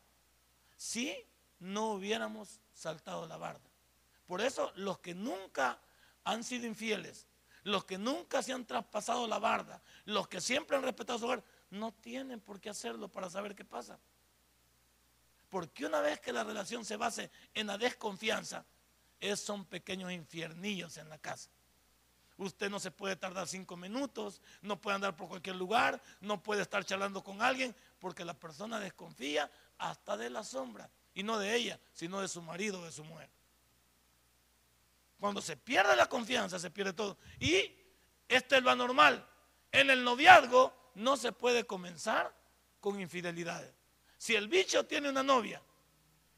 si 0.82 1.16
no 1.60 1.92
hubiéramos 1.92 2.60
saltado 2.74 3.28
la 3.28 3.38
barda. 3.38 3.70
Por 4.26 4.42
eso 4.42 4.72
los 4.78 4.98
que 4.98 5.14
nunca 5.14 5.80
han 6.24 6.44
sido 6.44 6.66
infieles, 6.66 7.28
los 7.62 7.86
que 7.86 8.00
nunca 8.00 8.42
se 8.42 8.52
han 8.52 8.66
traspasado 8.66 9.28
la 9.28 9.38
barda, 9.38 9.80
los 10.06 10.28
que 10.28 10.42
siempre 10.42 10.76
han 10.76 10.82
respetado 10.82 11.20
su 11.20 11.26
hogar, 11.26 11.44
no 11.70 11.92
tienen 11.92 12.40
por 12.40 12.60
qué 12.60 12.72
hacerlo 12.72 13.10
para 13.10 13.30
saber 13.30 13.54
qué 13.54 13.64
pasa. 13.64 14.00
Porque 15.50 15.86
una 15.86 16.02
vez 16.02 16.20
que 16.20 16.34
la 16.34 16.44
relación 16.44 16.84
se 16.84 16.98
base 16.98 17.30
en 17.54 17.68
la 17.68 17.78
desconfianza, 17.78 18.66
es, 19.20 19.40
son 19.40 19.66
pequeños 19.66 20.12
infiernillos 20.12 20.98
en 20.98 21.10
la 21.10 21.20
casa. 21.20 21.52
Usted 22.38 22.72
no 22.72 22.80
se 22.80 22.90
puede 22.90 23.16
tardar 23.16 23.48
cinco 23.48 23.78
minutos, 23.78 24.42
no 24.64 24.82
puede 24.82 24.96
andar 24.96 25.16
por 25.16 25.28
cualquier 25.28 25.58
lugar, 25.58 26.02
no 26.22 26.42
puede 26.42 26.64
estar 26.64 26.84
charlando 26.84 27.24
con 27.24 27.40
alguien, 27.40 27.76
porque 28.00 28.26
la 28.26 28.34
persona 28.34 28.80
desconfía 28.80 29.52
hasta 29.82 30.16
de 30.16 30.30
la 30.30 30.44
sombra, 30.44 30.90
y 31.14 31.24
no 31.24 31.40
de 31.40 31.56
ella, 31.56 31.80
sino 31.92 32.22
de 32.22 32.28
su 32.28 32.42
marido 32.42 32.80
o 32.80 32.86
de 32.86 32.92
su 32.92 33.04
mujer. 33.04 33.30
Cuando 35.20 35.42
se 35.42 35.58
pierde 35.58 35.96
la 35.96 36.08
confianza, 36.08 36.60
se 36.60 36.70
pierde 36.70 36.94
todo. 36.94 37.18
Y 37.40 37.76
este 38.28 38.58
es 38.58 38.64
lo 38.64 38.70
anormal. 38.70 39.28
En 39.72 39.90
el 39.90 40.04
noviazgo 40.04 40.92
no 40.96 41.18
se 41.18 41.32
puede 41.32 41.66
comenzar 41.66 42.34
con 42.80 43.00
infidelidades. 43.00 43.74
Si 44.18 44.36
el 44.36 44.48
bicho 44.48 44.86
tiene 44.86 45.10
una 45.10 45.24
novia 45.24 45.62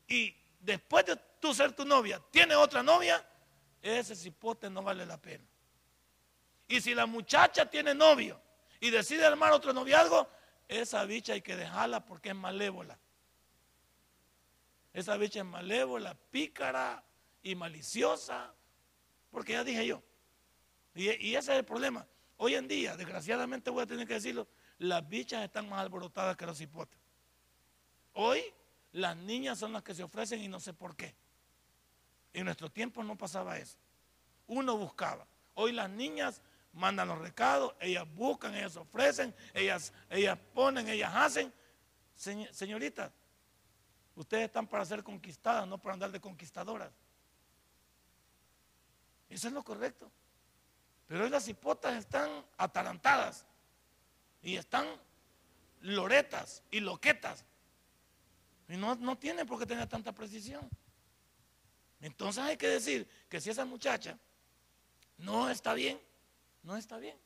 y 0.08 0.34
después 0.60 1.06
de 1.06 1.18
tú 1.40 1.54
ser 1.54 1.74
tu 1.74 1.86
novia, 1.86 2.22
tiene 2.32 2.56
otra 2.56 2.82
novia, 2.82 3.26
ese 3.82 4.16
cipote 4.16 4.70
no 4.70 4.84
vale 4.84 5.06
la 5.06 5.18
pena. 5.18 5.46
Y 6.68 6.80
si 6.80 6.96
la 6.96 7.06
muchacha 7.06 7.70
tiene 7.70 7.94
novio 7.94 8.42
y 8.80 8.90
decide 8.90 9.26
armar 9.26 9.52
otro 9.52 9.74
noviazgo, 9.74 10.30
esa 10.68 11.04
bicha 11.04 11.34
hay 11.34 11.42
que 11.42 11.58
dejarla 11.58 12.06
porque 12.06 12.30
es 12.30 12.36
malévola. 12.36 12.98
Esa 14.94 15.18
bicha 15.18 15.40
es 15.40 15.46
malévola, 15.46 16.16
pícara 16.30 17.04
y 17.42 17.56
maliciosa, 17.56 18.54
porque 19.32 19.54
ya 19.54 19.64
dije 19.64 19.88
yo. 19.88 20.04
Y, 20.96 21.08
ese 21.36 21.52
es 21.52 21.60
el 21.60 21.66
problema. 21.66 22.06
Hoy 22.38 22.54
en 22.56 22.68
día, 22.68 22.96
desgraciadamente 22.96 23.72
voy 23.72 23.84
a 23.84 23.88
tener 23.88 24.08
que 24.08 24.14
decirlo, 24.14 24.48
las 24.78 25.08
bichas 25.08 25.44
están 25.44 25.68
más 25.68 25.80
alborotadas 25.82 26.38
que 26.38 26.46
los 26.46 26.58
cipotes. 26.58 27.00
Hoy 28.14 28.44
las 28.92 29.18
niñas 29.18 29.58
son 29.58 29.74
las 29.74 29.82
que 29.82 29.96
se 29.96 30.04
ofrecen 30.04 30.42
y 30.42 30.48
no 30.48 30.60
sé 30.60 30.74
por 30.74 30.96
qué. 30.96 31.16
En 32.32 32.46
nuestro 32.46 32.70
tiempo 32.70 33.04
no 33.04 33.18
pasaba 33.18 33.58
eso. 33.58 33.78
Uno 34.46 34.78
buscaba. 34.78 35.26
Hoy 35.56 35.72
las 35.72 35.90
niñas 35.90 36.42
mandan 36.74 37.08
los 37.08 37.20
recados, 37.20 37.74
ellas 37.80 38.06
buscan, 38.14 38.54
ellas 38.56 38.76
ofrecen, 38.78 39.34
ellas, 39.54 39.94
ellas 40.10 40.38
ponen, 40.54 40.88
ellas 40.88 41.12
hacen. 41.16 41.52
señoritas, 42.16 43.12
ustedes 44.16 44.46
están 44.46 44.68
para 44.68 44.86
ser 44.86 45.04
conquistadas, 45.04 45.68
no 45.68 45.78
para 45.78 45.94
andar 45.94 46.12
de 46.12 46.20
conquistadoras. 46.20 46.92
Eso 49.30 49.48
es 49.48 49.54
lo 49.54 49.64
correcto. 49.64 50.12
Pero 51.08 51.24
hoy 51.24 51.30
las 51.30 51.48
hipotas 51.48 51.96
están 51.96 52.30
atarantadas 52.58 53.46
y 54.42 54.56
están 54.56 54.88
loretas 55.82 56.64
y 56.72 56.80
loquetas. 56.80 57.46
Y 58.70 58.78
no, 58.78 58.96
no 58.96 59.18
tienen 59.18 59.46
por 59.46 59.60
qué 59.60 59.66
tener 59.66 59.88
tanta 59.88 60.14
precisión. 60.14 60.70
Entonces 62.00 62.44
hay 62.44 62.58
que 62.58 62.68
decir 62.68 63.08
que 63.30 63.40
si 63.40 63.50
esa 63.50 63.66
muchacha 63.66 64.18
no 65.18 65.50
está 65.50 65.74
bien, 65.74 66.00
no 66.62 66.76
está 66.76 66.98
bien. 66.98 67.18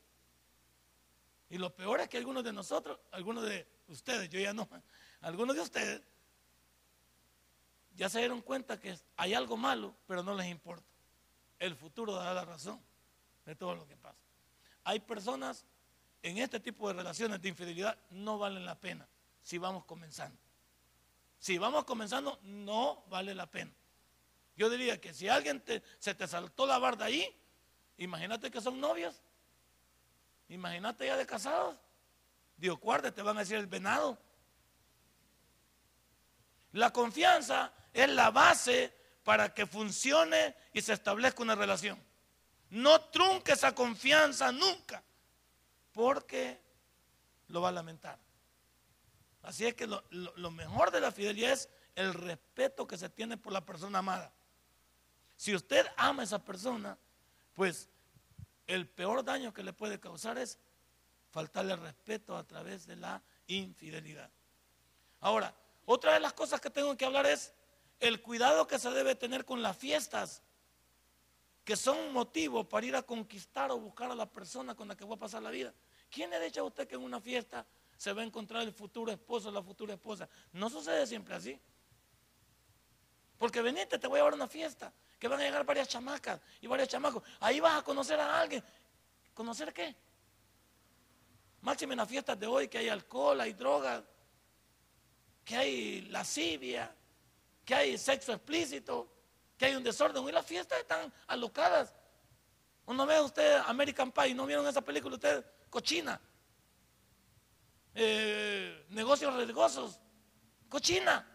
Y 1.50 1.58
lo 1.58 1.74
peor 1.74 2.00
es 2.00 2.08
que 2.08 2.18
algunos 2.18 2.44
de 2.44 2.52
nosotros, 2.52 2.98
algunos 3.10 3.44
de 3.44 3.66
ustedes, 3.88 4.28
yo 4.28 4.38
ya 4.38 4.52
no, 4.52 4.68
algunos 5.20 5.56
de 5.56 5.62
ustedes 5.62 6.02
ya 7.98 8.08
se 8.08 8.20
dieron 8.20 8.42
cuenta 8.42 8.78
que 8.78 8.96
hay 9.16 9.34
algo 9.34 9.56
malo, 9.56 9.92
pero 10.06 10.22
no 10.22 10.32
les 10.36 10.46
importa. 10.46 10.86
El 11.58 11.74
futuro 11.74 12.14
dará 12.14 12.32
la 12.32 12.44
razón 12.44 12.80
de 13.44 13.56
todo 13.56 13.74
lo 13.74 13.88
que 13.88 13.96
pasa. 13.96 14.22
Hay 14.84 15.00
personas 15.00 15.66
en 16.22 16.38
este 16.38 16.60
tipo 16.60 16.86
de 16.86 16.94
relaciones 16.94 17.42
de 17.42 17.48
infidelidad 17.48 17.98
no 18.10 18.38
valen 18.38 18.64
la 18.64 18.76
pena 18.76 19.08
si 19.42 19.58
vamos 19.58 19.84
comenzando. 19.84 20.38
Si 21.40 21.58
vamos 21.58 21.84
comenzando, 21.84 22.38
no 22.44 23.02
vale 23.08 23.34
la 23.34 23.50
pena. 23.50 23.72
Yo 24.56 24.70
diría 24.70 25.00
que 25.00 25.12
si 25.12 25.28
alguien 25.28 25.60
se 25.98 26.14
te 26.14 26.28
saltó 26.28 26.68
la 26.68 26.78
barda 26.78 27.06
ahí, 27.06 27.36
imagínate 27.96 28.48
que 28.48 28.60
son 28.60 28.80
novios. 28.80 29.20
Imagínate 30.48 31.04
ya 31.04 31.16
de 31.16 31.26
casados. 31.26 31.76
Dios 32.56 32.78
guarde, 32.78 33.10
te 33.10 33.22
van 33.22 33.36
a 33.38 33.40
decir 33.40 33.56
el 33.56 33.66
venado. 33.66 34.16
La 36.72 36.92
confianza 36.92 37.72
es 38.04 38.10
la 38.10 38.30
base 38.30 38.92
para 39.24 39.52
que 39.52 39.66
funcione 39.66 40.54
y 40.72 40.80
se 40.80 40.92
establezca 40.92 41.42
una 41.42 41.54
relación. 41.54 42.02
No 42.70 43.00
trunque 43.02 43.52
esa 43.52 43.74
confianza 43.74 44.52
nunca, 44.52 45.02
porque 45.92 46.60
lo 47.48 47.60
va 47.60 47.70
a 47.70 47.72
lamentar. 47.72 48.18
Así 49.42 49.66
es 49.66 49.74
que 49.74 49.86
lo, 49.86 50.50
mejor 50.50 50.90
de 50.90 51.00
la 51.00 51.12
fidelidad 51.12 51.52
es 51.52 51.68
el 51.94 52.14
respeto 52.14 52.86
que 52.86 52.98
se 52.98 53.08
tiene 53.08 53.36
por 53.36 53.52
la 53.52 53.64
persona 53.64 53.98
amada. 53.98 54.32
Si 55.36 55.54
usted 55.54 55.86
ama 55.96 56.22
a 56.22 56.24
esa 56.24 56.44
persona, 56.44 56.98
pues 57.54 57.88
el 58.66 58.86
peor 58.88 59.24
daño 59.24 59.54
que 59.54 59.62
le 59.62 59.72
puede 59.72 59.98
causar 59.98 60.38
es 60.38 60.58
faltarle 61.30 61.76
respeto 61.76 62.36
a 62.36 62.44
través 62.44 62.86
de 62.86 62.96
la 62.96 63.22
infidelidad. 63.46 64.30
Ahora, 65.20 65.54
otra 65.86 66.14
de 66.14 66.20
las 66.20 66.34
cosas 66.34 66.60
que 66.60 66.70
tengo 66.70 66.96
que 66.96 67.04
hablar 67.04 67.26
es 67.26 67.52
el 68.00 68.22
cuidado 68.22 68.66
que 68.66 68.78
se 68.78 68.90
debe 68.90 69.14
tener 69.14 69.44
con 69.44 69.62
las 69.62 69.76
fiestas, 69.76 70.42
que 71.64 71.76
son 71.76 72.12
motivo 72.12 72.68
para 72.68 72.86
ir 72.86 72.96
a 72.96 73.02
conquistar 73.02 73.70
o 73.70 73.78
buscar 73.78 74.10
a 74.10 74.14
la 74.14 74.26
persona 74.26 74.74
con 74.74 74.88
la 74.88 74.96
que 74.96 75.04
va 75.04 75.16
a 75.16 75.18
pasar 75.18 75.42
la 75.42 75.50
vida. 75.50 75.74
¿Quién 76.10 76.30
le 76.30 76.40
dicho 76.40 76.60
a 76.60 76.64
usted 76.64 76.88
que 76.88 76.94
en 76.94 77.02
una 77.02 77.20
fiesta 77.20 77.66
se 77.96 78.12
va 78.12 78.22
a 78.22 78.24
encontrar 78.24 78.62
el 78.62 78.72
futuro 78.72 79.12
esposo 79.12 79.48
o 79.48 79.52
la 79.52 79.62
futura 79.62 79.94
esposa? 79.94 80.28
No 80.52 80.70
sucede 80.70 81.06
siempre 81.06 81.34
así. 81.34 81.60
Porque 83.36 83.60
venite, 83.60 83.98
te 83.98 84.06
voy 84.06 84.16
a 84.16 84.20
llevar 84.20 84.32
a 84.32 84.36
una 84.36 84.48
fiesta 84.48 84.92
que 85.18 85.28
van 85.28 85.40
a 85.40 85.44
llegar 85.44 85.64
varias 85.64 85.88
chamacas 85.88 86.40
y 86.60 86.66
varios 86.66 86.88
chamacos. 86.88 87.22
Ahí 87.40 87.60
vas 87.60 87.78
a 87.78 87.82
conocer 87.82 88.18
a 88.18 88.40
alguien. 88.40 88.62
¿Conocer 89.34 89.72
qué? 89.72 89.94
Máxime 91.60 91.94
en 91.94 91.98
las 91.98 92.08
fiestas 92.08 92.38
de 92.38 92.46
hoy 92.46 92.68
que 92.68 92.78
hay 92.78 92.88
alcohol, 92.88 93.40
hay 93.40 93.52
drogas, 93.52 94.02
que 95.44 95.56
hay 95.56 96.00
lascivia, 96.02 96.94
que 97.68 97.74
hay 97.74 97.98
sexo 97.98 98.32
explícito, 98.32 99.06
que 99.58 99.66
hay 99.66 99.74
un 99.74 99.82
desorden. 99.82 100.24
Hoy 100.24 100.32
las 100.32 100.46
fiestas 100.46 100.78
están 100.78 101.12
alocadas. 101.26 101.94
Uno 102.86 103.04
ve 103.04 103.20
usted 103.20 103.58
American 103.66 104.10
Pie, 104.10 104.34
¿no 104.34 104.46
vieron 104.46 104.66
esa 104.66 104.80
película 104.80 105.16
ustedes? 105.16 105.44
Cochina. 105.68 106.18
Eh, 107.94 108.86
negocios 108.88 109.36
riesgosos. 109.36 110.00
Cochina. 110.70 111.26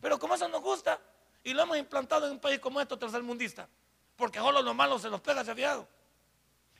Pero 0.00 0.18
como 0.18 0.36
eso 0.36 0.48
nos 0.48 0.62
gusta, 0.62 0.98
y 1.44 1.52
lo 1.52 1.64
hemos 1.64 1.76
implantado 1.76 2.24
en 2.28 2.32
un 2.32 2.40
país 2.40 2.58
como 2.58 2.80
este, 2.80 2.96
tercermundista. 2.96 3.68
Porque 4.16 4.38
solo 4.38 4.62
lo 4.62 4.72
malo 4.72 4.98
se 4.98 5.10
los 5.10 5.20
pega 5.20 5.44
fiado. 5.44 5.86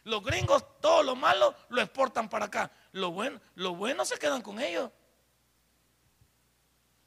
Los 0.05 0.25
gringos, 0.25 0.65
todo 0.81 1.03
lo 1.03 1.15
malo 1.15 1.55
lo 1.69 1.83
exportan 1.83 2.31
para 2.31 2.47
acá. 2.47 2.71
Lo 2.93 3.11
bueno, 3.11 3.39
lo 3.55 3.75
bueno 3.75 4.07
se 4.07 4.19
quedan 4.19 4.41
con 4.41 4.59
ellos. 4.59 4.91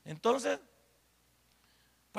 Entonces, 0.05 0.59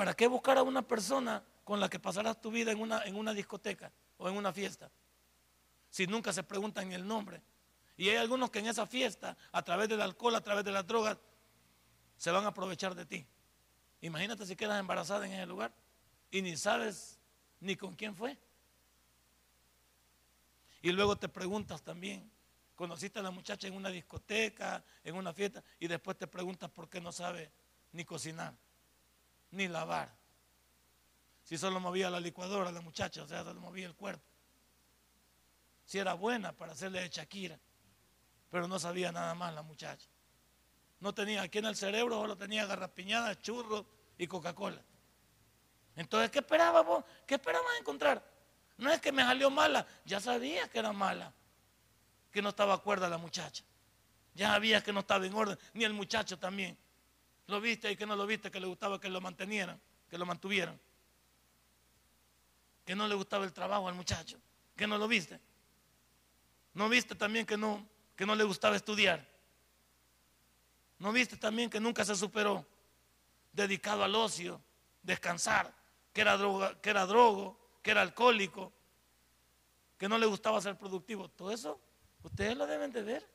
¿para 0.01 0.15
qué 0.15 0.25
buscar 0.25 0.57
a 0.57 0.63
una 0.63 0.81
persona 0.81 1.45
con 1.63 1.79
la 1.79 1.87
que 1.87 1.99
pasarás 1.99 2.41
tu 2.41 2.49
vida 2.49 2.71
en 2.71 2.81
una, 2.81 3.03
en 3.03 3.15
una 3.15 3.35
discoteca 3.35 3.91
o 4.17 4.27
en 4.27 4.35
una 4.35 4.51
fiesta? 4.51 4.89
Si 5.91 6.07
nunca 6.07 6.33
se 6.33 6.41
preguntan 6.41 6.91
el 6.91 7.07
nombre. 7.07 7.39
Y 7.97 8.09
hay 8.09 8.15
algunos 8.15 8.49
que 8.49 8.57
en 8.57 8.65
esa 8.65 8.87
fiesta, 8.87 9.37
a 9.51 9.61
través 9.61 9.87
del 9.89 10.01
alcohol, 10.01 10.33
a 10.33 10.41
través 10.41 10.65
de 10.65 10.71
las 10.71 10.87
drogas, 10.87 11.19
se 12.17 12.31
van 12.31 12.45
a 12.45 12.47
aprovechar 12.47 12.95
de 12.95 13.05
ti. 13.05 13.27
Imagínate 14.01 14.43
si 14.47 14.55
quedas 14.55 14.79
embarazada 14.79 15.23
en 15.27 15.33
ese 15.33 15.45
lugar 15.45 15.71
y 16.31 16.41
ni 16.41 16.57
sabes 16.57 17.19
ni 17.59 17.75
con 17.75 17.93
quién 17.93 18.15
fue. 18.15 18.35
Y 20.81 20.93
luego 20.93 21.15
te 21.15 21.29
preguntas 21.29 21.83
también, 21.83 22.27
conociste 22.73 23.19
a 23.19 23.21
la 23.21 23.29
muchacha 23.29 23.67
en 23.67 23.75
una 23.75 23.89
discoteca, 23.89 24.83
en 25.03 25.13
una 25.13 25.31
fiesta, 25.31 25.63
y 25.79 25.87
después 25.87 26.17
te 26.17 26.25
preguntas 26.25 26.71
por 26.71 26.89
qué 26.89 26.99
no 26.99 27.11
sabe 27.11 27.51
ni 27.91 28.03
cocinar, 28.03 28.55
ni 29.51 29.67
lavar. 29.67 30.13
Si 31.43 31.57
solo 31.57 31.79
movía 31.79 32.09
la 32.09 32.19
licuadora 32.19 32.71
la 32.71 32.81
muchacha, 32.81 33.23
o 33.23 33.27
sea, 33.27 33.43
solo 33.43 33.59
movía 33.59 33.87
el 33.87 33.95
cuerpo. 33.95 34.23
Si 35.85 35.99
era 35.99 36.13
buena 36.13 36.53
para 36.53 36.71
hacerle 36.71 37.01
de 37.01 37.09
Shakira, 37.09 37.59
pero 38.49 38.67
no 38.67 38.79
sabía 38.79 39.11
nada 39.11 39.33
más 39.35 39.53
la 39.53 39.61
muchacha. 39.61 40.07
No 40.99 41.13
tenía 41.13 41.41
aquí 41.41 41.57
en 41.57 41.65
el 41.65 41.75
cerebro, 41.75 42.21
solo 42.21 42.37
tenía 42.37 42.65
garrapiñadas, 42.65 43.41
churros 43.41 43.85
y 44.17 44.27
Coca-Cola. 44.27 44.81
Entonces, 45.95 46.29
¿qué 46.31 46.39
esperaba 46.39 46.81
vos? 46.81 47.03
¿Qué 47.25 47.35
esperabas 47.35 47.79
encontrar? 47.79 48.23
No 48.77 48.91
es 48.91 49.01
que 49.01 49.11
me 49.11 49.23
salió 49.23 49.49
mala, 49.49 49.85
ya 50.05 50.19
sabía 50.19 50.67
que 50.69 50.79
era 50.79 50.93
mala, 50.93 51.33
que 52.31 52.41
no 52.41 52.49
estaba 52.49 52.73
acuerda 52.73 53.09
la 53.09 53.17
muchacha. 53.17 53.63
Ya 54.33 54.49
sabía 54.49 54.81
que 54.81 54.93
no 54.93 55.01
estaba 55.01 55.25
en 55.25 55.33
orden, 55.33 55.59
ni 55.73 55.83
el 55.83 55.93
muchacho 55.93 56.39
también. 56.39 56.77
Lo 57.51 57.59
viste 57.59 57.91
y 57.91 57.97
que 57.97 58.05
no 58.05 58.15
lo 58.15 58.25
viste, 58.25 58.49
que 58.49 58.61
le 58.61 58.65
gustaba 58.65 58.97
que 58.97 59.09
lo 59.09 59.19
mantenieran, 59.19 59.77
que 60.09 60.17
lo 60.17 60.25
mantuvieran. 60.25 60.79
Que 62.85 62.95
no 62.95 63.09
le 63.09 63.15
gustaba 63.15 63.43
el 63.43 63.51
trabajo 63.51 63.89
al 63.89 63.93
muchacho, 63.93 64.39
que 64.73 64.87
no 64.87 64.97
lo 64.97 65.05
viste. 65.05 65.37
No 66.73 66.87
viste 66.87 67.13
también 67.13 67.45
que 67.45 67.57
no, 67.57 67.85
que 68.15 68.25
no 68.25 68.35
le 68.35 68.45
gustaba 68.45 68.77
estudiar. 68.77 69.27
¿No 70.97 71.11
viste 71.11 71.35
también 71.35 71.69
que 71.69 71.81
nunca 71.81 72.05
se 72.05 72.15
superó? 72.15 72.65
Dedicado 73.51 74.05
al 74.05 74.15
ocio, 74.15 74.61
descansar, 75.03 75.75
que 76.13 76.21
era, 76.21 76.37
droga, 76.37 76.79
que 76.79 76.89
era 76.89 77.05
drogo, 77.05 77.59
que 77.83 77.91
era 77.91 78.01
alcohólico, 78.01 78.71
que 79.97 80.07
no 80.07 80.17
le 80.17 80.25
gustaba 80.25 80.61
ser 80.61 80.77
productivo. 80.77 81.27
Todo 81.27 81.51
eso 81.51 81.81
ustedes 82.23 82.55
lo 82.55 82.65
deben 82.65 82.93
de 82.93 83.01
ver. 83.01 83.29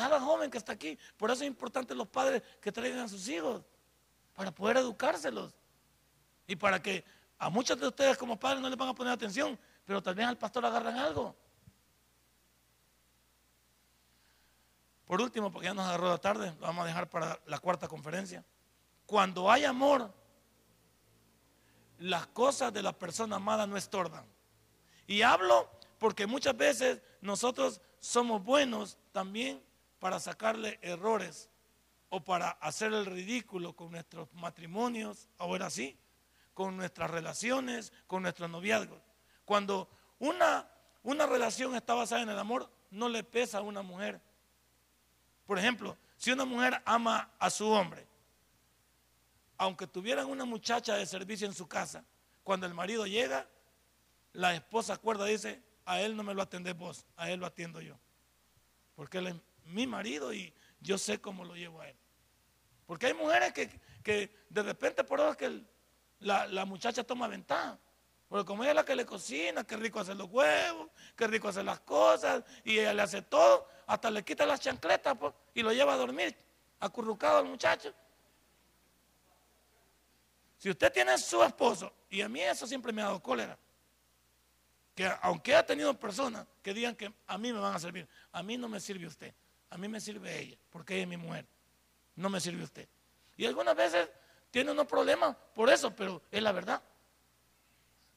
Cada 0.00 0.18
joven 0.18 0.50
que 0.50 0.56
está 0.56 0.72
aquí, 0.72 0.98
por 1.18 1.30
eso 1.30 1.42
es 1.42 1.46
importante 1.46 1.94
los 1.94 2.08
padres 2.08 2.42
que 2.58 2.72
traigan 2.72 3.00
a 3.00 3.08
sus 3.08 3.28
hijos, 3.28 3.62
para 4.34 4.50
poder 4.50 4.78
educárselos. 4.78 5.52
Y 6.46 6.56
para 6.56 6.80
que 6.80 7.04
a 7.38 7.50
muchos 7.50 7.78
de 7.78 7.86
ustedes 7.86 8.16
como 8.16 8.40
padres 8.40 8.62
no 8.62 8.70
les 8.70 8.78
van 8.78 8.88
a 8.88 8.94
poner 8.94 9.12
atención, 9.12 9.58
pero 9.84 10.02
tal 10.02 10.14
vez 10.14 10.26
al 10.26 10.38
pastor 10.38 10.64
agarran 10.64 10.96
algo. 10.96 11.36
Por 15.04 15.20
último, 15.20 15.52
porque 15.52 15.66
ya 15.66 15.74
nos 15.74 15.86
agarró 15.86 16.08
la 16.08 16.16
tarde, 16.16 16.54
lo 16.58 16.66
vamos 16.66 16.84
a 16.84 16.86
dejar 16.86 17.10
para 17.10 17.38
la 17.44 17.58
cuarta 17.58 17.86
conferencia. 17.86 18.42
Cuando 19.04 19.50
hay 19.50 19.66
amor, 19.66 20.10
las 21.98 22.26
cosas 22.28 22.72
de 22.72 22.82
la 22.82 22.94
persona 22.94 23.36
amada 23.36 23.66
no 23.66 23.76
estorban. 23.76 24.24
Y 25.06 25.20
hablo 25.20 25.68
porque 25.98 26.26
muchas 26.26 26.56
veces 26.56 27.02
nosotros 27.20 27.82
somos 27.98 28.42
buenos 28.42 28.96
también 29.12 29.62
para 30.00 30.18
sacarle 30.18 30.80
errores 30.82 31.48
o 32.08 32.24
para 32.24 32.50
hacer 32.50 32.92
el 32.92 33.06
ridículo 33.06 33.76
con 33.76 33.92
nuestros 33.92 34.32
matrimonios, 34.34 35.28
ahora 35.38 35.70
sí, 35.70 35.96
con 36.54 36.76
nuestras 36.76 37.10
relaciones, 37.10 37.92
con 38.08 38.22
nuestros 38.22 38.50
noviazgos. 38.50 39.00
Cuando 39.44 39.88
una, 40.18 40.68
una 41.04 41.26
relación 41.26 41.76
está 41.76 41.94
basada 41.94 42.22
en 42.22 42.30
el 42.30 42.38
amor, 42.38 42.68
no 42.90 43.08
le 43.08 43.22
pesa 43.22 43.58
a 43.58 43.62
una 43.62 43.82
mujer. 43.82 44.20
Por 45.46 45.58
ejemplo, 45.58 45.96
si 46.16 46.32
una 46.32 46.44
mujer 46.44 46.82
ama 46.84 47.30
a 47.38 47.48
su 47.50 47.68
hombre, 47.68 48.06
aunque 49.58 49.86
tuvieran 49.86 50.26
una 50.26 50.44
muchacha 50.44 50.96
de 50.96 51.06
servicio 51.06 51.46
en 51.46 51.54
su 51.54 51.68
casa, 51.68 52.04
cuando 52.42 52.66
el 52.66 52.74
marido 52.74 53.06
llega, 53.06 53.46
la 54.32 54.54
esposa 54.54 54.94
acuerda, 54.94 55.26
dice, 55.26 55.62
a 55.84 56.00
él 56.00 56.16
no 56.16 56.22
me 56.22 56.34
lo 56.34 56.42
atendés 56.42 56.76
vos, 56.76 57.06
a 57.16 57.30
él 57.30 57.40
lo 57.40 57.46
atiendo 57.46 57.80
yo. 57.80 57.96
Porque 58.96 59.18
él 59.18 59.40
mi 59.72 59.86
marido 59.86 60.32
y 60.32 60.52
yo 60.80 60.98
sé 60.98 61.20
cómo 61.20 61.44
lo 61.44 61.54
llevo 61.54 61.80
a 61.80 61.88
él. 61.88 61.96
Porque 62.86 63.06
hay 63.06 63.14
mujeres 63.14 63.52
que, 63.52 64.36
de 64.48 64.62
repente 64.62 65.04
por 65.04 65.20
eso 65.20 65.36
que 65.36 65.62
la, 66.20 66.46
la, 66.46 66.64
muchacha 66.64 67.04
toma 67.04 67.28
ventaja. 67.28 67.78
Porque 68.28 68.44
como 68.44 68.62
ella 68.62 68.72
es 68.72 68.76
la 68.76 68.84
que 68.84 68.96
le 68.96 69.06
cocina, 69.06 69.64
qué 69.64 69.76
rico 69.76 70.00
hacer 70.00 70.16
los 70.16 70.28
huevos, 70.30 70.88
qué 71.16 71.26
rico 71.26 71.48
hacer 71.48 71.64
las 71.64 71.80
cosas, 71.80 72.44
y 72.64 72.78
ella 72.78 72.94
le 72.94 73.02
hace 73.02 73.22
todo, 73.22 73.68
hasta 73.86 74.10
le 74.10 74.22
quita 74.24 74.46
las 74.46 74.60
chancletas 74.60 75.16
pues, 75.18 75.34
y 75.54 75.62
lo 75.62 75.72
lleva 75.72 75.94
a 75.94 75.96
dormir, 75.96 76.36
acurrucado 76.78 77.38
al 77.38 77.46
muchacho. 77.46 77.92
Si 80.58 80.68
usted 80.70 80.92
tiene 80.92 81.16
su 81.18 81.42
esposo, 81.42 81.92
y 82.08 82.20
a 82.20 82.28
mí 82.28 82.40
eso 82.40 82.66
siempre 82.66 82.92
me 82.92 83.02
ha 83.02 83.06
dado 83.06 83.22
cólera, 83.22 83.58
que 84.94 85.10
aunque 85.22 85.54
ha 85.54 85.64
tenido 85.64 85.98
personas 85.98 86.46
que 86.62 86.74
digan 86.74 86.94
que 86.94 87.12
a 87.26 87.38
mí 87.38 87.52
me 87.52 87.58
van 87.58 87.74
a 87.74 87.78
servir, 87.78 88.08
a 88.32 88.42
mí 88.42 88.56
no 88.56 88.68
me 88.68 88.78
sirve 88.78 89.06
usted, 89.06 89.32
a 89.70 89.78
mí 89.78 89.88
me 89.88 90.00
sirve 90.00 90.40
ella, 90.40 90.56
porque 90.70 90.94
ella 90.94 91.02
es 91.02 91.08
mi 91.08 91.16
mujer, 91.16 91.46
no 92.16 92.28
me 92.28 92.40
sirve 92.40 92.64
usted. 92.64 92.88
Y 93.36 93.46
algunas 93.46 93.74
veces 93.74 94.08
tiene 94.50 94.72
unos 94.72 94.86
problemas 94.86 95.36
por 95.54 95.70
eso, 95.70 95.94
pero 95.94 96.22
es 96.30 96.42
la 96.42 96.52
verdad. 96.52 96.82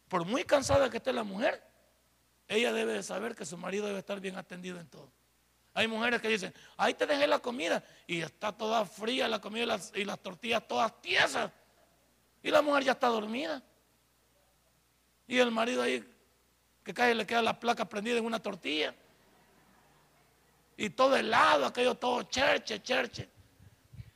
Por 0.08 0.26
muy 0.26 0.44
cansada 0.44 0.90
que 0.90 0.98
esté 0.98 1.14
la 1.14 1.24
mujer, 1.24 1.64
ella 2.48 2.74
debe 2.74 2.94
de 2.94 3.04
saber 3.04 3.36
que 3.36 3.46
su 3.46 3.58
marido 3.58 3.88
debe 3.88 4.00
estar 4.00 4.20
bien 4.20 4.36
atendido 4.36 4.80
en 4.80 4.88
todo. 4.88 5.12
Hay 5.76 5.88
mujeres 5.88 6.22
que 6.22 6.28
dicen, 6.28 6.54
ahí 6.78 6.94
te 6.94 7.06
dejé 7.06 7.26
la 7.26 7.40
comida 7.40 7.84
y 8.06 8.22
está 8.22 8.52
toda 8.52 8.86
fría 8.86 9.28
la 9.28 9.40
comida 9.40 9.64
y 9.64 9.66
las, 9.66 9.92
y 9.96 10.06
las 10.06 10.20
tortillas 10.20 10.68
todas 10.68 11.02
tiesas. 11.02 11.52
Y 12.44 12.52
la 12.52 12.62
mujer 12.62 12.84
ya 12.84 12.92
está 12.92 13.08
dormida. 13.08 13.64
Y 15.28 15.40
el 15.40 15.50
marido 15.50 15.82
ahí 15.82 16.04
que 16.84 16.94
cae 16.94 17.16
le 17.16 17.26
queda 17.26 17.42
la 17.42 17.60
placa 17.60 17.88
prendida 17.88 18.18
en 18.18 18.26
una 18.26 18.42
tortilla. 18.42 18.94
Y 20.78 20.90
todo 20.90 21.16
helado, 21.16 21.66
aquello 21.66 21.96
todo 21.96 22.24
cherche, 22.24 22.82
cherche. 22.82 23.30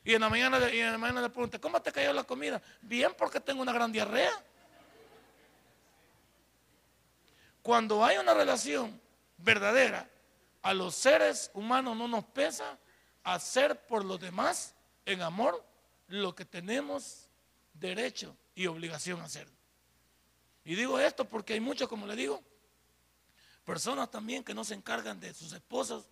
Y 0.03 0.13
en 0.13 0.21
la 0.21 0.29
mañana, 0.29 0.57
y 0.71 0.79
en 0.79 0.91
la 0.93 0.97
mañana 0.97 1.21
le 1.21 1.29
pregunté, 1.29 1.59
¿cómo 1.59 1.81
te 1.81 1.91
cayó 1.91 2.13
la 2.13 2.23
comida? 2.23 2.61
Bien, 2.81 3.13
porque 3.17 3.39
tengo 3.39 3.61
una 3.61 3.73
gran 3.73 3.91
diarrea. 3.91 4.31
Cuando 7.61 8.03
hay 8.03 8.17
una 8.17 8.33
relación 8.33 8.99
verdadera, 9.37 10.09
a 10.61 10.73
los 10.73 10.95
seres 10.95 11.51
humanos 11.53 11.95
no 11.95 12.07
nos 12.07 12.23
pesa 12.25 12.77
hacer 13.23 13.85
por 13.85 14.05
los 14.05 14.19
demás 14.19 14.73
en 15.05 15.21
amor 15.21 15.63
lo 16.07 16.33
que 16.33 16.45
tenemos 16.45 17.27
derecho 17.73 18.35
y 18.55 18.67
obligación 18.67 19.19
a 19.21 19.25
hacer. 19.25 19.47
Y 20.63 20.75
digo 20.75 20.99
esto 20.99 21.25
porque 21.25 21.53
hay 21.53 21.59
muchos, 21.59 21.87
como 21.87 22.07
le 22.07 22.15
digo, 22.15 22.41
Personas 23.67 24.09
también 24.09 24.45
que 24.45 24.53
no 24.53 24.63
se 24.63 24.75
encargan 24.75 25.19
de 25.19 25.33
sus 25.33 25.51
esposos, 25.51 26.05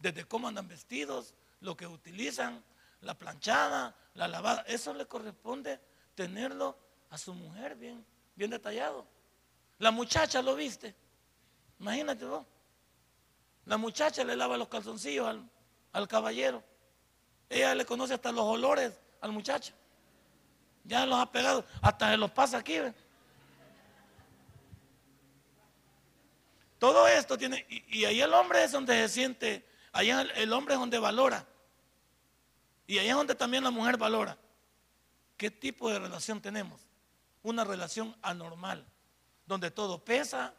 desde 0.00 0.24
cómo 0.24 0.48
andan 0.48 0.66
vestidos, 0.66 1.34
lo 1.60 1.76
que 1.76 1.86
utilizan, 1.86 2.62
la 3.02 3.14
planchada, 3.14 3.94
la 4.14 4.28
lavada. 4.28 4.62
Eso 4.66 4.92
le 4.94 5.06
corresponde 5.06 5.80
tenerlo 6.14 6.76
a 7.10 7.18
su 7.18 7.34
mujer 7.34 7.76
bien, 7.76 8.04
bien 8.34 8.50
detallado. 8.50 9.06
La 9.78 9.90
muchacha 9.90 10.42
lo 10.42 10.56
viste. 10.56 10.94
Imagínate 11.78 12.24
vos. 12.24 12.44
La 13.66 13.76
muchacha 13.76 14.24
le 14.24 14.36
lava 14.36 14.56
los 14.56 14.68
calzoncillos 14.68 15.26
al, 15.26 15.48
al 15.92 16.08
caballero. 16.08 16.62
Ella 17.48 17.74
le 17.74 17.84
conoce 17.84 18.14
hasta 18.14 18.32
los 18.32 18.44
olores 18.44 18.98
al 19.20 19.32
muchacho. 19.32 19.72
Ya 20.84 21.04
los 21.06 21.18
ha 21.18 21.30
pegado, 21.30 21.64
hasta 21.82 22.10
se 22.10 22.16
los 22.16 22.30
pasa 22.30 22.58
aquí. 22.58 22.78
Todo 26.78 27.06
esto 27.06 27.36
tiene, 27.36 27.66
y, 27.68 28.04
ahí 28.06 28.22
el 28.22 28.32
hombre 28.32 28.64
es 28.64 28.72
donde 28.72 28.94
se 28.94 29.08
siente, 29.10 29.64
allá 29.92 30.22
el, 30.22 30.52
hombre 30.52 30.74
es 30.74 30.80
donde 30.80 30.98
valora. 30.98 31.46
Y 32.86 32.98
ahí 32.98 33.08
es 33.08 33.14
donde 33.14 33.34
también 33.34 33.64
la 33.64 33.70
mujer 33.70 33.96
valora. 33.96 34.36
¿Qué 35.36 35.50
tipo 35.50 35.90
de 35.90 35.98
relación 35.98 36.40
tenemos? 36.40 36.80
Una 37.42 37.64
relación 37.64 38.16
anormal, 38.22 38.84
donde 39.46 39.70
todo 39.70 40.04
pesa, 40.04 40.52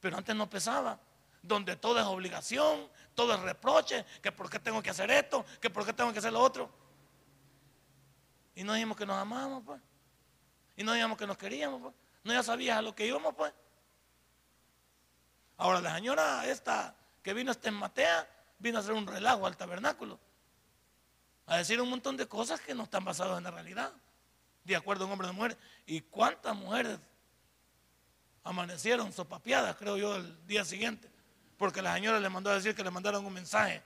pero 0.00 0.16
antes 0.16 0.34
no 0.34 0.48
pesaba. 0.50 0.98
Donde 1.40 1.76
todo 1.76 2.00
es 2.00 2.04
obligación, 2.04 2.88
todo 3.14 3.34
es 3.34 3.40
reproche, 3.40 4.04
que 4.20 4.32
por 4.32 4.50
qué 4.50 4.58
tengo 4.58 4.82
que 4.82 4.90
hacer 4.90 5.10
esto, 5.10 5.44
que 5.60 5.70
por 5.70 5.86
qué 5.86 5.92
tengo 5.92 6.12
que 6.12 6.18
hacer 6.18 6.32
lo 6.32 6.40
otro. 6.40 6.68
Y 8.54 8.64
no 8.64 8.74
dijimos 8.74 8.96
que 8.96 9.06
nos 9.06 9.16
amábamos, 9.16 9.62
pues. 9.64 9.80
Y 10.76 10.82
no 10.82 10.92
dijimos 10.92 11.16
que 11.16 11.26
nos 11.26 11.38
queríamos, 11.38 11.80
pues. 11.80 11.94
No 12.24 12.32
ya 12.32 12.42
sabías 12.42 12.76
a 12.76 12.82
lo 12.82 12.94
que 12.94 13.06
íbamos, 13.06 13.34
pues. 13.34 13.52
Ahora 15.56 15.80
la 15.80 15.94
señora 15.94 16.46
esta 16.46 16.94
que 17.22 17.34
vino 17.34 17.50
esta 17.50 17.68
en 17.68 17.74
Matea, 17.74 18.28
vino 18.58 18.78
a 18.78 18.80
hacer 18.80 18.92
un 18.92 19.06
relajo 19.06 19.46
al 19.46 19.56
tabernáculo. 19.56 20.18
A 21.46 21.56
decir 21.56 21.80
un 21.80 21.88
montón 21.88 22.16
de 22.16 22.26
cosas 22.26 22.60
que 22.60 22.74
no 22.74 22.84
están 22.84 23.04
basadas 23.04 23.38
en 23.38 23.44
la 23.44 23.50
realidad. 23.50 23.92
De 24.64 24.76
acuerdo 24.76 25.04
a 25.04 25.06
un 25.06 25.12
hombre 25.12 25.28
de 25.28 25.32
mujer. 25.32 25.56
¿Y 25.86 26.00
cuántas 26.02 26.54
mujeres 26.54 26.98
amanecieron 28.44 29.12
sopapeadas, 29.12 29.76
creo 29.76 29.96
yo, 29.96 30.16
el 30.16 30.46
día 30.46 30.64
siguiente? 30.64 31.08
Porque 31.56 31.80
la 31.80 31.94
señora 31.94 32.20
le 32.20 32.28
mandó 32.28 32.50
a 32.50 32.54
decir 32.54 32.74
que 32.74 32.84
le 32.84 32.90
mandaron 32.90 33.24
un 33.24 33.32
mensaje, 33.32 33.82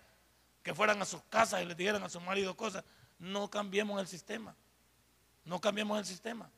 que 0.62 0.74
fueran 0.74 1.00
a 1.00 1.04
sus 1.04 1.22
casas 1.24 1.62
y 1.62 1.64
le 1.64 1.74
dijeran 1.74 2.02
a 2.02 2.08
su 2.08 2.20
marido 2.20 2.56
cosas. 2.56 2.84
No 3.18 3.48
cambiemos 3.48 4.00
el 4.00 4.08
sistema. 4.08 4.56
No 5.44 5.60
cambiemos 5.60 5.98
el 5.98 6.04
sistema. 6.04 6.50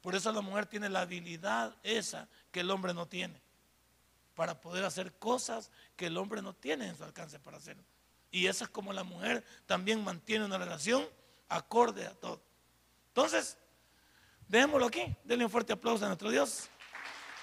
Por 0.00 0.14
eso 0.14 0.32
la 0.32 0.40
mujer 0.40 0.66
tiene 0.66 0.88
la 0.88 1.02
habilidad 1.02 1.76
esa 1.82 2.28
que 2.50 2.60
el 2.60 2.70
hombre 2.70 2.94
no 2.94 3.06
tiene 3.06 3.47
para 4.38 4.60
poder 4.60 4.84
hacer 4.84 5.12
cosas 5.14 5.72
que 5.96 6.06
el 6.06 6.16
hombre 6.16 6.42
no 6.42 6.54
tiene 6.54 6.86
en 6.86 6.96
su 6.96 7.02
alcance 7.02 7.40
para 7.40 7.56
hacer. 7.56 7.76
Y 8.30 8.46
esa 8.46 8.66
es 8.66 8.70
como 8.70 8.92
la 8.92 9.02
mujer 9.02 9.44
también 9.66 10.04
mantiene 10.04 10.44
una 10.44 10.56
relación 10.58 11.04
acorde 11.48 12.06
a 12.06 12.14
todo. 12.14 12.40
Entonces, 13.08 13.58
dejémoslo 14.46 14.86
aquí. 14.86 15.16
Denle 15.24 15.44
un 15.44 15.50
fuerte 15.50 15.72
aplauso 15.72 16.04
a 16.04 16.06
nuestro 16.06 16.30
Dios 16.30 16.68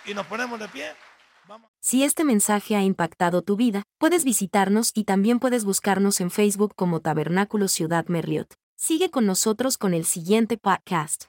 y 0.05 0.13
nos 0.13 0.25
ponemos 0.27 0.57
de 0.57 0.69
pie. 0.69 0.93
Vamos. 1.49 1.69
Si 1.81 2.05
este 2.05 2.23
mensaje 2.23 2.77
ha 2.77 2.81
impactado 2.81 3.41
tu 3.41 3.57
vida, 3.57 3.83
puedes 3.97 4.23
visitarnos 4.23 4.91
y 4.93 5.03
también 5.03 5.39
puedes 5.39 5.65
buscarnos 5.65 6.21
en 6.21 6.31
Facebook 6.31 6.75
como 6.77 7.01
Tabernáculo 7.01 7.67
Ciudad 7.67 8.05
Merliot. 8.07 8.55
Sigue 8.77 9.11
con 9.11 9.25
nosotros 9.25 9.77
con 9.77 9.93
el 9.93 10.05
siguiente 10.05 10.57
podcast. 10.57 11.25